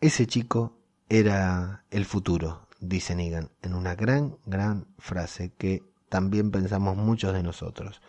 Ese 0.00 0.26
chico 0.26 0.76
era 1.08 1.84
el 1.90 2.04
futuro, 2.04 2.67
dice 2.80 3.14
Negan, 3.14 3.50
en 3.62 3.74
una 3.74 3.94
gran, 3.94 4.36
gran 4.46 4.86
frase 4.98 5.52
que 5.56 5.82
también 6.08 6.50
pensamos 6.50 6.96
muchos 6.96 7.32
de 7.32 7.42
nosotros. 7.42 8.00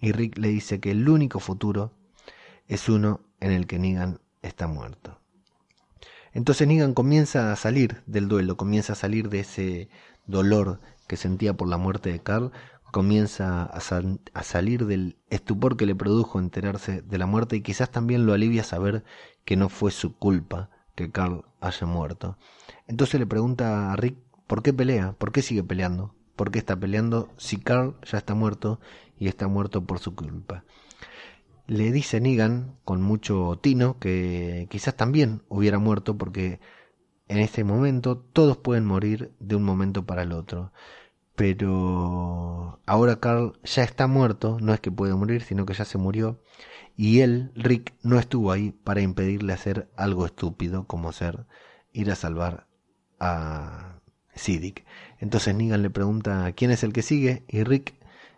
Y 0.00 0.12
Rick 0.12 0.38
le 0.38 0.48
dice 0.48 0.80
que 0.80 0.90
el 0.90 1.08
único 1.08 1.40
futuro 1.40 1.92
es 2.68 2.88
uno 2.88 3.20
en 3.40 3.52
el 3.52 3.66
que 3.66 3.78
Negan 3.78 4.20
está 4.42 4.66
muerto. 4.66 5.20
Entonces 6.32 6.68
Negan 6.68 6.92
comienza 6.92 7.52
a 7.52 7.56
salir 7.56 8.02
del 8.06 8.28
duelo, 8.28 8.56
comienza 8.56 8.92
a 8.92 8.96
salir 8.96 9.30
de 9.30 9.40
ese 9.40 9.88
dolor 10.26 10.80
que 11.06 11.16
sentía 11.16 11.54
por 11.54 11.68
la 11.68 11.78
muerte 11.78 12.12
de 12.12 12.20
Carl, 12.20 12.52
comienza 12.90 13.64
a, 13.64 13.80
salir 14.42 14.86
del 14.86 15.16
estupor 15.28 15.76
que 15.76 15.86
le 15.86 15.94
produjo 15.94 16.38
enterarse 16.38 17.02
de 17.02 17.18
la 17.18 17.26
muerte 17.26 17.56
y 17.56 17.62
quizás 17.62 17.90
también 17.90 18.26
lo 18.26 18.32
alivia 18.32 18.64
saber 18.64 19.04
que 19.44 19.56
no 19.56 19.68
fue 19.68 19.90
su 19.90 20.16
culpa 20.16 20.70
que 20.94 21.10
Carl 21.10 21.44
haya 21.60 21.86
muerto. 21.86 22.38
Entonces 22.88 23.18
le 23.18 23.26
pregunta 23.26 23.92
a 23.92 23.96
Rick 23.96 24.16
por 24.46 24.62
qué 24.62 24.72
pelea, 24.72 25.14
por 25.18 25.32
qué 25.32 25.42
sigue 25.42 25.64
peleando, 25.64 26.14
por 26.36 26.50
qué 26.50 26.58
está 26.58 26.76
peleando 26.76 27.28
si 27.36 27.56
Carl 27.56 27.96
ya 28.04 28.18
está 28.18 28.34
muerto 28.34 28.80
y 29.18 29.28
está 29.28 29.48
muerto 29.48 29.84
por 29.84 29.98
su 29.98 30.14
culpa. 30.14 30.64
Le 31.66 31.90
dice 31.90 32.20
Negan 32.20 32.76
con 32.84 33.02
mucho 33.02 33.58
tino 33.60 33.98
que 33.98 34.68
quizás 34.70 34.96
también 34.96 35.42
hubiera 35.48 35.78
muerto 35.80 36.16
porque 36.16 36.60
en 37.28 37.38
este 37.38 37.64
momento 37.64 38.18
todos 38.18 38.56
pueden 38.56 38.84
morir 38.84 39.32
de 39.40 39.56
un 39.56 39.64
momento 39.64 40.06
para 40.06 40.22
el 40.22 40.32
otro. 40.32 40.72
Pero 41.34 42.80
ahora 42.86 43.20
Carl 43.20 43.58
ya 43.64 43.82
está 43.82 44.06
muerto, 44.06 44.58
no 44.60 44.72
es 44.72 44.80
que 44.80 44.90
puede 44.90 45.14
morir, 45.14 45.42
sino 45.42 45.66
que 45.66 45.74
ya 45.74 45.84
se 45.84 45.98
murió, 45.98 46.40
y 46.96 47.20
él, 47.20 47.52
Rick, 47.54 47.94
no 48.02 48.18
estuvo 48.18 48.52
ahí 48.52 48.70
para 48.72 49.02
impedirle 49.02 49.52
hacer 49.52 49.90
algo 49.96 50.24
estúpido 50.24 50.86
como 50.86 51.12
ser 51.12 51.46
ir 51.92 52.10
a 52.10 52.14
salvar 52.14 52.65
a 53.20 54.00
Siddiq. 54.34 54.84
Entonces 55.18 55.54
Negan 55.54 55.82
le 55.82 55.90
pregunta 55.90 56.52
quién 56.52 56.70
es 56.70 56.82
el 56.82 56.92
que 56.92 57.02
sigue 57.02 57.44
y 57.48 57.64
Rick, 57.64 57.94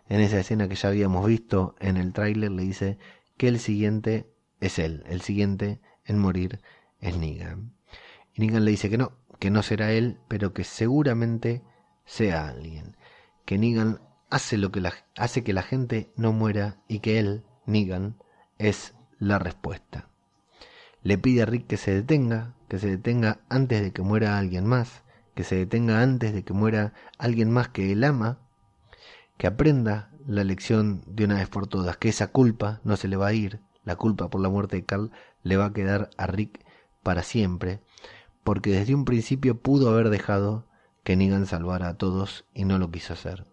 en 0.07 0.21
esa 0.21 0.39
escena 0.39 0.67
que 0.67 0.75
ya 0.75 0.89
habíamos 0.89 1.25
visto 1.27 1.75
en 1.79 1.97
el 1.97 2.13
tráiler, 2.13 2.51
le 2.51 2.63
dice 2.63 2.97
que 3.37 3.47
el 3.47 3.59
siguiente 3.59 4.27
es 4.59 4.79
él, 4.79 5.03
el 5.07 5.21
siguiente 5.21 5.79
en 6.05 6.17
morir 6.17 6.61
es 6.99 7.15
Negan. 7.15 7.73
Y 8.33 8.41
Negan 8.41 8.65
le 8.65 8.71
dice 8.71 8.89
que 8.89 8.97
no, 8.97 9.11
que 9.37 9.51
no 9.51 9.61
será 9.61 9.91
él, 9.91 10.17
pero 10.27 10.53
que 10.53 10.63
seguramente 10.63 11.61
sea 12.05 12.47
alguien. 12.47 12.97
Que 13.45 13.57
Negan 13.57 14.01
hace, 14.29 14.57
lo 14.57 14.71
que 14.71 14.81
la, 14.81 14.93
hace 15.15 15.43
que 15.43 15.53
la 15.53 15.63
gente 15.63 16.11
no 16.15 16.33
muera 16.33 16.81
y 16.87 16.99
que 16.99 17.19
él, 17.19 17.43
Negan, 17.65 18.17
es 18.57 18.95
la 19.19 19.37
respuesta. 19.37 20.08
Le 21.01 21.17
pide 21.17 21.43
a 21.43 21.45
Rick 21.45 21.67
que 21.67 21.77
se 21.77 21.93
detenga, 21.93 22.53
que 22.67 22.79
se 22.79 22.87
detenga 22.87 23.39
antes 23.49 23.81
de 23.81 23.91
que 23.91 24.01
muera 24.01 24.37
alguien 24.37 24.65
más, 24.65 25.03
que 25.33 25.43
se 25.43 25.55
detenga 25.55 26.01
antes 26.01 26.33
de 26.33 26.43
que 26.43 26.53
muera 26.53 26.93
alguien 27.17 27.51
más 27.51 27.69
que 27.69 27.91
él 27.91 28.03
ama, 28.03 28.39
que 29.37 29.47
aprenda 29.47 30.11
la 30.27 30.43
lección 30.43 31.01
de 31.07 31.25
una 31.25 31.35
vez 31.35 31.47
por 31.47 31.67
todas, 31.67 31.97
que 31.97 32.09
esa 32.09 32.27
culpa 32.27 32.81
no 32.83 32.97
se 32.97 33.07
le 33.07 33.15
va 33.15 33.27
a 33.27 33.33
ir, 33.33 33.61
la 33.85 33.95
culpa 33.95 34.29
por 34.29 34.41
la 34.41 34.49
muerte 34.49 34.75
de 34.75 34.85
Carl 34.85 35.11
le 35.43 35.57
va 35.57 35.65
a 35.65 35.73
quedar 35.73 36.09
a 36.17 36.27
Rick 36.27 36.65
para 37.01 37.23
siempre, 37.23 37.79
porque 38.43 38.71
desde 38.71 38.93
un 38.93 39.05
principio 39.05 39.57
pudo 39.57 39.89
haber 39.89 40.09
dejado 40.09 40.67
que 41.03 41.15
Negan 41.15 41.45
salvara 41.45 41.87
a 41.87 41.97
todos 41.97 42.45
y 42.53 42.65
no 42.65 42.77
lo 42.77 42.91
quiso 42.91 43.13
hacer. 43.13 43.47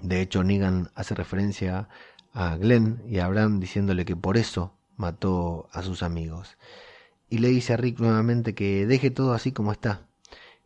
De 0.00 0.20
hecho, 0.20 0.44
Negan 0.44 0.90
hace 0.94 1.14
referencia 1.14 1.88
a 2.32 2.56
Glenn 2.56 3.02
y 3.06 3.18
a 3.18 3.26
Abraham 3.26 3.58
diciéndole 3.58 4.04
que 4.04 4.14
por 4.14 4.36
eso 4.36 4.77
mató 4.98 5.70
a 5.72 5.82
sus 5.82 6.02
amigos. 6.02 6.58
Y 7.30 7.38
le 7.38 7.48
dice 7.48 7.72
a 7.72 7.78
Rick 7.78 8.00
nuevamente 8.00 8.54
que 8.54 8.86
deje 8.86 9.10
todo 9.10 9.32
así 9.32 9.52
como 9.52 9.72
está, 9.72 10.06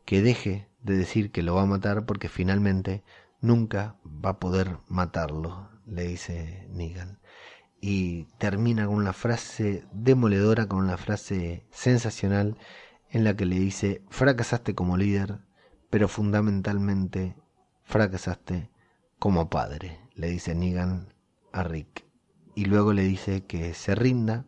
que 0.04 0.22
deje 0.22 0.68
de 0.82 0.96
decir 0.96 1.30
que 1.30 1.42
lo 1.42 1.54
va 1.54 1.62
a 1.62 1.66
matar 1.66 2.04
porque 2.04 2.28
finalmente 2.28 3.04
nunca 3.40 3.96
va 4.04 4.30
a 4.30 4.40
poder 4.40 4.78
matarlo, 4.88 5.68
le 5.86 6.04
dice 6.04 6.66
Negan. 6.70 7.20
Y 7.80 8.24
termina 8.38 8.86
con 8.86 8.96
una 8.96 9.12
frase 9.12 9.84
demoledora, 9.92 10.66
con 10.66 10.78
una 10.78 10.96
frase 10.96 11.64
sensacional 11.70 12.56
en 13.10 13.24
la 13.24 13.36
que 13.36 13.44
le 13.44 13.58
dice, 13.58 14.02
fracasaste 14.08 14.74
como 14.74 14.96
líder, 14.96 15.40
pero 15.90 16.08
fundamentalmente 16.08 17.36
fracasaste 17.84 18.70
como 19.18 19.50
padre, 19.50 20.00
le 20.14 20.28
dice 20.28 20.54
Negan 20.54 21.12
a 21.52 21.64
Rick. 21.64 22.11
Y 22.54 22.66
luego 22.66 22.92
le 22.92 23.02
dice 23.02 23.44
que 23.44 23.74
se 23.74 23.94
rinda 23.94 24.44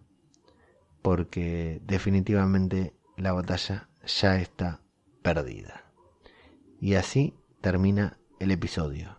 porque 1.03 1.81
definitivamente 1.85 2.95
la 3.17 3.33
batalla 3.33 3.89
ya 4.07 4.37
está 4.37 4.81
perdida. 5.23 5.85
Y 6.81 6.95
así 6.95 7.35
termina 7.61 8.19
el 8.41 8.51
episodio. 8.51 9.17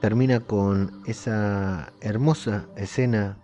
Termina 0.00 0.40
con 0.40 1.02
esa 1.06 1.92
hermosa 2.00 2.68
escena, 2.76 3.38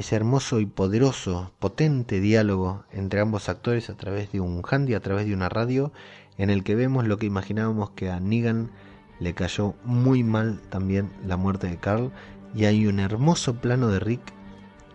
ese 0.00 0.16
hermoso 0.16 0.60
y 0.60 0.66
poderoso, 0.66 1.52
potente 1.58 2.20
diálogo 2.20 2.84
entre 2.90 3.20
ambos 3.20 3.50
actores 3.50 3.90
a 3.90 3.98
través 3.98 4.32
de 4.32 4.40
un 4.40 4.62
handy, 4.66 4.94
a 4.94 5.00
través 5.00 5.26
de 5.26 5.34
una 5.34 5.50
radio, 5.50 5.92
en 6.38 6.48
el 6.48 6.64
que 6.64 6.74
vemos 6.74 7.06
lo 7.06 7.18
que 7.18 7.26
imaginábamos 7.26 7.90
que 7.90 8.10
a 8.10 8.18
Negan 8.18 8.70
le 9.18 9.34
cayó 9.34 9.74
muy 9.84 10.24
mal 10.24 10.58
también 10.70 11.10
la 11.26 11.36
muerte 11.36 11.66
de 11.66 11.76
Carl 11.76 12.12
y 12.54 12.64
hay 12.64 12.86
un 12.86 12.98
hermoso 12.98 13.56
plano 13.56 13.88
de 13.88 14.00
Rick 14.00 14.22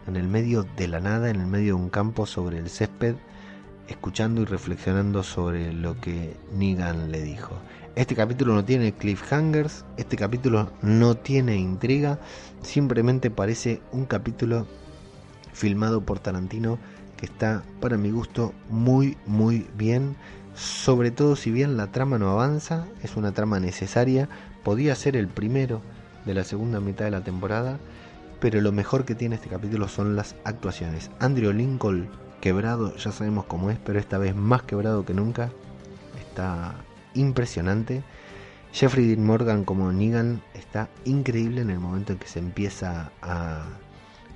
en 0.08 0.16
el 0.16 0.28
medio 0.28 0.66
de 0.76 0.88
la 0.88 1.00
nada, 1.00 1.30
en 1.30 1.40
el 1.40 1.46
medio 1.46 1.76
de 1.76 1.84
un 1.84 1.90
campo 1.90 2.26
sobre 2.26 2.58
el 2.58 2.68
césped, 2.68 3.14
escuchando 3.88 4.42
y 4.42 4.46
reflexionando 4.46 5.22
sobre 5.22 5.72
lo 5.72 6.02
que 6.02 6.36
Negan 6.52 7.12
le 7.12 7.22
dijo. 7.22 7.54
Este 7.96 8.16
capítulo 8.16 8.56
no 8.56 8.66
tiene 8.66 8.92
cliffhangers, 8.92 9.86
este 9.98 10.18
capítulo 10.18 10.72
no 10.82 11.16
tiene 11.16 11.58
intriga, 11.58 12.18
simplemente 12.64 13.30
parece 13.30 13.82
un 13.92 14.06
capítulo 14.06 14.66
filmado 15.56 16.02
por 16.02 16.20
Tarantino 16.20 16.78
que 17.18 17.26
está 17.26 17.64
para 17.80 17.98
mi 17.98 18.12
gusto 18.12 18.54
muy 18.70 19.18
muy 19.26 19.68
bien, 19.78 20.16
sobre 20.54 21.12
todo 21.12 21.36
si 21.36 21.50
bien 21.52 21.78
la 21.78 21.92
trama 21.92 22.18
no 22.18 22.30
avanza, 22.30 22.86
es 23.04 23.16
una 23.16 23.32
trama 23.32 23.60
necesaria, 23.60 24.30
podía 24.64 24.96
ser 24.96 25.16
el 25.16 25.28
primero 25.28 25.82
de 26.26 26.34
la 26.34 26.44
segunda 26.44 26.80
mitad 26.80 27.06
de 27.06 27.12
la 27.12 27.24
temporada, 27.24 27.80
pero 28.40 28.60
lo 28.62 28.72
mejor 28.72 29.06
que 29.06 29.16
tiene 29.16 29.36
este 29.36 29.50
capítulo 29.50 29.88
son 29.88 30.16
las 30.16 30.36
actuaciones. 30.44 31.10
Andrew 31.20 31.54
Lincoln, 31.54 32.10
quebrado, 32.42 32.96
ya 32.98 33.12
sabemos 33.12 33.46
cómo 33.46 33.70
es, 33.72 33.78
pero 33.80 34.00
esta 34.00 34.18
vez 34.18 34.36
más 34.36 34.64
quebrado 34.64 35.06
que 35.06 35.14
nunca, 35.14 35.52
está 36.20 36.76
impresionante. 37.14 38.04
Jeffrey 38.74 39.08
Dean 39.08 39.26
Morgan 39.26 39.64
como 39.64 39.92
Negan 39.94 40.42
está 40.54 40.90
increíble 41.06 41.62
en 41.62 41.70
el 41.70 41.80
momento 41.80 42.12
en 42.12 42.20
que 42.20 42.28
se 42.28 42.40
empieza 42.40 43.12
a, 43.22 43.64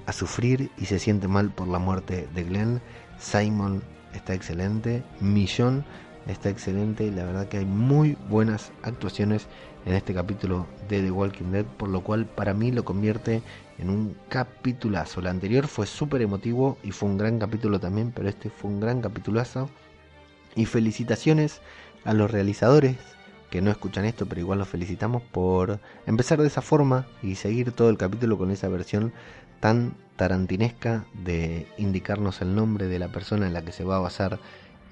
a 0.06 0.14
sufrir 0.14 0.72
y 0.78 0.86
se 0.86 1.00
siente 1.00 1.28
mal 1.28 1.52
por 1.52 1.68
la 1.68 1.80
muerte 1.80 2.28
de 2.34 2.44
Glenn. 2.44 2.82
Simon 3.20 3.84
está 4.14 4.34
excelente. 4.34 5.04
Millón 5.20 5.86
está 6.28 6.50
excelente. 6.50 7.12
La 7.12 7.26
verdad 7.26 7.48
que 7.48 7.58
hay 7.58 7.66
muy 7.66 8.18
buenas 8.30 8.72
actuaciones 8.84 9.48
en 9.86 9.94
este 9.94 10.14
capítulo 10.14 10.68
de 10.88 11.02
The 11.02 11.12
Walking 11.12 11.52
Dead, 11.52 11.66
por 11.66 11.90
lo 11.90 12.04
cual 12.04 12.26
para 12.26 12.54
mí 12.54 12.72
lo 12.72 12.84
convierte 12.84 13.42
en 13.78 13.90
un 13.90 14.16
capitulazo. 14.30 15.22
El 15.22 15.28
anterior 15.28 15.68
fue 15.68 15.86
súper 15.86 16.22
emotivo 16.22 16.78
y 16.84 16.92
fue 16.92 17.10
un 17.10 17.18
gran 17.18 17.40
capítulo 17.40 17.80
también, 17.80 18.12
pero 18.14 18.30
este 18.30 18.50
fue 18.50 18.70
un 18.70 18.80
gran 18.80 19.02
capitulazo. 19.02 19.70
Y 20.56 20.66
felicitaciones 20.66 21.62
a 22.04 22.14
los 22.14 22.30
realizadores 22.32 22.98
que 23.50 23.62
no 23.62 23.72
escuchan 23.72 24.06
esto, 24.06 24.26
pero 24.26 24.42
igual 24.42 24.60
los 24.60 24.68
felicitamos 24.68 25.24
por 25.24 25.80
empezar 26.06 26.40
de 26.40 26.48
esa 26.48 26.62
forma 26.62 27.08
y 27.24 27.36
seguir 27.36 27.72
todo 27.72 27.90
el 27.90 27.98
capítulo 27.98 28.38
con 28.38 28.52
esa 28.52 28.68
versión 28.68 29.12
tan 29.60 29.96
tarantinesca 30.16 31.06
de 31.14 31.68
indicarnos 31.78 32.42
el 32.42 32.56
nombre 32.56 32.88
de 32.88 33.00
la 33.00 33.10
persona 33.10 33.48
en 33.48 33.54
la 33.54 33.62
que 33.64 33.72
se 33.72 33.84
va 33.84 33.98
a 33.98 34.00
basar 34.00 34.40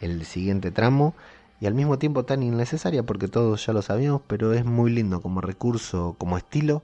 el 0.01 0.25
siguiente 0.25 0.71
tramo 0.71 1.15
y 1.59 1.65
al 1.65 1.73
mismo 1.73 1.97
tiempo 1.97 2.23
tan 2.23 2.43
innecesaria 2.43 3.03
porque 3.03 3.27
todos 3.27 3.65
ya 3.65 3.73
lo 3.73 3.81
sabíamos, 3.81 4.21
pero 4.27 4.53
es 4.53 4.63
muy 4.63 4.91
lindo 4.91 5.21
como 5.21 5.41
recurso, 5.41 6.15
como 6.17 6.37
estilo, 6.37 6.83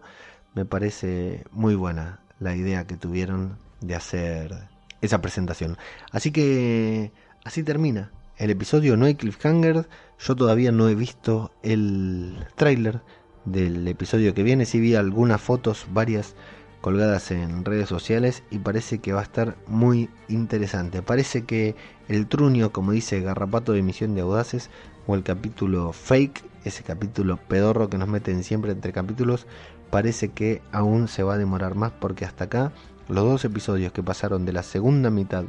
me 0.56 0.66
parece 0.66 1.46
muy 1.52 1.76
buena 1.76 2.20
la 2.40 2.56
idea 2.56 2.86
que 2.86 2.98
tuvieron 2.98 3.58
de 3.82 3.96
hacer 3.96 4.68
esa 5.02 5.22
presentación. 5.22 5.78
Así 6.12 6.32
que 6.32 7.12
así 7.44 7.64
termina 7.64 8.12
el 8.38 8.50
episodio, 8.50 8.98
no 8.98 9.06
hay 9.06 9.16
cliffhanger, 9.16 9.88
yo 10.20 10.36
todavía 10.36 10.72
no 10.72 10.90
he 10.90 10.96
visto 10.96 11.52
el 11.62 12.46
tráiler 12.56 13.02
del 13.46 13.88
episodio 13.88 14.34
que 14.34 14.44
viene, 14.44 14.66
si 14.66 14.80
vi 14.80 14.96
algunas 14.96 15.42
fotos, 15.42 15.86
varias 15.92 16.36
colgadas 16.84 17.32
en 17.32 17.64
redes 17.64 17.88
sociales 17.88 18.44
y 18.52 18.60
parece 18.60 19.00
que 19.00 19.14
va 19.14 19.22
a 19.22 19.24
estar 19.24 19.56
muy 19.68 20.10
interesante. 20.28 21.02
Parece 21.02 21.46
que 21.46 21.78
el 22.10 22.28
truño, 22.28 22.74
como 22.74 22.92
dice 22.92 23.22
Garrapato 23.22 23.72
de 23.72 23.82
Misión 23.82 24.16
de 24.16 24.22
Audaces, 24.22 24.70
o 25.08 25.16
el 25.16 25.24
capítulo 25.24 25.94
fake, 25.94 26.44
ese 26.66 26.84
capítulo 26.84 27.38
pedorro 27.38 27.90
que 27.90 27.98
nos 27.98 28.10
meten 28.10 28.44
siempre 28.44 28.74
entre 28.74 28.92
capítulos, 28.92 29.48
parece 29.92 30.32
que 30.32 30.62
aún 30.74 31.08
se 31.08 31.24
va 31.24 31.36
a 31.36 31.38
demorar 31.38 31.76
más 31.76 31.94
porque 31.94 32.26
hasta 32.26 32.44
acá 32.44 32.74
los 33.08 33.24
dos 33.24 33.46
episodios 33.46 33.94
que 33.94 34.04
pasaron 34.04 34.46
de 34.46 34.52
la 34.52 34.64
segunda 34.64 35.10
mitad 35.10 35.46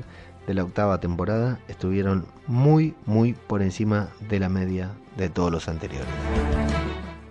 de 0.46 0.54
la 0.54 0.62
octava 0.62 1.00
temporada 1.00 1.58
estuvieron 1.66 2.26
muy 2.46 2.94
muy 3.06 3.32
por 3.32 3.60
encima 3.60 4.08
de 4.28 4.38
la 4.38 4.48
media 4.48 4.92
de 5.16 5.30
todos 5.30 5.50
los 5.50 5.66
anteriores. 5.66 6.06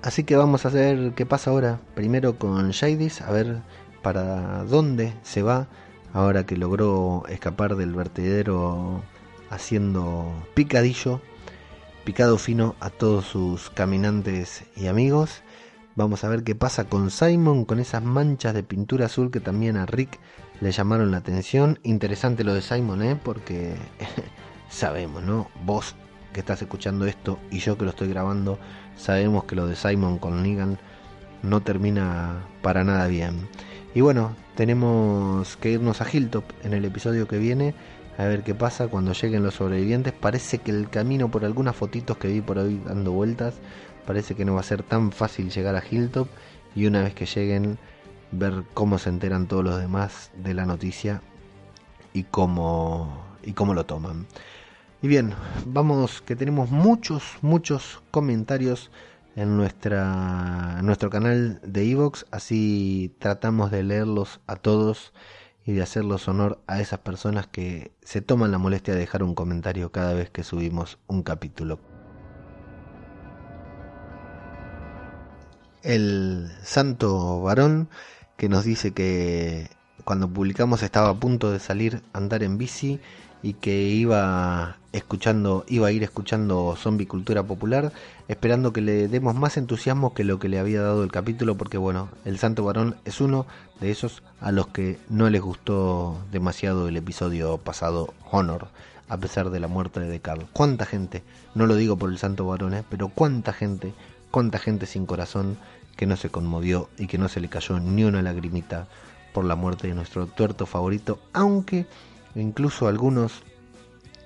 Así 0.04 0.26
que 0.26 0.36
vamos 0.36 0.66
a 0.66 0.70
ver 0.70 1.14
qué 1.16 1.26
pasa 1.26 1.50
ahora. 1.50 1.80
Primero 1.96 2.38
con 2.38 2.74
Jadis, 2.74 3.22
a 3.22 3.32
ver 3.32 3.62
para 4.04 4.64
dónde 4.66 5.14
se 5.24 5.42
va 5.42 5.68
ahora 6.14 6.46
que 6.46 6.58
logró 6.58 7.24
escapar 7.28 7.76
del 7.76 7.96
vertedero 7.96 9.02
haciendo 9.50 10.32
picadillo, 10.54 11.22
picado 12.04 12.38
fino 12.38 12.76
a 12.80 12.90
todos 12.90 13.26
sus 13.26 13.70
caminantes 13.72 14.66
y 14.76 14.88
amigos. 14.88 15.42
Vamos 15.96 16.24
a 16.24 16.30
ver 16.30 16.44
qué 16.44 16.56
pasa 16.56 16.86
con 16.86 17.12
Simon, 17.12 17.66
con 17.66 17.80
esas 17.80 18.04
manchas 18.04 18.54
de 18.54 18.64
pintura 18.64 19.06
azul 19.08 19.32
que 19.32 19.40
también 19.40 19.78
a 19.78 19.86
Rick 19.86 20.20
le 20.60 20.72
llamaron 20.72 21.12
la 21.12 21.18
atención. 21.18 21.80
Interesante 21.84 22.44
lo 22.44 22.54
de 22.54 22.62
Simon, 22.62 23.02
¿eh? 23.04 23.20
porque 23.22 23.76
sabemos, 24.70 25.24
¿no? 25.24 25.50
Vos 25.64 25.96
que 26.34 26.40
estás 26.40 26.62
escuchando 26.62 27.06
esto 27.06 27.40
y 27.52 27.60
yo 27.60 27.78
que 27.78 27.86
lo 27.86 27.92
estoy 27.92 28.10
grabando, 28.10 28.58
sabemos 28.98 29.44
que 29.46 29.56
lo 29.56 29.68
de 29.68 29.76
Simon 29.76 30.18
con 30.18 30.42
Negan 30.42 30.80
no 31.44 31.62
termina 31.62 32.44
para 32.64 32.84
nada 32.84 33.08
bien. 33.08 33.48
Y 33.96 34.02
bueno, 34.02 34.36
tenemos 34.56 35.56
que 35.58 35.72
irnos 35.72 36.02
a 36.02 36.08
Hilltop 36.12 36.44
en 36.64 36.74
el 36.74 36.84
episodio 36.86 37.28
que 37.28 37.38
viene 37.38 37.76
a 38.18 38.26
ver 38.26 38.44
qué 38.44 38.56
pasa 38.56 38.88
cuando 38.88 39.14
lleguen 39.14 39.44
los 39.44 39.56
sobrevivientes. 39.56 40.14
Parece 40.14 40.58
que 40.60 40.72
el 40.72 40.90
camino 40.90 41.30
por 41.30 41.46
algunas 41.46 41.76
fotitos 41.76 42.18
que 42.18 42.28
vi 42.28 42.42
por 42.42 42.58
ahí 42.58 42.82
dando 42.86 43.12
vueltas, 43.12 43.56
parece 44.08 44.36
que 44.36 44.46
no 44.46 44.56
va 44.56 44.62
a 44.62 44.64
ser 44.64 44.82
tan 44.82 45.12
fácil 45.12 45.52
llegar 45.52 45.76
a 45.76 45.84
Hilltop 45.88 46.28
y 46.76 46.88
una 46.88 47.04
vez 47.04 47.14
que 47.14 47.28
lleguen 47.28 47.78
ver 48.32 48.64
cómo 48.74 48.98
se 48.98 49.10
enteran 49.10 49.48
todos 49.48 49.64
los 49.64 49.80
demás 49.80 50.32
de 50.44 50.56
la 50.56 50.66
noticia 50.66 51.22
y 52.14 52.24
cómo 52.24 53.24
y 53.44 53.54
cómo 53.54 53.76
lo 53.76 53.86
toman. 53.86 54.26
Y 55.04 55.08
bien, 55.08 55.34
vamos 55.66 56.22
que 56.22 56.36
tenemos 56.36 56.72
muchos 56.72 57.24
muchos 57.42 58.02
comentarios 58.10 58.90
en 59.36 59.58
nuestra 59.58 60.82
nuestro 60.84 61.10
canal 61.10 61.60
de 61.64 61.90
Evox, 61.90 62.26
así 62.32 63.16
tratamos 63.20 63.72
de 63.72 63.84
leerlos 63.84 64.42
a 64.48 64.56
todos 64.56 65.14
y 65.66 65.74
de 65.74 65.82
hacerlos 65.82 66.28
honor 66.28 66.62
a 66.68 66.82
esas 66.82 67.00
personas 67.00 67.48
que 67.48 67.92
se 68.02 68.22
toman 68.22 68.52
la 68.52 68.58
molestia 68.58 68.94
de 68.94 69.00
dejar 69.00 69.24
un 69.24 69.34
comentario 69.34 69.92
cada 69.92 70.14
vez 70.14 70.30
que 70.30 70.44
subimos 70.44 71.00
un 71.08 71.24
capítulo. 71.24 71.80
El 75.82 76.52
santo 76.64 77.42
varón 77.42 77.90
que 78.38 78.50
nos 78.50 78.64
dice 78.66 78.94
que 78.94 79.70
cuando 80.06 80.30
publicamos 80.30 80.84
estaba 80.84 81.10
a 81.10 81.20
punto 81.20 81.52
de 81.52 81.60
salir 81.60 82.04
a 82.14 82.18
andar 82.18 82.44
en 82.44 82.58
bici 82.58 83.00
y 83.44 83.54
que 83.54 83.84
iba 83.84 84.78
escuchando, 84.94 85.66
iba 85.68 85.88
a 85.88 85.92
ir 85.92 86.02
escuchando 86.02 86.76
Zombie 86.78 87.06
Cultura 87.06 87.44
Popular, 87.44 87.92
esperando 88.30 88.72
que 88.72 88.82
le 88.82 89.10
demos 89.10 89.36
más 89.36 89.58
entusiasmo 89.58 90.14
que 90.14 90.24
lo 90.24 90.40
que 90.40 90.48
le 90.48 90.60
había 90.60 90.82
dado 90.82 91.04
el 91.04 91.12
capítulo, 91.12 91.56
porque 91.56 91.78
bueno, 91.78 92.08
el 92.24 92.40
Santo 92.40 92.64
Varón 92.64 92.96
es 93.04 93.20
uno 93.20 93.46
de 93.82 93.92
esos 93.92 94.24
a 94.40 94.52
los 94.52 94.68
que 94.68 94.98
no 95.10 95.30
les 95.30 95.42
gustó 95.42 96.18
demasiado 96.32 96.88
el 96.88 96.96
episodio 96.96 97.58
pasado 97.58 98.14
Honor, 98.32 98.70
a 99.10 99.18
pesar 99.18 99.50
de 99.50 99.60
la 99.60 99.68
muerte 99.68 100.00
de 100.00 100.20
Carl. 100.22 100.48
¿Cuánta 100.54 100.86
gente? 100.86 101.22
No 101.54 101.68
lo 101.68 101.76
digo 101.76 101.98
por 101.98 102.10
el 102.10 102.18
Santo 102.18 102.48
Varón, 102.48 102.74
¿eh? 102.74 102.84
pero 102.90 103.10
cuánta 103.10 103.52
gente, 103.52 103.94
cuánta 104.32 104.58
gente 104.58 104.86
sin 104.86 105.06
corazón 105.06 105.58
que 105.98 106.06
no 106.06 106.16
se 106.16 106.30
conmovió 106.30 106.90
y 106.98 107.08
que 107.08 107.18
no 107.18 107.28
se 107.28 107.42
le 107.42 107.50
cayó 107.50 107.80
ni 107.80 108.06
una 108.06 108.22
lagrimita 108.22 108.88
por 109.34 109.44
la 109.44 109.56
muerte 109.56 109.88
de 109.88 109.96
nuestro 109.96 110.28
tuerto 110.28 110.66
favorito, 110.66 111.20
aunque 111.34 111.88
incluso 112.36 112.88
algunos 112.88 113.44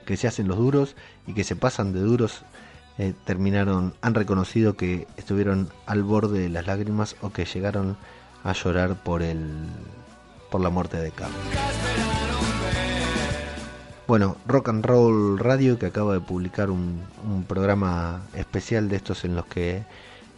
que 0.06 0.18
se 0.18 0.28
hacen 0.28 0.48
los 0.48 0.58
duros 0.58 0.96
y 1.26 1.34
que 1.34 1.44
se 1.44 1.56
pasan 1.56 1.94
de 1.94 2.00
duros 2.00 2.44
eh, 2.98 3.14
terminaron, 3.26 3.94
han 4.02 4.16
reconocido 4.16 4.76
que 4.76 5.08
estuvieron 5.18 5.70
al 5.86 6.04
borde 6.04 6.40
de 6.40 6.50
las 6.50 6.66
lágrimas 6.66 7.16
o 7.22 7.32
que 7.32 7.46
llegaron 7.46 7.98
a 8.44 8.54
llorar 8.54 9.04
por 9.04 9.22
el 9.22 9.68
por 10.50 10.62
la 10.62 10.70
muerte 10.70 10.98
de 10.98 11.12
Carl. 11.12 11.34
Bueno, 14.08 14.38
Rock 14.48 14.70
and 14.70 14.86
Roll 14.86 15.38
Radio 15.38 15.78
que 15.78 15.88
acaba 15.88 16.14
de 16.14 16.22
publicar 16.22 16.70
un, 16.70 17.06
programa 17.48 18.22
especial 18.34 18.88
de 18.88 18.96
estos 18.96 19.26
en 19.26 19.36
los 19.36 19.46
que 19.46 19.84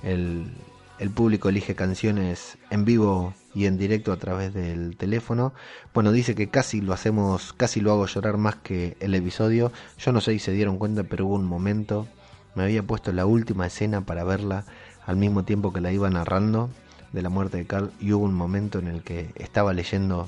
el, 0.01 0.51
el, 0.97 1.09
público 1.11 1.49
elige 1.49 1.76
canciones 1.76 2.57
en 2.72 2.84
vivo 2.84 3.36
y 3.54 3.66
en 3.66 3.78
directo 3.78 4.12
a 4.12 4.18
través 4.18 4.54
del 4.54 4.97
teléfono. 4.97 5.54
Bueno, 5.93 6.12
dice 6.12 6.36
que 6.36 6.50
casi 6.50 6.82
lo 6.82 6.93
hacemos, 6.93 7.54
casi 7.54 7.82
lo 7.82 7.91
hago 7.91 8.06
llorar 8.06 8.38
más 8.38 8.56
que 8.56 8.95
el 9.00 9.16
episodio. 9.16 9.72
Yo 9.97 10.12
no 10.12 10.22
sé 10.22 10.34
si 10.34 10.39
se 10.39 10.52
dieron 10.52 10.78
cuenta, 10.78 11.04
pero 11.04 11.26
hubo 11.26 11.36
un 11.36 11.45
momento, 11.45 12.08
me 12.56 12.64
había 12.64 12.84
puesto 12.84 13.12
la 13.12 13.26
última 13.26 13.68
escena 13.68 14.02
para 14.02 14.24
verla 14.24 14.66
al 15.06 15.16
mismo 15.16 15.43
tiempo 15.43 15.74
que 15.74 15.82
la 15.82 15.91
iba 15.91 16.10
narrando 16.10 16.70
de 17.14 17.22
la 17.22 17.30
muerte 17.30 17.58
de 17.58 17.66
Carl 17.66 17.91
y 18.00 18.14
hubo 18.14 18.26
un 18.26 18.36
momento 18.36 18.80
en 18.80 18.88
el 18.88 19.02
que 19.02 19.32
estaba 19.36 19.74
leyendo, 19.74 20.28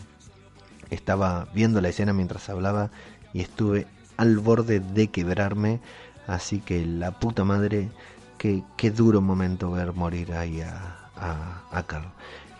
estaba 0.89 1.47
viendo 1.53 1.81
la 1.81 1.89
escena 1.89 2.13
mientras 2.13 2.49
hablaba 2.49 2.89
y 3.33 3.41
estuve 3.41 3.87
al 4.17 4.39
borde 4.39 4.79
de 4.79 5.09
quebrarme. 5.09 5.79
Así 6.27 6.59
que 6.59 6.85
la 6.85 7.11
puta 7.19 7.43
madre, 7.43 7.89
qué, 8.37 8.63
qué 8.77 8.91
duro 8.91 9.21
momento 9.21 9.71
ver 9.71 9.93
morir 9.93 10.33
ahí 10.33 10.61
a, 10.61 11.01
a, 11.71 11.83
Carl. 11.83 12.11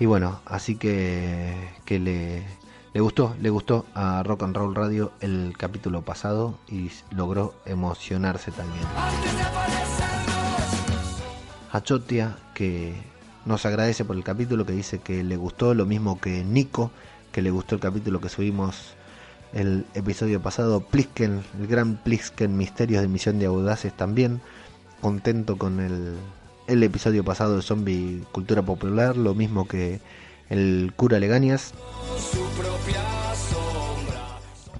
Y 0.02 0.08
bueno, 0.08 0.42
así 0.48 0.78
que, 0.78 1.54
que 1.86 2.00
le, 2.00 2.42
le 2.92 3.02
gustó, 3.02 3.36
le 3.40 3.52
gustó 3.52 3.86
a 3.94 4.24
Rock 4.24 4.42
and 4.42 4.58
Roll 4.58 4.74
Radio 4.74 5.12
el 5.20 5.54
capítulo 5.56 6.02
pasado 6.02 6.58
y 6.68 6.90
logró 7.12 7.54
emocionarse 7.68 8.50
también. 8.50 8.84
A 11.72 11.82
Chotia, 11.84 12.36
que 12.56 12.96
nos 13.46 13.64
agradece 13.68 14.04
por 14.04 14.16
el 14.16 14.24
capítulo, 14.24 14.66
que 14.66 14.74
dice 14.74 14.98
que 15.02 15.24
le 15.24 15.38
gustó, 15.38 15.76
lo 15.76 15.86
mismo 15.86 16.20
que 16.20 16.44
Nico, 16.44 16.90
que 17.32 17.44
le 17.44 17.52
gustó 17.52 17.76
el 17.76 17.82
capítulo 17.82 18.20
que 18.20 18.30
subimos 18.30 18.96
el 19.54 19.86
episodio 19.94 20.42
pasado, 20.42 20.80
Plisken, 20.80 21.44
el 21.60 21.68
gran 21.68 21.98
Plisken 21.98 22.58
Misterios 22.58 23.04
de 23.04 23.08
Misión 23.08 23.38
de 23.38 23.46
Audaces 23.46 23.96
también, 23.96 24.42
contento 25.00 25.60
con 25.60 25.80
el, 25.80 26.16
el 26.72 26.84
episodio 26.84 27.26
pasado 27.26 27.58
de 27.58 27.62
Zombie 27.62 28.24
Cultura 28.32 28.62
Popular, 28.62 29.18
lo 29.18 29.36
mismo 29.36 29.68
que 29.68 30.00
el 30.50 30.94
cura 30.96 31.20
Legañas, 31.20 31.74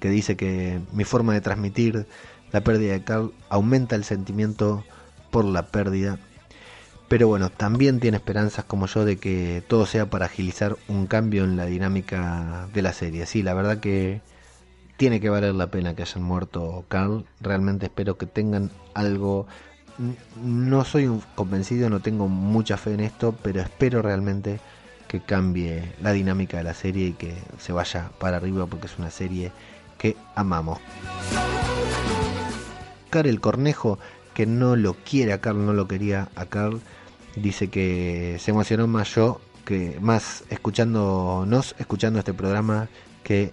que 0.00 0.08
dice 0.08 0.34
que 0.34 0.80
mi 0.92 1.04
forma 1.04 1.34
de 1.34 1.42
transmitir 1.42 2.06
la 2.50 2.62
pérdida 2.62 2.94
de 2.94 3.04
Carl 3.04 3.32
aumenta 3.50 3.94
el 3.94 4.04
sentimiento 4.04 4.84
por 5.30 5.44
la 5.44 5.66
pérdida. 5.66 6.18
Pero 7.08 7.28
bueno, 7.28 7.50
también 7.50 8.00
tiene 8.00 8.16
esperanzas 8.16 8.64
como 8.64 8.86
yo 8.86 9.04
de 9.04 9.18
que 9.18 9.62
todo 9.68 9.84
sea 9.84 10.08
para 10.08 10.26
agilizar 10.26 10.76
un 10.88 11.06
cambio 11.06 11.44
en 11.44 11.58
la 11.58 11.66
dinámica 11.66 12.68
de 12.72 12.80
la 12.80 12.94
serie. 12.94 13.26
Sí, 13.26 13.42
la 13.42 13.52
verdad 13.52 13.80
que 13.80 14.22
tiene 14.96 15.20
que 15.20 15.28
valer 15.28 15.54
la 15.54 15.70
pena 15.70 15.94
que 15.94 16.02
hayan 16.02 16.22
muerto 16.22 16.86
Carl. 16.88 17.26
Realmente 17.42 17.86
espero 17.86 18.16
que 18.16 18.24
tengan 18.24 18.70
algo. 18.94 19.46
No 20.42 20.84
soy 20.84 21.06
un 21.06 21.22
convencido, 21.34 21.90
no 21.90 22.00
tengo 22.00 22.28
mucha 22.28 22.76
fe 22.76 22.94
en 22.94 23.00
esto, 23.00 23.34
pero 23.42 23.60
espero 23.60 24.02
realmente 24.02 24.60
que 25.06 25.20
cambie 25.20 25.92
la 26.00 26.12
dinámica 26.12 26.56
de 26.56 26.64
la 26.64 26.74
serie 26.74 27.08
y 27.08 27.12
que 27.12 27.34
se 27.58 27.72
vaya 27.72 28.10
para 28.18 28.38
arriba 28.38 28.66
porque 28.66 28.86
es 28.86 28.98
una 28.98 29.10
serie 29.10 29.52
que 29.98 30.16
amamos. 30.34 30.78
Carl 33.10 33.28
el 33.28 33.40
Cornejo, 33.40 33.98
que 34.32 34.46
no 34.46 34.74
lo 34.74 34.94
quiere 34.94 35.34
a 35.34 35.40
Carl, 35.42 35.66
no 35.66 35.74
lo 35.74 35.86
quería 35.86 36.30
a 36.34 36.46
Carl, 36.46 36.80
dice 37.36 37.68
que 37.68 38.38
se 38.40 38.52
emocionó 38.52 38.86
más 38.86 39.14
yo, 39.14 39.40
que 39.66 39.98
más 40.00 40.44
escuchándonos, 40.48 41.74
escuchando 41.78 42.18
este 42.18 42.32
programa, 42.32 42.88
que 43.22 43.52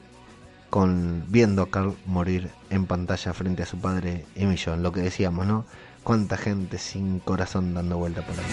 con 0.69 1.25
viendo 1.27 1.63
a 1.63 1.69
Carl 1.69 1.95
morir 2.05 2.49
en 2.69 2.85
pantalla 2.85 3.33
frente 3.33 3.63
a 3.63 3.65
su 3.65 3.77
padre 3.79 4.25
y 4.35 4.45
Millón, 4.45 4.81
lo 4.81 4.93
que 4.93 5.01
decíamos, 5.01 5.45
¿no? 5.45 5.65
Cuánta 6.09 6.37
gente 6.37 6.79
sin 6.79 7.19
corazón 7.19 7.75
dando 7.75 7.99
vuelta 7.99 8.25
por 8.25 8.33
ahí. 8.33 8.45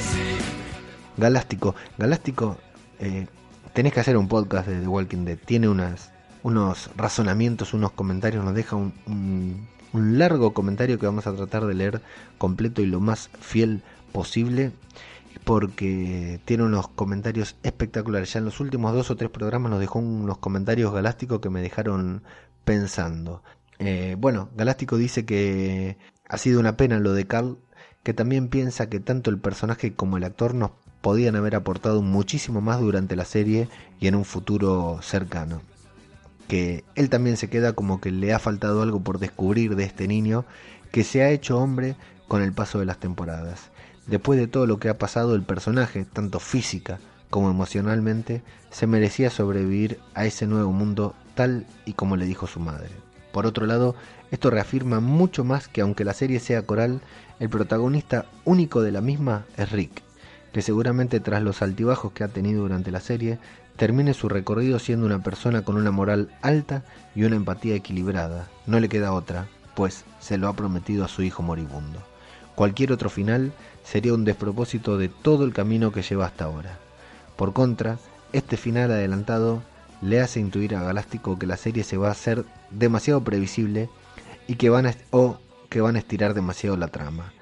Galáctico, 1.16 1.74
Galáctico, 1.96 2.58
eh, 2.98 3.28
tenés 3.72 3.94
que 3.94 4.00
hacer 4.00 4.18
un 4.18 4.28
podcast 4.28 4.68
de 4.68 4.78
The 4.78 4.86
Walking 4.86 5.24
Dead. 5.24 5.38
Tiene 5.42 5.66
unas, 5.66 6.12
unos 6.42 6.90
razonamientos, 6.98 7.72
unos 7.72 7.92
comentarios, 7.92 8.44
nos 8.44 8.54
deja 8.54 8.76
un, 8.76 8.92
un, 9.94 10.18
largo 10.18 10.52
comentario 10.52 10.98
que 10.98 11.06
vamos 11.06 11.26
a 11.26 11.34
tratar 11.34 11.64
de 11.64 11.72
leer 11.72 12.02
completo 12.36 12.82
y 12.82 12.86
lo 12.86 13.00
más 13.00 13.30
fiel 13.40 13.82
posible 14.12 14.72
porque 15.44 16.38
tiene 16.44 16.64
unos 16.64 16.88
comentarios 16.88 17.56
espectaculares. 17.62 18.34
Ya 18.34 18.40
en 18.40 18.44
los 18.44 18.60
últimos 18.60 18.92
dos 18.92 19.10
o 19.10 19.16
tres 19.16 19.30
programas 19.30 19.70
nos 19.70 19.80
dejó 19.80 19.98
unos 20.00 20.36
comentarios 20.36 20.92
galásticos 20.92 21.40
que 21.40 21.48
me 21.48 21.62
dejaron 21.62 22.22
pensando. 22.66 23.42
Eh, 23.78 24.14
bueno, 24.18 24.50
Galáctico 24.54 24.98
dice 24.98 25.24
que 25.24 25.96
ha 26.28 26.38
sido 26.38 26.60
una 26.60 26.76
pena 26.76 26.98
lo 26.98 27.12
de 27.12 27.26
Carl, 27.26 27.58
que 28.02 28.14
también 28.14 28.48
piensa 28.48 28.88
que 28.88 29.00
tanto 29.00 29.30
el 29.30 29.38
personaje 29.38 29.92
como 29.92 30.16
el 30.16 30.24
actor 30.24 30.54
nos 30.54 30.70
podían 31.00 31.36
haber 31.36 31.54
aportado 31.54 32.02
muchísimo 32.02 32.60
más 32.60 32.80
durante 32.80 33.16
la 33.16 33.24
serie 33.24 33.68
y 34.00 34.06
en 34.06 34.14
un 34.14 34.24
futuro 34.24 35.00
cercano. 35.02 35.62
Que 36.48 36.84
él 36.94 37.10
también 37.10 37.36
se 37.36 37.50
queda 37.50 37.72
como 37.72 38.00
que 38.00 38.10
le 38.10 38.32
ha 38.32 38.38
faltado 38.38 38.82
algo 38.82 39.00
por 39.00 39.18
descubrir 39.18 39.74
de 39.76 39.84
este 39.84 40.06
niño 40.06 40.44
que 40.92 41.04
se 41.04 41.22
ha 41.22 41.30
hecho 41.30 41.58
hombre 41.58 41.96
con 42.28 42.42
el 42.42 42.52
paso 42.52 42.78
de 42.78 42.86
las 42.86 42.98
temporadas 42.98 43.70
Después 44.06 44.38
de 44.38 44.46
todo 44.46 44.66
lo 44.66 44.78
que 44.78 44.88
ha 44.88 44.98
pasado, 44.98 45.34
el 45.34 45.42
personaje, 45.42 46.04
tanto 46.04 46.38
física 46.38 47.00
como 47.28 47.50
emocionalmente, 47.50 48.42
se 48.70 48.86
merecía 48.86 49.30
sobrevivir 49.30 49.98
a 50.14 50.26
ese 50.26 50.46
nuevo 50.46 50.70
mundo 50.70 51.14
tal 51.34 51.66
y 51.86 51.94
como 51.94 52.16
le 52.16 52.24
dijo 52.24 52.46
su 52.46 52.60
madre. 52.60 52.90
Por 53.32 53.46
otro 53.46 53.66
lado, 53.66 53.96
esto 54.30 54.50
reafirma 54.50 55.00
mucho 55.00 55.44
más 55.44 55.68
que 55.68 55.80
aunque 55.80 56.04
la 56.04 56.14
serie 56.14 56.40
sea 56.40 56.62
coral, 56.62 57.00
el 57.38 57.48
protagonista 57.48 58.26
único 58.44 58.82
de 58.82 58.92
la 58.92 59.00
misma 59.00 59.44
es 59.56 59.70
Rick, 59.70 60.02
que 60.52 60.62
seguramente 60.62 61.20
tras 61.20 61.42
los 61.42 61.62
altibajos 61.62 62.12
que 62.12 62.24
ha 62.24 62.28
tenido 62.28 62.62
durante 62.62 62.90
la 62.90 63.00
serie, 63.00 63.38
termine 63.76 64.14
su 64.14 64.28
recorrido 64.28 64.78
siendo 64.78 65.06
una 65.06 65.22
persona 65.22 65.62
con 65.62 65.76
una 65.76 65.90
moral 65.90 66.30
alta 66.42 66.82
y 67.14 67.24
una 67.24 67.36
empatía 67.36 67.74
equilibrada. 67.74 68.48
No 68.66 68.80
le 68.80 68.88
queda 68.88 69.12
otra, 69.12 69.48
pues 69.74 70.04
se 70.18 70.38
lo 70.38 70.48
ha 70.48 70.56
prometido 70.56 71.04
a 71.04 71.08
su 71.08 71.22
hijo 71.22 71.42
moribundo. 71.42 72.00
Cualquier 72.54 72.92
otro 72.92 73.10
final 73.10 73.52
sería 73.84 74.14
un 74.14 74.24
despropósito 74.24 74.96
de 74.96 75.08
todo 75.08 75.44
el 75.44 75.52
camino 75.52 75.92
que 75.92 76.02
lleva 76.02 76.26
hasta 76.26 76.46
ahora. 76.46 76.78
Por 77.36 77.52
contra, 77.52 77.98
este 78.32 78.56
final 78.56 78.90
adelantado 78.90 79.62
le 80.00 80.20
hace 80.20 80.40
intuir 80.40 80.74
a 80.74 80.82
Galáctico 80.82 81.38
que 81.38 81.46
la 81.46 81.56
serie 81.56 81.84
se 81.84 81.98
va 81.98 82.08
a 82.08 82.12
hacer 82.12 82.44
demasiado 82.70 83.22
previsible 83.22 83.90
y 84.46 84.56
que 84.56 84.70
van 84.70 84.86
a, 84.86 84.94
o 85.10 85.38
que 85.68 85.80
van 85.80 85.96
a 85.96 85.98
estirar 85.98 86.34
demasiado 86.34 86.76
la 86.76 86.88
trama. 86.88 87.32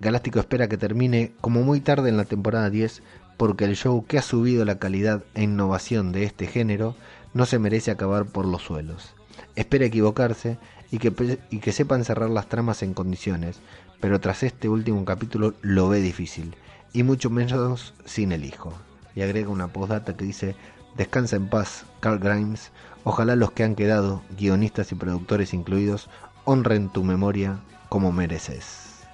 Galáctico 0.00 0.40
espera 0.40 0.68
que 0.68 0.76
termine 0.76 1.32
como 1.40 1.62
muy 1.62 1.80
tarde 1.80 2.08
en 2.08 2.16
la 2.16 2.24
temporada 2.24 2.70
10 2.70 3.02
porque 3.36 3.64
el 3.64 3.76
show 3.76 4.04
que 4.06 4.18
ha 4.18 4.22
subido 4.22 4.64
la 4.64 4.78
calidad 4.78 5.24
e 5.34 5.42
innovación 5.42 6.12
de 6.12 6.24
este 6.24 6.46
género 6.46 6.96
no 7.32 7.46
se 7.46 7.58
merece 7.58 7.90
acabar 7.90 8.26
por 8.26 8.46
los 8.46 8.62
suelos. 8.62 9.14
Espera 9.56 9.86
equivocarse 9.86 10.58
y 10.90 10.98
que, 10.98 11.38
y 11.50 11.58
que 11.58 11.72
sepan 11.72 12.04
cerrar 12.04 12.30
las 12.30 12.48
tramas 12.48 12.82
en 12.82 12.94
condiciones, 12.94 13.58
pero 14.00 14.20
tras 14.20 14.42
este 14.42 14.68
último 14.68 15.04
capítulo 15.04 15.54
lo 15.62 15.88
ve 15.88 16.00
difícil, 16.00 16.54
y 16.92 17.02
mucho 17.02 17.30
menos 17.30 17.94
sin 18.04 18.32
el 18.32 18.44
hijo. 18.44 18.72
Y 19.16 19.22
agrega 19.22 19.48
una 19.48 19.68
postdata 19.68 20.16
que 20.16 20.24
dice, 20.24 20.56
descansa 20.96 21.36
en 21.36 21.48
paz, 21.48 21.84
Carl 22.00 22.18
Grimes, 22.18 22.70
ojalá 23.04 23.36
los 23.36 23.52
que 23.52 23.62
han 23.64 23.74
quedado, 23.74 24.22
guionistas 24.36 24.90
y 24.92 24.94
productores 24.94 25.54
incluidos, 25.54 26.08
honren 26.44 26.88
tu 26.88 27.04
memoria 27.04 27.60
como 27.88 28.12
mereces. 28.12 29.04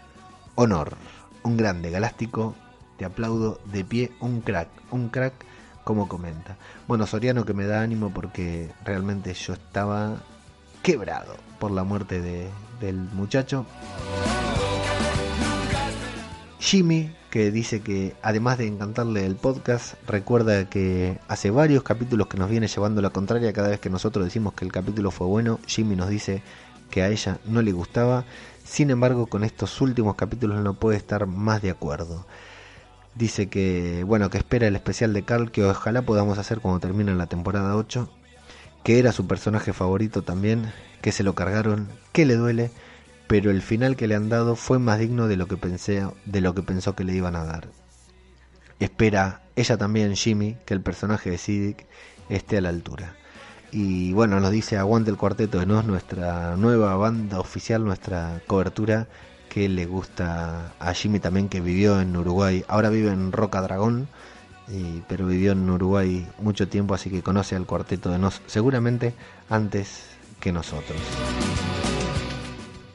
Honor, 0.55 0.97
un 1.43 1.57
grande 1.57 1.91
galáctico, 1.91 2.55
te 2.97 3.05
aplaudo 3.05 3.61
de 3.67 3.85
pie, 3.85 4.13
un 4.21 4.41
crack, 4.41 4.69
un 4.91 5.09
crack 5.09 5.35
como 5.85 6.09
comenta. 6.09 6.57
Bueno, 6.87 7.07
Soriano 7.07 7.45
que 7.45 7.55
me 7.55 7.67
da 7.67 7.83
ánimo 7.83 8.11
porque 8.11 8.71
realmente 8.85 9.35
yo 9.35 9.55
estaba 9.55 10.17
quebrado 10.83 11.35
por 11.59 11.71
la 11.71 11.85
muerte 11.85 12.21
de, 12.21 12.49
del 12.81 12.97
muchacho. 12.97 13.67
Jimmy, 16.59 17.11
que 17.31 17.51
dice 17.53 17.81
que 17.81 18.15
además 18.23 18.59
de 18.59 18.67
encantarle 18.67 19.25
el 19.25 19.37
podcast, 19.37 19.95
recuerda 20.07 20.69
que 20.69 21.19
hace 21.29 21.51
varios 21.51 21.85
capítulos 21.85 22.27
que 22.27 22.37
nos 22.37 22.51
viene 22.51 22.67
llevando 22.67 23.01
la 23.01 23.11
contraria 23.11 23.53
cada 23.53 23.69
vez 23.69 23.79
que 23.79 23.89
nosotros 23.89 24.25
decimos 24.25 24.55
que 24.55 24.65
el 24.65 24.73
capítulo 24.73 25.11
fue 25.13 25.29
bueno, 25.29 25.61
Jimmy 25.67 25.95
nos 25.95 26.09
dice 26.09 26.43
que 26.91 27.03
a 27.03 27.09
ella 27.09 27.39
no 27.47 27.63
le 27.63 27.71
gustaba, 27.71 28.25
sin 28.65 28.91
embargo 28.91 29.27
con 29.27 29.45
estos 29.45 29.81
últimos 29.81 30.17
capítulos 30.17 30.61
no 30.61 30.75
puede 30.75 30.97
estar 30.97 31.27
más 31.27 31.63
de 31.63 31.71
acuerdo. 31.71 32.27
Dice 33.15 33.49
que, 33.49 34.05
bueno, 34.05 34.29
que 34.29 34.39
espera 34.39 34.67
el 34.67 34.77
especial 34.77 35.13
de 35.13 35.23
Carl 35.23 35.53
que 35.53 35.65
ojalá 35.65 36.03
podamos 36.03 36.39
hacer 36.39 36.61
cuando 36.61 36.81
termine 36.81 37.15
la 37.15 37.27
temporada 37.27 37.77
8, 37.77 38.11
que 38.83 38.99
era 38.99 39.13
su 39.13 39.29
personaje 39.29 39.73
favorito 39.73 40.23
también, 40.23 40.73
que 41.01 41.13
se 41.13 41.23
lo 41.23 41.35
cargaron, 41.35 41.89
que 42.13 42.27
le 42.27 42.35
duele, 42.35 42.71
pero 43.31 43.53
el 43.53 43.63
final 43.63 43.95
que 43.95 44.09
le 44.09 44.17
han 44.17 44.29
dado 44.29 44.57
fue 44.57 44.81
más 44.81 44.99
digno 44.99 45.29
de 45.29 45.37
lo 45.37 45.47
que 45.47 45.57
pensé, 45.57 46.05
de 46.25 46.41
lo 46.41 46.53
que 46.53 46.63
pensó 46.63 46.97
que 46.97 47.05
le 47.05 47.15
iban 47.15 47.37
a 47.37 47.45
dar. 47.45 47.69
espera 48.81 49.43
ella 49.55 49.79
también, 49.79 50.17
Jimmy, 50.17 50.57
que 50.67 50.75
el 50.75 50.81
personaje 50.81 51.31
de 51.31 51.39
Siddiq 51.39 51.87
esté 52.29 52.59
a 52.59 52.61
la 52.61 52.71
altura. 52.71 53.15
Y 53.71 54.13
bueno, 54.15 54.41
nos 54.41 54.51
dice 54.51 54.79
Aguante 54.79 55.13
el 55.13 55.17
Cuarteto 55.17 55.61
de 55.61 55.67
Nos, 55.67 55.85
nuestra 55.85 56.57
nueva 56.57 56.97
banda 56.97 57.39
oficial, 57.39 57.85
nuestra 57.85 58.43
cobertura 58.49 59.07
que 59.49 59.69
le 59.69 59.87
gusta 59.87 60.73
a 60.81 60.93
Jimmy 60.93 61.21
también, 61.21 61.49
que 61.49 61.61
vivió 61.61 62.01
en 62.01 62.17
Uruguay. 62.17 62.65
Ahora 62.67 62.91
vive 62.91 63.13
en 63.13 63.31
Roca 63.31 63.63
Dragón, 63.63 64.09
pero 65.07 65.29
vivió 65.29 65.53
en 65.53 65.71
Uruguay 65.71 66.27
mucho 66.41 66.67
tiempo, 66.67 66.95
así 66.95 67.11
que 67.11 67.23
conoce 67.23 67.55
al 67.55 67.67
Cuarteto 67.67 68.11
de 68.11 68.19
Nos 68.19 68.43
seguramente 68.49 69.15
antes 69.49 70.07
que 70.41 70.51
nosotros. 70.51 70.99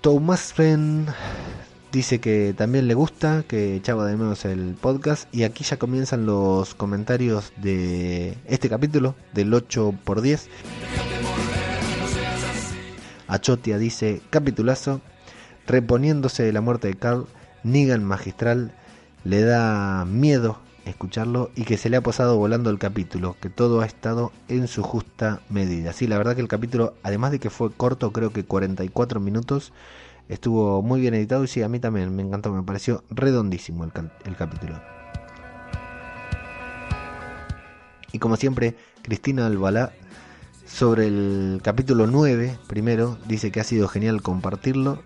Thomas 0.05 0.53
Fenn 0.53 1.07
dice 1.91 2.19
que 2.19 2.53
también 2.55 2.87
le 2.87 2.93
gusta, 2.93 3.43
que 3.47 3.75
echaba 3.75 4.05
de 4.05 4.15
menos 4.15 4.45
el 4.45 4.75
podcast. 4.79 5.27
Y 5.33 5.41
aquí 5.41 5.63
ya 5.63 5.77
comienzan 5.77 6.27
los 6.27 6.75
comentarios 6.75 7.51
de 7.57 8.37
este 8.45 8.69
capítulo, 8.69 9.15
del 9.33 9.51
8 9.51 9.95
x 10.07 10.21
10. 10.21 10.49
Achotia 13.27 13.79
dice, 13.79 14.21
capitulazo, 14.29 15.01
reponiéndose 15.65 16.43
de 16.43 16.53
la 16.53 16.61
muerte 16.61 16.87
de 16.89 16.97
Carl, 16.97 17.25
Negan 17.63 18.03
magistral, 18.03 18.75
le 19.23 19.41
da 19.41 20.05
miedo 20.05 20.59
escucharlo 20.85 21.51
y 21.55 21.63
que 21.63 21.77
se 21.77 21.89
le 21.89 21.97
ha 21.97 22.01
pasado 22.01 22.37
volando 22.37 22.69
el 22.69 22.79
capítulo, 22.79 23.35
que 23.41 23.49
todo 23.49 23.81
ha 23.81 23.85
estado 23.85 24.31
en 24.47 24.67
su 24.67 24.83
justa 24.83 25.41
medida. 25.49 25.93
Sí, 25.93 26.07
la 26.07 26.17
verdad 26.17 26.35
que 26.35 26.41
el 26.41 26.47
capítulo, 26.47 26.93
además 27.03 27.31
de 27.31 27.39
que 27.39 27.49
fue 27.49 27.71
corto, 27.71 28.11
creo 28.11 28.31
que 28.31 28.45
44 28.45 29.19
minutos, 29.19 29.73
estuvo 30.29 30.81
muy 30.81 31.01
bien 31.01 31.13
editado 31.13 31.43
y 31.43 31.47
sí, 31.47 31.61
a 31.61 31.69
mí 31.69 31.79
también 31.79 32.15
me 32.15 32.23
encantó, 32.23 32.51
me 32.51 32.63
pareció 32.63 33.03
redondísimo 33.09 33.83
el, 33.83 33.91
el 34.25 34.35
capítulo. 34.35 34.79
Y 38.11 38.19
como 38.19 38.37
siempre, 38.37 38.75
Cristina 39.01 39.45
Albalá 39.45 39.91
sobre 40.65 41.07
el 41.07 41.59
capítulo 41.63 42.07
9, 42.07 42.57
primero, 42.67 43.17
dice 43.27 43.51
que 43.51 43.59
ha 43.59 43.63
sido 43.63 43.87
genial 43.87 44.21
compartirlo, 44.21 45.03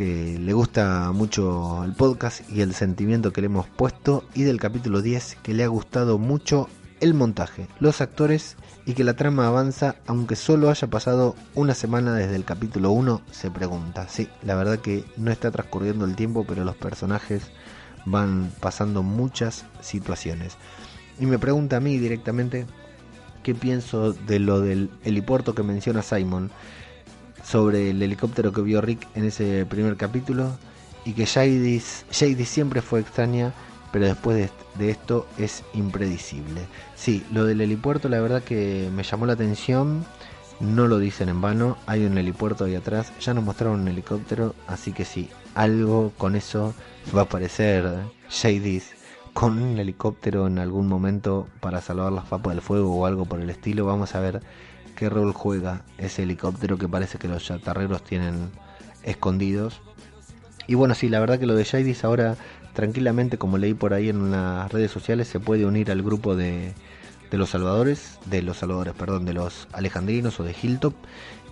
que 0.00 0.38
le 0.38 0.54
gusta 0.54 1.12
mucho 1.12 1.84
el 1.84 1.92
podcast 1.92 2.50
y 2.50 2.62
el 2.62 2.72
sentimiento 2.72 3.34
que 3.34 3.42
le 3.42 3.48
hemos 3.48 3.66
puesto, 3.66 4.24
y 4.34 4.44
del 4.44 4.58
capítulo 4.58 5.02
10, 5.02 5.36
que 5.42 5.52
le 5.52 5.62
ha 5.62 5.66
gustado 5.66 6.16
mucho 6.16 6.70
el 7.00 7.12
montaje, 7.12 7.68
los 7.80 8.00
actores 8.00 8.56
y 8.86 8.94
que 8.94 9.04
la 9.04 9.12
trama 9.12 9.46
avanza 9.46 9.96
aunque 10.06 10.36
solo 10.36 10.70
haya 10.70 10.88
pasado 10.88 11.36
una 11.54 11.74
semana 11.74 12.14
desde 12.14 12.36
el 12.36 12.46
capítulo 12.46 12.92
1, 12.92 13.20
se 13.30 13.50
pregunta. 13.50 14.08
Sí, 14.08 14.26
la 14.42 14.54
verdad 14.54 14.78
que 14.78 15.04
no 15.18 15.30
está 15.30 15.50
transcurriendo 15.50 16.06
el 16.06 16.16
tiempo, 16.16 16.46
pero 16.48 16.64
los 16.64 16.76
personajes 16.76 17.42
van 18.06 18.50
pasando 18.58 19.02
muchas 19.02 19.66
situaciones. 19.82 20.56
Y 21.18 21.26
me 21.26 21.38
pregunta 21.38 21.76
a 21.76 21.80
mí 21.80 21.98
directamente 21.98 22.64
qué 23.42 23.54
pienso 23.54 24.14
de 24.14 24.38
lo 24.38 24.62
del 24.62 24.88
helipuerto 25.04 25.54
que 25.54 25.62
menciona 25.62 26.00
Simon, 26.00 26.50
sobre 27.42 27.90
el 27.90 28.02
helicóptero 28.02 28.52
que 28.52 28.62
vio 28.62 28.80
Rick 28.80 29.06
en 29.14 29.24
ese 29.24 29.66
primer 29.66 29.96
capítulo, 29.96 30.58
y 31.04 31.12
que 31.12 31.26
Jadis, 31.26 32.04
Jadis 32.12 32.48
siempre 32.48 32.82
fue 32.82 33.00
extraña 33.00 33.52
pero 33.92 34.06
después 34.06 34.50
de, 34.78 34.90
esto 34.90 35.26
es 35.38 35.64
impredecible. 35.74 36.62
Sí, 36.94 37.24
lo 37.32 37.44
del 37.44 37.60
helipuerto 37.60 38.08
la 38.08 38.20
verdad 38.20 38.42
que 38.42 38.88
me 38.94 39.02
llamó 39.02 39.26
la 39.26 39.34
atención, 39.34 40.04
no 40.60 40.86
lo 40.86 40.98
dicen 40.98 41.28
en 41.28 41.40
vano, 41.40 41.76
hay 41.86 42.04
un 42.04 42.16
helipuerto 42.18 42.64
ahí 42.64 42.74
atrás, 42.74 43.12
ya 43.20 43.34
nos 43.34 43.44
mostraron 43.44 43.80
un 43.80 43.88
helicóptero, 43.88 44.54
así 44.66 44.92
que 44.92 45.04
sí, 45.04 45.28
algo 45.54 46.12
con 46.18 46.36
eso 46.36 46.74
va 47.14 47.22
a 47.22 47.24
aparecer 47.24 47.88
Shadys 48.30 48.92
con 49.32 49.62
un 49.62 49.78
helicóptero 49.78 50.46
en 50.46 50.58
algún 50.58 50.88
momento 50.88 51.46
para 51.60 51.80
salvar 51.80 52.12
las 52.12 52.24
papas 52.24 52.54
del 52.54 52.62
fuego 52.62 52.94
o 52.94 53.06
algo 53.06 53.24
por 53.24 53.40
el 53.40 53.50
estilo, 53.50 53.86
vamos 53.86 54.14
a 54.14 54.20
ver 54.20 54.42
qué 55.00 55.08
rol 55.08 55.32
juega 55.32 55.82
ese 55.96 56.24
helicóptero 56.24 56.76
que 56.76 56.86
parece 56.86 57.16
que 57.16 57.26
los 57.26 57.42
chatarreros 57.42 58.04
tienen 58.04 58.50
escondidos. 59.02 59.80
Y 60.66 60.74
bueno, 60.74 60.94
sí, 60.94 61.08
la 61.08 61.20
verdad 61.20 61.38
que 61.38 61.46
lo 61.46 61.54
de 61.54 61.64
Shadys 61.64 62.04
ahora 62.04 62.36
tranquilamente, 62.74 63.38
como 63.38 63.56
leí 63.56 63.72
por 63.72 63.94
ahí 63.94 64.10
en 64.10 64.30
las 64.30 64.70
redes 64.70 64.90
sociales, 64.90 65.26
se 65.26 65.40
puede 65.40 65.64
unir 65.64 65.90
al 65.90 66.02
grupo 66.02 66.36
de, 66.36 66.74
de 67.30 67.38
los 67.38 67.48
salvadores, 67.48 68.18
de 68.26 68.42
los 68.42 68.58
salvadores, 68.58 68.92
perdón, 68.92 69.24
de 69.24 69.32
los 69.32 69.68
alejandrinos 69.72 70.38
o 70.38 70.44
de 70.44 70.54
Hilltop. 70.62 70.92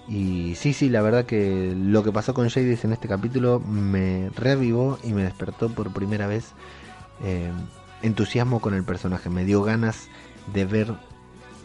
Y 0.06 0.54
sí, 0.56 0.74
sí, 0.74 0.90
la 0.90 1.00
verdad 1.00 1.24
que 1.24 1.72
lo 1.74 2.04
que 2.04 2.12
pasó 2.12 2.34
con 2.34 2.50
Jadis 2.50 2.84
en 2.84 2.92
este 2.92 3.08
capítulo 3.08 3.60
me 3.60 4.28
reavivó 4.36 4.98
y 5.02 5.14
me 5.14 5.22
despertó 5.22 5.70
por 5.70 5.90
primera 5.94 6.26
vez 6.26 6.52
eh, 7.24 7.50
entusiasmo 8.02 8.60
con 8.60 8.74
el 8.74 8.84
personaje. 8.84 9.30
Me 9.30 9.46
dio 9.46 9.62
ganas 9.62 10.08
de 10.52 10.66
ver 10.66 11.07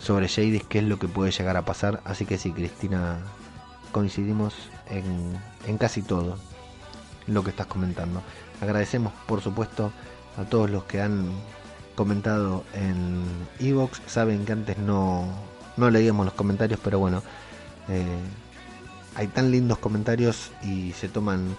sobre 0.04 0.28
Jadis 0.28 0.64
qué 0.68 0.80
es 0.80 0.84
lo 0.84 1.00
que 1.00 1.08
puede 1.08 1.32
llegar 1.32 1.56
a 1.56 1.64
pasar. 1.64 2.02
Así 2.04 2.26
que 2.26 2.38
sí, 2.38 2.52
Cristina, 2.52 3.20
coincidimos 3.92 4.54
en, 4.90 5.38
en 5.66 5.78
casi 5.78 6.02
todo 6.02 6.38
lo 7.26 7.44
que 7.44 7.52
estás 7.52 7.68
comentando. 7.68 8.22
Agradecemos, 8.62 9.14
por 9.28 9.42
supuesto, 9.42 9.92
a 10.38 10.44
todos 10.44 10.70
los 10.70 10.84
que 10.84 11.02
han 11.02 11.30
comentado 11.96 12.66
en 12.74 13.24
Evox. 13.60 14.02
Saben 14.06 14.46
que 14.46 14.52
antes 14.52 14.78
no, 14.78 15.26
no 15.78 15.90
leíamos 15.90 16.26
los 16.26 16.34
comentarios, 16.34 16.82
pero 16.84 17.00
bueno, 17.00 17.24
eh, 17.88 18.20
hay 19.16 19.28
tan 19.28 19.52
lindos 19.52 19.78
comentarios 19.78 20.52
y 20.64 20.92
se 20.92 21.08
toman 21.08 21.56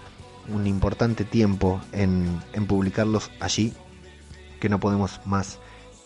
un 0.53 0.67
importante 0.67 1.23
tiempo 1.23 1.81
en, 1.91 2.39
en 2.53 2.67
publicarlos 2.67 3.31
allí 3.39 3.73
que 4.59 4.69
no 4.69 4.79
podemos 4.79 5.19
más 5.25 5.57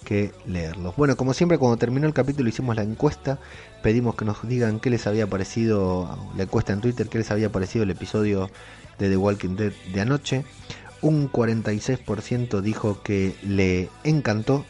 que 0.04 0.32
leerlos. 0.46 0.96
Bueno, 0.96 1.16
como 1.16 1.34
siempre, 1.34 1.58
cuando 1.58 1.78
terminó 1.78 2.08
el 2.08 2.14
capítulo 2.14 2.50
hicimos 2.50 2.76
la 2.76 2.84
encuesta, 2.84 3.40
pedimos 3.84 4.16
que 4.16 4.26
nos 4.26 4.48
digan 4.48 4.80
qué 4.80 4.90
les 4.90 5.08
había 5.08 5.28
parecido, 5.28 6.18
la 6.36 6.44
encuesta 6.44 6.74
en 6.74 6.82
Twitter, 6.82 7.10
qué 7.10 7.18
les 7.18 7.32
había 7.32 7.52
parecido 7.52 7.84
el 7.84 7.92
episodio 7.92 8.50
de 8.98 9.10
The 9.10 9.18
Walking 9.18 9.56
Dead 9.56 9.74
de 9.94 10.02
anoche 10.02 10.46
un 11.02 11.32
46% 11.32 12.62
dijo 12.62 13.02
que 13.02 13.36
le 13.44 13.90
encantó, 14.04 14.66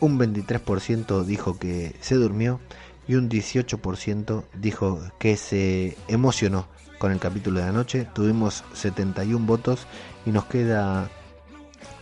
un 0.00 0.18
23% 0.18 1.24
dijo 1.24 1.58
que 1.58 1.94
se 2.00 2.16
durmió 2.16 2.60
y 3.06 3.14
un 3.14 3.28
18% 3.28 4.44
dijo 4.54 5.00
que 5.18 5.36
se 5.36 5.96
emocionó 6.08 6.66
con 6.98 7.12
el 7.12 7.20
capítulo 7.20 7.60
de 7.60 7.66
anoche. 7.66 8.06
Tuvimos 8.12 8.64
71 8.74 9.46
votos 9.46 9.86
y 10.26 10.30
nos 10.30 10.46
queda 10.46 11.10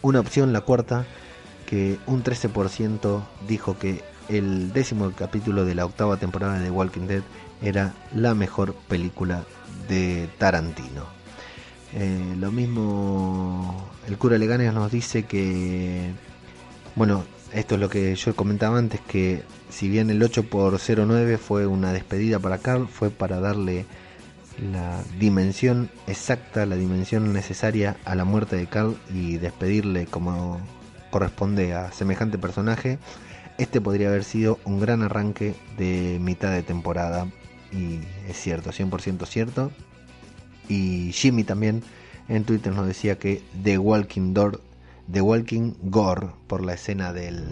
una 0.03 0.21
opción, 0.21 0.53
la 0.53 0.63
cuarta, 0.63 1.07
que 1.67 1.99
un 2.07 2.23
13% 2.23 3.23
dijo 3.47 3.79
que 3.79 4.03
el 4.29 4.73
décimo 4.73 5.13
capítulo 5.13 5.65
de 5.65 5.75
la 5.75 5.85
octava 5.85 6.17
temporada 6.17 6.59
de 6.59 6.71
Walking 6.71 7.07
Dead 7.07 7.23
era 7.63 7.95
la 8.15 8.35
mejor 8.35 8.75
película 8.89 9.45
de 9.89 10.29
Tarantino. 10.39 11.05
Eh, 11.95 12.35
lo 12.39 12.51
mismo, 12.51 13.89
el 14.07 14.19
cura 14.19 14.39
Leganes 14.39 14.73
nos 14.73 14.91
dice 14.91 15.25
que, 15.25 16.11
bueno, 16.95 17.25
esto 17.53 17.77
es 17.77 17.81
lo 17.81 17.89
que 17.89 18.15
yo 18.15 18.35
comentaba 18.35 18.79
antes, 18.79 19.01
que 19.01 19.43
si 19.71 19.89
bien 19.89 20.11
el 20.11 20.23
8 20.23 20.45
por 20.45 20.79
09 20.79 21.39
fue 21.39 21.67
una 21.67 21.93
despedida 21.93 22.39
para 22.39 22.59
Carl, 22.59 22.89
fue 22.89 23.11
para 23.11 23.41
darle 23.41 23.87
la 24.59 25.03
dimensión 25.19 25.91
exacta, 26.07 26.67
la 26.67 26.77
dimensión 26.77 27.33
necesaria 27.33 27.97
a 28.05 28.15
la 28.15 28.25
muerte 28.25 28.57
de 28.57 28.67
Carl 28.67 28.97
y 29.13 29.37
despedirle 29.37 30.07
como 30.07 30.61
corresponde 31.11 31.75
a 31.75 31.93
semejante 31.93 32.39
personaje. 32.39 32.99
Este 33.59 33.81
podría 33.81 34.09
haber 34.09 34.25
sido 34.25 34.59
un 34.65 34.81
gran 34.81 35.03
arranque 35.03 35.55
de 35.79 36.19
mitad 36.21 36.51
de 36.51 36.63
temporada 36.63 37.27
y 37.73 38.01
es 38.29 38.37
cierto, 38.37 38.71
100% 38.71 39.27
cierto. 39.27 39.73
Y 40.69 41.13
Jimmy 41.13 41.45
también 41.45 41.83
en 42.29 42.45
Twitter 42.45 42.75
nos 42.75 42.87
decía 42.87 43.19
que 43.19 43.43
The 43.63 43.79
Walking 43.79 44.35
Door, 44.35 44.61
The 45.11 45.21
Walking 45.21 45.75
Gore, 45.83 46.29
por 46.47 46.65
la 46.65 46.75
escena 46.75 47.13
del, 47.13 47.45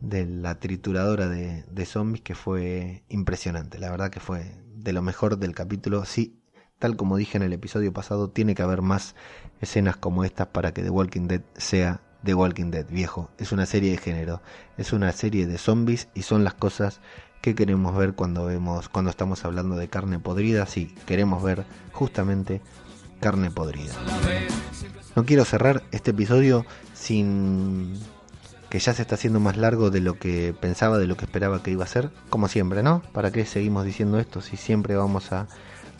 de 0.00 0.26
la 0.26 0.58
trituradora 0.60 1.28
de, 1.28 1.64
de 1.64 1.86
zombies, 1.86 2.22
que 2.22 2.34
fue 2.34 3.02
impresionante. 3.08 3.78
La 3.78 3.90
verdad 3.90 4.10
que 4.10 4.20
fue 4.20 4.54
de 4.74 4.92
lo 4.92 5.02
mejor 5.02 5.38
del 5.38 5.54
capítulo. 5.54 6.04
Sí, 6.04 6.40
tal 6.78 6.96
como 6.96 7.16
dije 7.16 7.36
en 7.36 7.42
el 7.42 7.52
episodio 7.52 7.92
pasado, 7.92 8.30
tiene 8.30 8.54
que 8.54 8.62
haber 8.62 8.82
más 8.82 9.14
escenas 9.60 9.96
como 9.96 10.24
estas 10.24 10.48
para 10.48 10.72
que 10.72 10.82
The 10.82 10.90
Walking 10.90 11.26
Dead 11.26 11.42
sea 11.56 12.00
The 12.26 12.34
Walking 12.34 12.70
Dead, 12.70 12.86
viejo. 12.90 13.30
Es 13.38 13.52
una 13.52 13.64
serie 13.64 13.92
de 13.92 13.96
género, 13.96 14.42
es 14.76 14.92
una 14.92 15.12
serie 15.12 15.46
de 15.46 15.56
zombies 15.56 16.08
y 16.14 16.22
son 16.22 16.44
las 16.44 16.52
cosas 16.52 17.00
¿Qué 17.46 17.54
queremos 17.54 17.96
ver 17.96 18.14
cuando 18.14 18.44
vemos 18.44 18.88
cuando 18.88 19.08
estamos 19.08 19.44
hablando 19.44 19.76
de 19.76 19.86
carne 19.86 20.18
podrida? 20.18 20.66
Sí, 20.66 20.92
queremos 21.06 21.44
ver 21.44 21.64
justamente 21.92 22.60
carne 23.20 23.52
podrida. 23.52 23.94
No 25.14 25.24
quiero 25.24 25.44
cerrar 25.44 25.84
este 25.92 26.10
episodio 26.10 26.66
sin 26.92 27.94
que 28.68 28.80
ya 28.80 28.94
se 28.94 29.02
está 29.02 29.14
haciendo 29.14 29.38
más 29.38 29.56
largo 29.56 29.90
de 29.90 30.00
lo 30.00 30.18
que 30.18 30.56
pensaba, 30.60 30.98
de 30.98 31.06
lo 31.06 31.16
que 31.16 31.24
esperaba 31.24 31.62
que 31.62 31.70
iba 31.70 31.84
a 31.84 31.86
ser, 31.86 32.10
como 32.30 32.48
siempre, 32.48 32.82
¿no? 32.82 33.00
¿Para 33.12 33.30
qué 33.30 33.46
seguimos 33.46 33.84
diciendo 33.84 34.18
esto 34.18 34.40
si 34.40 34.56
siempre 34.56 34.96
vamos 34.96 35.30
a 35.30 35.46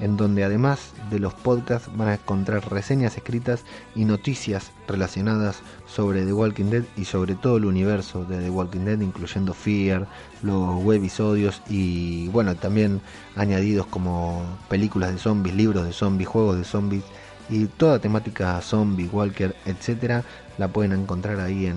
en 0.00 0.16
donde 0.16 0.44
además 0.44 0.92
de 1.10 1.18
los 1.18 1.34
podcasts 1.34 1.90
van 1.94 2.08
a 2.08 2.14
encontrar 2.14 2.70
reseñas 2.70 3.16
escritas 3.16 3.64
y 3.94 4.04
noticias 4.04 4.72
relacionadas 4.88 5.60
sobre 5.86 6.24
The 6.24 6.32
Walking 6.32 6.70
Dead 6.70 6.84
y 6.96 7.04
sobre 7.04 7.34
todo 7.34 7.58
el 7.58 7.64
universo 7.64 8.24
de 8.24 8.38
The 8.38 8.50
Walking 8.50 8.86
Dead, 8.86 9.00
incluyendo 9.00 9.54
Fear, 9.54 10.08
los 10.42 10.82
webisodios 10.82 11.62
y 11.68 12.28
bueno, 12.28 12.56
también 12.56 13.00
añadidos 13.36 13.86
como 13.86 14.44
películas 14.68 15.12
de 15.12 15.18
zombies, 15.18 15.54
libros 15.54 15.86
de 15.86 15.92
zombies, 15.92 16.28
juegos 16.28 16.56
de 16.56 16.64
zombies 16.64 17.04
y 17.48 17.66
toda 17.66 17.98
temática 17.98 18.60
zombie, 18.62 19.08
walker, 19.12 19.54
etcétera, 19.66 20.24
la 20.58 20.68
pueden 20.68 20.92
encontrar 20.92 21.40
ahí 21.40 21.66
en 21.66 21.76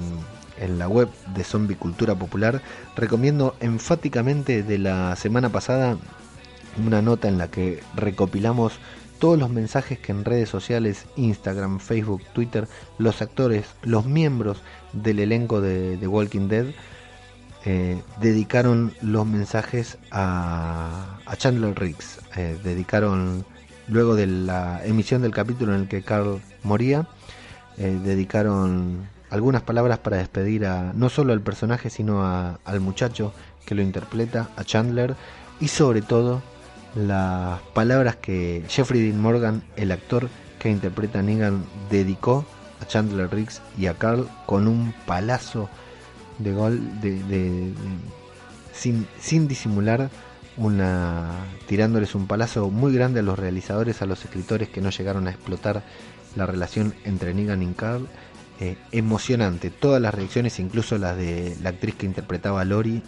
en 0.60 0.80
la 0.80 0.88
web 0.88 1.10
de 1.36 1.44
Zombie 1.44 1.76
Cultura 1.76 2.16
Popular. 2.16 2.62
Recomiendo 2.96 3.56
enfáticamente 3.60 4.64
de 4.64 4.78
la 4.78 5.16
semana 5.16 5.50
pasada 5.50 5.98
una 6.86 7.02
nota 7.02 7.28
en 7.28 7.38
la 7.38 7.50
que 7.50 7.82
recopilamos 7.96 8.80
todos 9.20 9.38
los 9.38 9.50
mensajes 9.50 10.00
que 10.00 10.12
en 10.12 10.26
redes 10.26 10.50
sociales, 10.50 11.06
Instagram, 11.16 11.80
Facebook, 11.80 12.22
Twitter, 12.34 12.68
los 12.98 13.22
actores, 13.22 13.66
los 13.82 14.06
miembros 14.06 14.62
del 14.94 15.20
elenco 15.20 15.62
de, 15.62 15.98
The 15.98 16.08
Walking 16.08 16.48
Dead 16.48 16.68
eh, 17.66 18.02
dedicaron 18.22 18.94
los 19.02 19.26
mensajes 19.26 19.98
a, 20.12 21.20
Chandler 21.38 21.78
Riggs. 21.78 22.20
Eh, 22.36 22.58
dedicaron, 22.64 23.46
luego 23.88 24.16
de 24.16 24.28
la 24.28 24.86
emisión 24.86 25.22
del 25.22 25.32
capítulo 25.32 25.74
en 25.74 25.82
el 25.82 25.88
que 25.88 26.04
Carl 26.04 26.40
moría, 26.64 27.08
eh, 27.78 28.00
dedicaron 28.04 29.10
algunas 29.30 29.62
palabras 29.62 30.00
para 30.00 30.18
despedir 30.18 30.66
a 30.66 30.94
no 30.94 31.10
solo 31.10 31.34
al 31.34 31.42
personaje, 31.42 31.90
sino 31.90 32.26
al 32.26 32.80
muchacho 32.80 33.34
que 33.66 33.76
lo 33.76 33.82
interpreta, 33.82 34.50
a 34.56 34.64
Chandler, 34.64 35.16
y 35.60 35.68
sobre 35.68 36.02
todo 36.02 36.42
las 36.96 37.62
palabras 37.74 38.16
que 38.16 38.64
Jeffrey 38.68 39.02
Dean 39.02 39.22
Morgan, 39.22 39.64
el 39.76 39.92
actor 39.92 40.30
que 40.60 40.70
interpreta 40.70 41.20
a 41.20 41.22
Negan, 41.22 41.64
dedicó 41.90 42.46
a 42.82 42.86
Chandler 42.86 43.30
Riggs 43.30 43.62
y 43.78 43.88
a 43.88 43.96
Carl 43.96 44.28
con 44.46 44.68
un 44.68 44.94
palazo 45.06 45.70
de 46.40 46.54
gol 46.54 47.02
de, 47.02 47.74
sin, 48.74 49.08
sin 49.20 49.48
disimular 49.48 50.10
una 50.56 51.30
tirándoles 51.68 52.16
un 52.16 52.26
palazo 52.26 52.70
muy 52.70 52.94
grande 52.94 53.20
a 53.20 53.24
los 53.24 53.38
realizadores, 53.38 54.02
a 54.02 54.06
los 54.06 54.24
escritores 54.26 54.70
que 54.70 54.82
no 54.82 54.90
llegaron 54.90 55.28
a 55.28 55.32
explotar 55.32 55.84
la 56.36 56.46
relación 56.46 56.94
entre 57.04 57.34
Negan 57.34 57.64
y 57.64 57.74
Carl 57.74 58.08
eh, 58.60 58.78
emocionante. 58.92 59.70
Todas 59.70 60.02
las 60.02 60.14
reacciones, 60.14 60.60
incluso 60.60 60.98
las 60.98 61.16
de 61.16 61.56
la 61.62 61.70
actriz 61.70 61.96
que 61.96 62.06
interpretaba 62.06 62.62
a 62.62 62.66
Lori, 62.66 63.04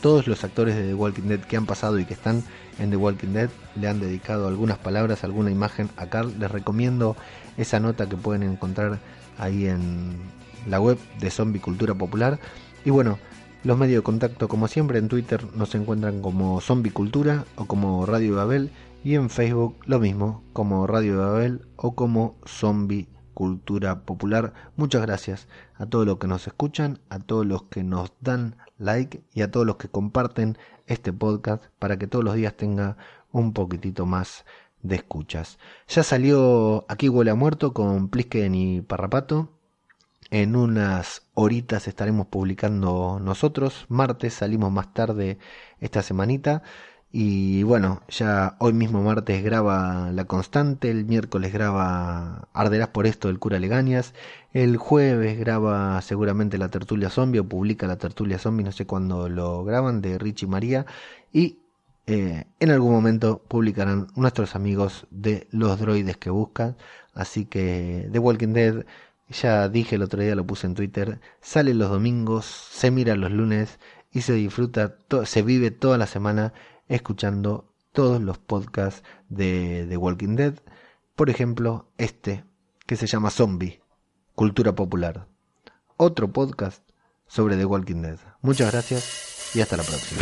todos 0.00 0.26
los 0.26 0.44
actores 0.44 0.74
de 0.74 0.88
The 0.88 0.94
Walking 0.94 1.28
Dead 1.28 1.40
que 1.40 1.56
han 1.56 1.64
pasado 1.64 1.98
y 1.98 2.04
que 2.04 2.14
están 2.14 2.42
en 2.78 2.90
The 2.90 2.96
Walking 2.96 3.28
Dead 3.28 3.48
le 3.76 3.88
han 3.88 4.00
dedicado 4.00 4.48
algunas 4.48 4.78
palabras, 4.78 5.24
alguna 5.24 5.50
imagen 5.50 5.88
a 5.96 6.06
Carl. 6.06 6.38
Les 6.38 6.50
recomiendo 6.50 7.16
esa 7.56 7.80
nota 7.80 8.08
que 8.08 8.16
pueden 8.16 8.42
encontrar 8.42 8.98
ahí 9.38 9.66
en 9.66 10.18
la 10.66 10.80
web 10.80 10.98
de 11.20 11.30
Zombie 11.30 11.60
Cultura 11.60 11.94
Popular. 11.94 12.38
Y 12.84 12.90
bueno, 12.90 13.18
los 13.62 13.78
medios 13.78 14.00
de 14.00 14.04
contacto, 14.04 14.48
como 14.48 14.68
siempre, 14.68 14.98
en 14.98 15.08
Twitter 15.08 15.42
nos 15.54 15.74
encuentran 15.74 16.20
como 16.20 16.60
Zombie 16.60 16.90
Cultura 16.90 17.44
o 17.56 17.66
como 17.66 18.04
Radio 18.06 18.36
Babel. 18.36 18.70
Y 19.04 19.14
en 19.14 19.30
Facebook 19.30 19.76
lo 19.86 20.00
mismo, 20.00 20.42
como 20.52 20.86
Radio 20.86 21.18
Babel 21.18 21.62
o 21.76 21.94
como 21.94 22.36
Zombie 22.46 23.06
cultura 23.34 24.00
popular. 24.02 24.54
Muchas 24.76 25.02
gracias 25.02 25.48
a 25.74 25.86
todos 25.86 26.06
los 26.06 26.18
que 26.18 26.26
nos 26.26 26.46
escuchan, 26.46 27.00
a 27.10 27.18
todos 27.18 27.44
los 27.44 27.64
que 27.64 27.82
nos 27.82 28.12
dan 28.20 28.56
like 28.78 29.22
y 29.34 29.42
a 29.42 29.50
todos 29.50 29.66
los 29.66 29.76
que 29.76 29.88
comparten 29.88 30.56
este 30.86 31.12
podcast 31.12 31.64
para 31.78 31.98
que 31.98 32.06
todos 32.06 32.24
los 32.24 32.34
días 32.34 32.54
tenga 32.56 32.96
un 33.32 33.52
poquitito 33.52 34.06
más 34.06 34.44
de 34.82 34.96
escuchas. 34.96 35.58
Ya 35.88 36.02
salió 36.02 36.84
Aquí 36.88 37.08
huele 37.08 37.30
a 37.30 37.34
muerto 37.34 37.74
con 37.74 38.08
Plisken 38.08 38.54
y 38.54 38.80
Parrapato. 38.80 39.50
En 40.30 40.56
unas 40.56 41.22
horitas 41.34 41.86
estaremos 41.88 42.26
publicando 42.28 43.18
nosotros. 43.20 43.86
Martes 43.88 44.34
salimos 44.34 44.72
más 44.72 44.92
tarde 44.94 45.38
esta 45.80 46.02
semanita. 46.02 46.62
Y 47.16 47.62
bueno, 47.62 48.02
ya 48.08 48.56
hoy 48.58 48.72
mismo 48.72 49.00
martes 49.00 49.44
graba 49.44 50.10
La 50.10 50.24
Constante, 50.24 50.90
el 50.90 51.04
miércoles 51.04 51.52
graba 51.52 52.48
Arderás 52.52 52.88
por 52.88 53.06
esto 53.06 53.28
del 53.28 53.38
cura 53.38 53.60
Legañas, 53.60 54.14
el 54.52 54.78
jueves 54.78 55.38
graba 55.38 56.02
seguramente 56.02 56.58
La 56.58 56.70
Tertulia 56.70 57.10
Zombie 57.10 57.38
o 57.38 57.48
publica 57.48 57.86
La 57.86 57.98
Tertulia 57.98 58.40
Zombie, 58.40 58.64
no 58.64 58.72
sé 58.72 58.84
cuándo 58.84 59.28
lo 59.28 59.64
graban, 59.64 60.00
de 60.00 60.18
Richie 60.18 60.48
María, 60.48 60.86
y 61.32 61.60
eh, 62.08 62.46
en 62.58 62.70
algún 62.72 62.90
momento 62.90 63.40
publicarán 63.46 64.08
nuestros 64.16 64.56
amigos 64.56 65.06
de 65.12 65.46
Los 65.52 65.78
Droides 65.78 66.16
que 66.16 66.30
Buscan, 66.30 66.76
así 67.14 67.44
que 67.44 68.08
The 68.10 68.18
Walking 68.18 68.54
Dead, 68.54 68.86
ya 69.28 69.68
dije 69.68 69.94
el 69.94 70.02
otro 70.02 70.20
día, 70.20 70.34
lo 70.34 70.44
puse 70.44 70.66
en 70.66 70.74
Twitter, 70.74 71.20
sale 71.40 71.74
los 71.74 71.90
domingos, 71.90 72.44
se 72.44 72.90
mira 72.90 73.14
los 73.14 73.30
lunes 73.30 73.78
y 74.10 74.22
se 74.22 74.32
disfruta, 74.32 74.96
se 75.24 75.42
vive 75.42 75.70
toda 75.70 75.96
la 75.96 76.08
semana 76.08 76.52
escuchando 76.88 77.72
todos 77.92 78.20
los 78.20 78.38
podcasts 78.38 79.02
de 79.28 79.86
The 79.88 79.96
Walking 79.96 80.36
Dead. 80.36 80.54
Por 81.14 81.30
ejemplo, 81.30 81.90
este, 81.96 82.44
que 82.86 82.96
se 82.96 83.06
llama 83.06 83.30
Zombie, 83.30 83.80
Cultura 84.34 84.74
Popular. 84.74 85.28
Otro 85.96 86.32
podcast 86.32 86.82
sobre 87.26 87.56
The 87.56 87.64
Walking 87.64 88.02
Dead. 88.02 88.18
Muchas 88.42 88.72
gracias 88.72 89.54
y 89.54 89.60
hasta 89.60 89.76
la 89.76 89.84
próxima. 89.84 90.20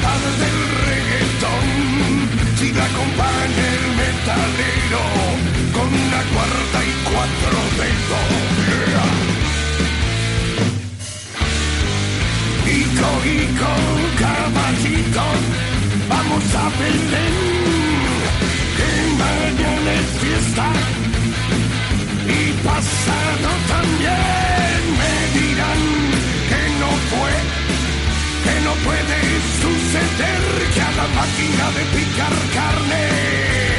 novedades 0.00 0.34
del 0.40 0.58
reggaetón. 0.86 1.66
Si 2.58 2.72
la 2.72 2.84
acompaña 2.84 3.64
el 3.76 3.86
metalero 4.00 5.02
con 5.74 5.88
una 5.88 6.22
cuarta 6.32 6.78
y 6.84 6.92
cuatro 7.10 7.58
dedos. 7.78 8.28
Yeah. 8.68 9.08
Ico, 12.80 13.10
ico, 13.24 13.72
caballito, 14.18 15.26
vamos 16.08 16.46
a 16.54 16.66
vender. 16.80 17.34
Que 18.76 18.90
mañana 19.24 19.90
es 20.00 20.08
fiesta 20.20 20.66
y 22.26 22.52
pasado 22.64 23.50
también 23.68 24.80
me 25.00 25.14
dirán 25.38 25.82
que 26.48 26.62
no 26.80 26.90
fue, 27.10 27.32
que 28.44 28.54
no 28.64 28.72
puedes 28.84 29.49
a 29.92 30.90
la 30.92 31.08
máquina 31.08 31.70
de 31.72 31.84
picar 31.92 32.32
carne 32.54 33.69